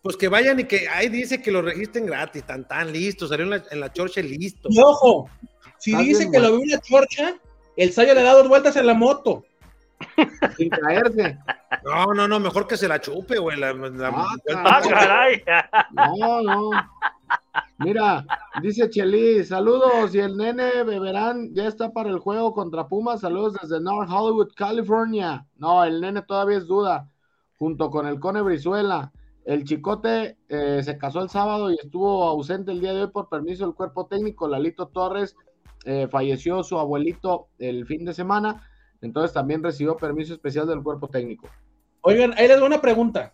[0.01, 3.43] Pues que vayan y que ahí dice que lo registren gratis, tan tan listo, salió
[3.45, 4.67] en la, en la chorcha listo.
[4.71, 5.29] Y ojo,
[5.79, 7.35] si dice bien que lo vio una chorcha,
[7.77, 9.45] el Sayo le da dos vueltas en la moto.
[10.57, 11.37] Sin caerse.
[11.83, 13.59] No, no, no, mejor que se la chupe, güey.
[13.59, 14.35] La, la- Ah,
[14.65, 15.43] ¡Ah, caray!
[15.91, 16.69] No, no.
[17.77, 18.25] Mira,
[18.61, 23.21] dice Cheli, saludos y el nene beberán ya está para el juego contra Pumas.
[23.21, 25.45] Saludos desde North Hollywood, California.
[25.57, 27.09] No, el nene todavía es duda,
[27.57, 29.11] junto con el Cone Brizuela.
[29.43, 33.29] El Chicote eh, se casó el sábado y estuvo ausente el día de hoy por
[33.29, 34.47] permiso del cuerpo técnico.
[34.47, 35.35] Lalito Torres
[35.85, 38.63] eh, falleció su abuelito el fin de semana,
[39.05, 41.47] entonces también recibió permiso especial del cuerpo técnico.
[42.01, 43.33] Oigan, ahí les doy una pregunta.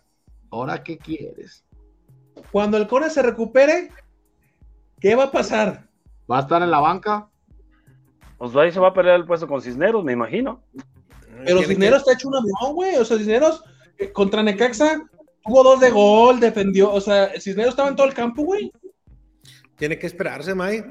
[0.50, 1.64] ¿Ahora qué quieres?
[2.50, 3.90] Cuando el Cone se recupere,
[5.00, 5.88] ¿qué va a pasar?
[6.30, 7.28] ¿Va a estar en la banca?
[8.38, 10.62] Pues ahí se va a pelear el puesto con Cisneros, me imagino.
[11.44, 12.96] Pero Cisneros está hecho un avión, güey.
[12.96, 13.64] O sea, Cisneros
[13.98, 15.02] eh, contra Necaxa
[15.44, 16.92] tuvo dos de gol, defendió.
[16.92, 18.70] O sea, Cisneros estaba en todo el campo, güey.
[19.76, 20.84] tiene que esperarse, May.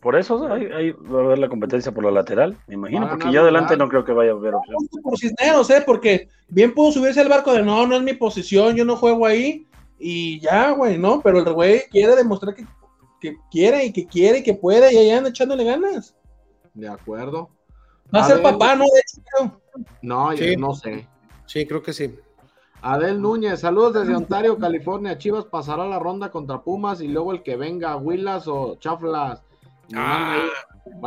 [0.00, 3.06] Por eso ahí, ahí va a haber la competencia por la lateral, me imagino, Va
[3.06, 4.76] a porque ganar ya adelante no creo que vaya a haber opción.
[5.02, 5.82] Por Cisneros, ¿eh?
[5.84, 9.26] Porque bien pudo subirse al barco de no, no es mi posición, yo no juego
[9.26, 9.66] ahí.
[9.98, 11.20] Y ya, güey, ¿no?
[11.20, 12.64] Pero el güey quiere demostrar que,
[13.20, 16.16] que quiere y que quiere y que puede y ahí anda echándole ganas.
[16.72, 17.50] De acuerdo.
[18.14, 18.44] Va a A ser ver.
[18.44, 18.84] papá, ¿no?
[18.84, 19.60] De hecho, creo.
[20.00, 20.56] No, Sí.
[20.56, 21.06] no sé.
[21.44, 22.14] Sí, creo que sí.
[22.80, 25.18] Adel Núñez, saludos desde Ontario, California.
[25.18, 29.42] Chivas pasará la ronda contra Pumas y luego el que venga, Willas o Chaflas.
[29.94, 30.46] Ah,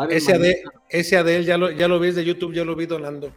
[0.09, 0.55] ese Adel,
[0.89, 3.31] ese Adel ya lo, ya lo ves de YouTube, ya lo vi donando.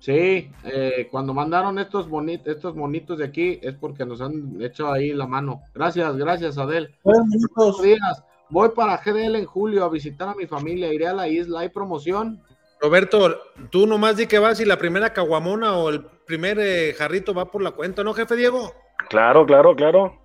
[0.00, 4.90] Sí, eh, cuando mandaron estos, boni- estos monitos de aquí es porque nos han hecho
[4.92, 5.62] ahí la mano.
[5.74, 6.94] Gracias, gracias, Adel.
[7.02, 8.22] Buenos días.
[8.48, 10.92] Voy para GDL en julio a visitar a mi familia.
[10.92, 11.60] Iré a la isla.
[11.60, 12.40] ¿Hay promoción?
[12.80, 13.40] Roberto,
[13.70, 17.50] tú nomás di que vas y la primera caguamona o el primer eh, jarrito va
[17.50, 18.72] por la cuenta, ¿no, jefe Diego?
[19.08, 20.16] Claro, claro, claro.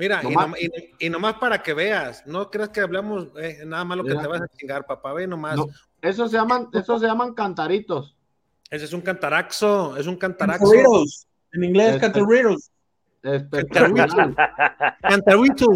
[0.00, 3.58] Mira, y, Nomás- nom- y- y nomás para que veas, no creas que hablamos eh,
[3.66, 4.22] nada más lo que Mira.
[4.22, 5.56] te vas a chingar, papá, ve nomás.
[5.56, 5.66] No.
[6.00, 8.16] Esos se llaman, esos se llaman cantaritos.
[8.70, 10.64] Ese es un cantaraxo, es un cantaraxo.
[10.64, 11.26] Cantarritos.
[11.52, 11.96] En inglés,
[13.22, 13.22] Este-.
[13.22, 14.08] Espectacular.
[15.02, 15.66] Cantarito,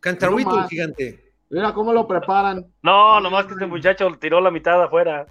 [0.00, 1.22] cantarito, No gigante.
[1.50, 2.64] Mira cómo lo preparan.
[2.82, 5.26] No, nomás que este muchacho tiró la mitad afuera.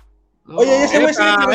[0.46, 1.48] No, Oye, ese güey ¡Epa,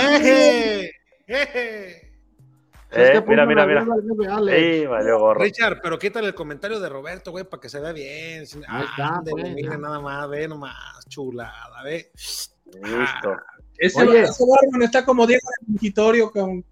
[2.93, 3.85] Eh, mira, mira, mira.
[3.85, 5.41] Sí, valió gorro.
[5.41, 8.45] Richard, pero quítale el comentario de Roberto, güey, para que se vea bien.
[8.69, 9.79] Ahí está, Ándale, pues, mira ya.
[9.79, 10.75] nada más, ve nomás,
[11.09, 12.11] chulada, ve.
[12.15, 13.37] Listo.
[13.79, 14.23] Ese, Oye.
[14.23, 14.45] ese
[14.83, 16.65] está como Diego del Mingitorio, con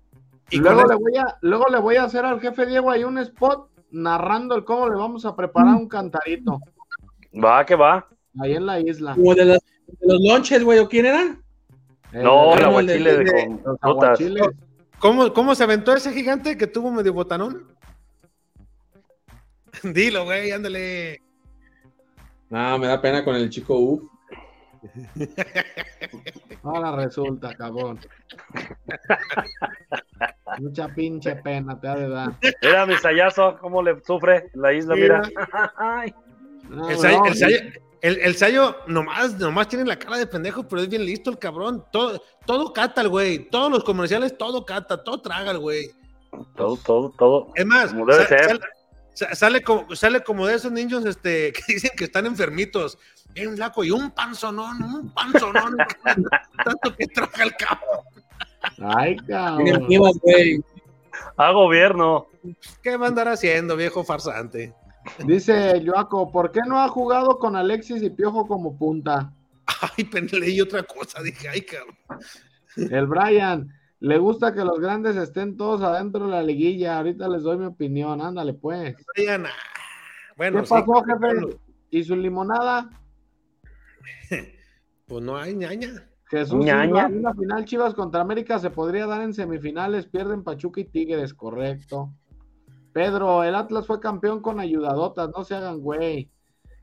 [0.50, 2.90] Y luego, con le el- voy a, luego le voy a hacer al jefe Diego
[2.90, 6.60] ahí un spot narrando el cómo le vamos a preparar un cantarito
[7.42, 8.06] Va, que va.
[8.40, 9.14] ahí en la isla.
[9.14, 11.22] como de, las- de los lonches, güey, ¿o quién era?
[12.12, 14.18] Eh, No, el bueno, el de- aguachile de, de- con los frutas.
[14.98, 17.66] ¿Cómo, ¿Cómo se aventó ese gigante que tuvo medio botanón?
[19.82, 21.22] Dilo, güey, ándale.
[22.50, 24.02] No, me da pena con el chico Uf.
[26.62, 27.98] Ahora resulta, cabrón.
[30.58, 32.32] Mucha pinche pena te ha de dar.
[32.62, 35.22] Mira mi sayazo, cómo le sufre en la isla, mira.
[36.68, 40.82] No, El no, el, el, el Sayo nomás, nomás tiene la cara de pendejo, pero
[40.82, 41.84] es bien listo el cabrón.
[41.92, 43.48] Todo, todo cata el güey.
[43.50, 45.90] Todos los comerciales, todo cata, todo traga el güey.
[46.56, 47.52] Todo, todo, todo.
[47.54, 48.44] Es más, Como debe sa- ser.
[48.46, 48.60] sale,
[49.14, 52.98] sa- sale como, sale como de esos niños este, que dicen que están enfermitos.
[53.34, 55.76] Bien flaco y un panzonón, un panzonón.
[56.64, 58.04] Tanto que traga el cabrón.
[58.96, 59.86] Ay, cabrón.
[61.36, 62.26] A gobierno.
[62.82, 64.74] ¿Qué va a andar haciendo, viejo farsante?
[65.26, 69.32] Dice Joaco, ¿por qué no ha jugado con Alexis y Piojo como punta?
[69.96, 71.22] Ay, pero leí otra cosa.
[71.22, 71.96] Dije, ay, cabrón.
[72.76, 76.98] El Brian, le gusta que los grandes estén todos adentro de la liguilla.
[76.98, 78.20] Ahorita les doy mi opinión.
[78.20, 78.96] Ándale, pues.
[79.14, 79.50] Brian, ah,
[80.36, 81.58] Bueno, ¿Qué sí, pasó, jefe?
[81.90, 82.90] ¿Y su limonada?
[85.06, 86.06] Pues no hay ñaña.
[86.26, 87.06] Jesús Ñaña.
[87.06, 92.12] Una final Chivas contra América se podría dar en semifinales, pierden Pachuca y Tigres, correcto.
[92.98, 96.28] Pedro, el Atlas fue campeón con ayudadotas, no se hagan güey.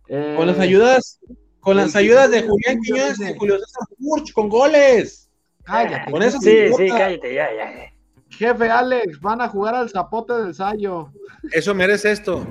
[0.08, 1.20] Eh, Con las ayudas,
[1.60, 5.30] con las ayudas de Julián Quiñones y Julio César Furch con goles.
[5.66, 6.10] Cállate.
[6.10, 7.92] Con eso Sí, sí, cállate, ya, ya.
[8.30, 11.12] Jefe Alex, van a jugar al zapote del Sayo.
[11.52, 12.48] Eso merece esto.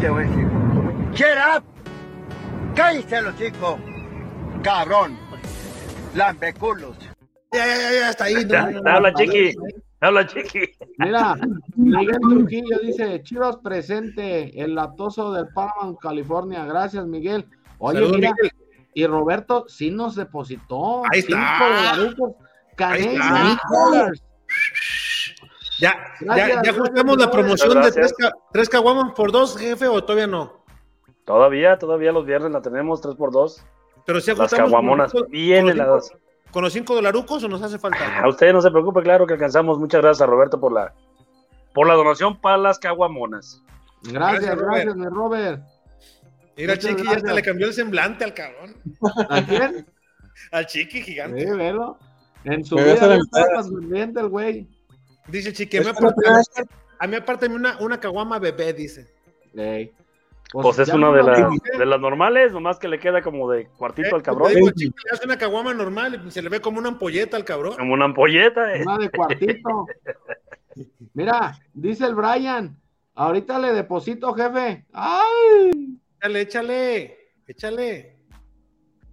[0.00, 0.48] Te voy a decir.
[1.12, 1.64] Shut up.
[2.74, 3.78] Cállate los chicos.
[4.64, 5.16] Cabrón.
[6.16, 6.96] Lambeculos.
[7.52, 8.34] Ya, ya, ya, ya, está ahí.
[8.34, 9.54] no, Ya, no, no, Habla, no, chiqui.
[10.00, 10.60] Habla, chiqui.
[10.98, 11.34] Mira,
[11.76, 16.64] Miguel Trujillo dice, Chivas presente, el latoso de Paramount, California.
[16.64, 17.46] Gracias, Miguel.
[17.78, 18.52] Oye, mira, Miguel.
[18.94, 21.02] y Roberto sí nos depositó.
[21.12, 21.92] Ahí cinco está.
[21.92, 22.32] dolarucos,
[22.76, 24.22] Canadian dollars.
[25.78, 28.14] Ya, ya, Gracias, ya ajustamos gracias, la promoción de tres,
[28.52, 30.64] tres caguamas por dos, jefe, o todavía no.
[31.24, 33.62] Todavía, todavía los viernes la tenemos 3x2.
[34.04, 35.66] Pero si Las ajustamos caguamonas con los cinco- bien
[36.50, 38.20] con los cinco- ¿Con los cinco dolarucos o nos hace falta?
[38.20, 39.78] A usted no se preocupe, claro que alcanzamos.
[39.78, 40.92] Muchas gracias a Roberto por la
[41.72, 43.62] por la donación para las caguamonas.
[44.02, 45.60] Gracias, Gracias, Robert.
[46.56, 48.74] Mira, Muchas Chiqui, ya hasta le cambió el semblante al cabrón.
[49.28, 49.86] ¿A quién?
[50.52, 51.46] Al Chiqui gigante.
[51.46, 51.98] Sí, velo.
[52.44, 53.14] En su Me vida
[54.20, 54.66] el güey.
[55.28, 59.06] Dice Chiqui, a mí, apártame una, una caguama bebé, dice.
[59.54, 59.92] Ey.
[60.52, 63.48] Pues es ya una de, las veo, de las normales, nomás que le queda como
[63.50, 64.52] de cuartito al Eh, cabrón.
[64.54, 67.44] digo, Chiqui, le hace una caguama normal y se le ve como una ampolleta al
[67.44, 67.76] cabrón.
[67.76, 68.74] Como una ampolleta.
[68.74, 68.82] eh.
[68.82, 69.86] Una de cuartito.
[71.14, 72.76] Mira, dice el Brian.
[73.14, 74.86] Ahorita le deposito, jefe.
[74.92, 75.98] ¡Ay!
[76.18, 78.16] Échale, échale, échale.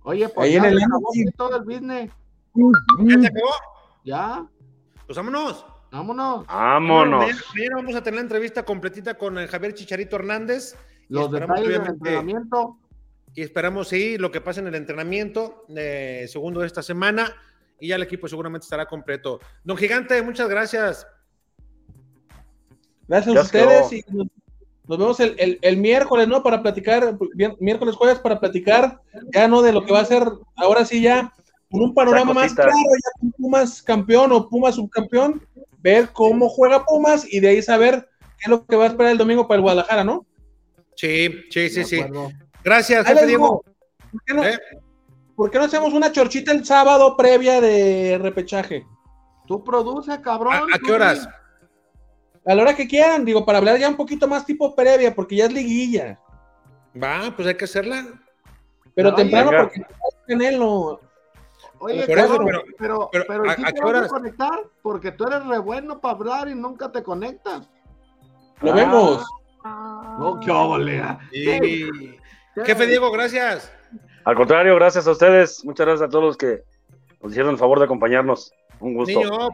[0.03, 2.11] Oye, pues Ahí ya en el acabó todo el business.
[3.03, 3.49] ¿Ya se acabó?
[4.05, 4.45] Ya,
[5.05, 5.65] Pues vámonos.
[5.91, 6.45] vámonos.
[6.47, 7.19] Vámonos.
[7.21, 10.75] Mañana, mañana vamos a tener la entrevista completita con el Javier Chicharito Hernández.
[11.09, 12.77] Los detalles del entrenamiento.
[13.33, 17.31] Y esperamos, sí, lo que pasa en el entrenamiento, eh, segundo de esta semana.
[17.79, 19.39] Y ya el equipo seguramente estará completo.
[19.63, 21.05] Don Gigante, muchas gracias.
[23.07, 24.27] Gracias a ustedes y nos,
[24.87, 26.43] vemos el, el- el miércoles, ¿no?
[26.43, 28.99] Para platicar, bien- miércoles, jueves, para platicar
[29.33, 30.23] ya no de lo que va a ser,
[30.55, 31.33] ahora sí ya,
[31.69, 35.41] con un panorama más claro, ya con Pumas campeón o Pumas subcampeón,
[35.79, 38.09] ver cómo juega Pumas y de ahí saber
[38.39, 40.25] qué es lo que va a esperar el domingo para el Guadalajara, ¿no?
[40.97, 42.03] Sí, sí, sí, sí.
[42.63, 43.63] Gracias, jefe Diego.
[43.63, 43.75] digo,
[44.11, 44.59] ¿Por qué no, ¿Eh?
[45.35, 48.85] por qué no hacemos una chorchita el sábado previa de repechaje?
[49.45, 50.55] Tú produce, cabrón.
[50.73, 51.29] ¿A, qué horas?
[52.45, 55.35] A la hora que quieran, digo, para hablar ya un poquito más tipo previa, porque
[55.35, 56.19] ya es liguilla.
[57.01, 58.05] Va, pues hay que hacerla.
[58.95, 59.63] Pero Oye, temprano, venga.
[59.63, 59.81] porque
[60.27, 60.99] Canelo.
[61.79, 64.07] Oye, Por eso, cabrón, pero- pero, pero, pero, ¿a- ¿sí a te qué horas?
[64.07, 64.59] conectar?
[64.81, 67.69] Porque tú eres re bueno para hablar y nunca te conectas.
[68.61, 68.75] Lo Ah.
[68.75, 69.25] vemos.
[70.19, 71.19] No, qué ah.
[72.65, 73.71] Jefe Diego, gracias.
[74.25, 75.63] Al contrario, gracias a ustedes.
[75.63, 76.63] Muchas gracias a todos los que
[77.21, 78.51] nos hicieron el favor de acompañarnos.
[78.79, 79.19] Un gusto.
[79.19, 79.49] Niño,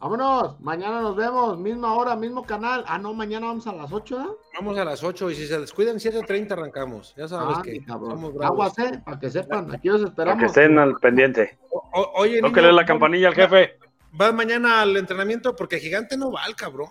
[0.00, 2.84] Vámonos, mañana nos vemos, misma hora, mismo canal.
[2.86, 4.36] Ah, no, mañana vamos a las 8, ¿eh?
[4.54, 7.14] vamos a las 8 y si se descuidan 7.30 arrancamos.
[7.16, 8.78] Ya sabes Ah, que somos bravos.
[8.78, 10.40] Eh, para que sepan, aquí los Para esperamos.
[10.40, 11.58] que estén al pendiente.
[11.72, 13.76] O- o- oye, Tóquele niño, la campanilla al jefe.
[14.12, 15.56] ¿Vas mañana al entrenamiento?
[15.56, 16.90] Porque Gigante no va al cabrón.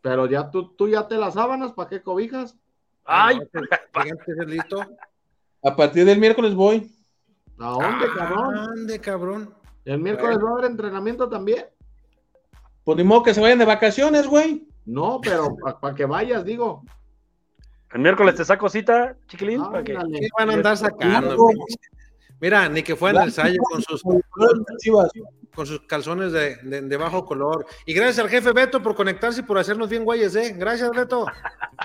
[0.00, 2.56] Pero ya tú, tú ya te las sábanas, ¿para qué cobijas?
[3.04, 4.80] Ay, ¿estás listo?
[5.62, 6.90] A partir del miércoles voy.
[7.58, 8.54] ¿A dónde, cabrón?
[8.54, 9.54] ¿Dónde, cabrón?
[9.84, 11.64] ¿El miércoles va a haber entrenamiento también?
[12.84, 14.68] Pues ni modo que se vayan de vacaciones, güey.
[14.84, 16.84] No, pero para que vayas, digo.
[17.92, 19.62] el miércoles te saco cita, chiquilín.
[19.62, 19.82] para.
[19.82, 19.94] ¿Qué
[20.38, 21.36] van a andar sacando?
[22.40, 24.02] Mira, ni que fueran el Sayo con sus,
[24.78, 25.10] Chivas.
[25.54, 27.66] Con sus calzones de, de- de bajo color.
[27.86, 30.54] Y gracias al jefe Beto por conectarse y por hacernos bien güeyes, ¿eh?
[30.56, 31.26] Gracias, Beto.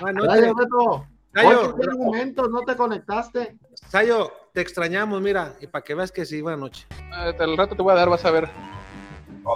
[0.00, 0.40] Buenas noches.
[0.42, 1.06] Gracias, Beto.
[1.34, 1.76] Sayo.
[2.50, 3.56] No te conectaste.
[3.88, 6.86] Sayo, te extrañamos, mira, y para que veas que sí, buenas noches.
[7.12, 8.48] Al rato te voy a dar, vas a ver.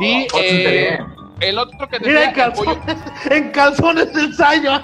[0.00, 0.98] Y eh,
[1.40, 2.96] el otro que Mira, decía, en el calzones,
[3.30, 4.72] en calzones del Sayo.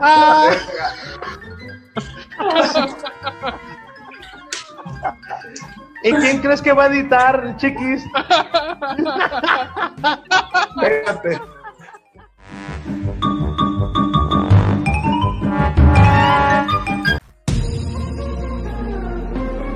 [0.00, 0.50] Ah.
[6.02, 8.04] ¿Y quién crees que va a editar, chiquis?
[10.82, 11.40] Espérate.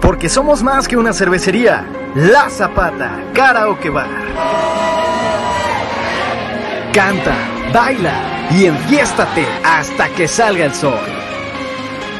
[0.03, 1.85] Porque somos más que una cervecería.
[2.15, 4.09] La Zapata, Karaoke Bar.
[6.93, 7.37] Canta,
[7.73, 10.99] baila y enfiéstate hasta que salga el sol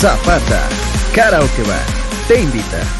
[0.00, 0.66] Zapata,
[1.12, 1.84] Karaoke Bar,
[2.26, 2.99] te invita.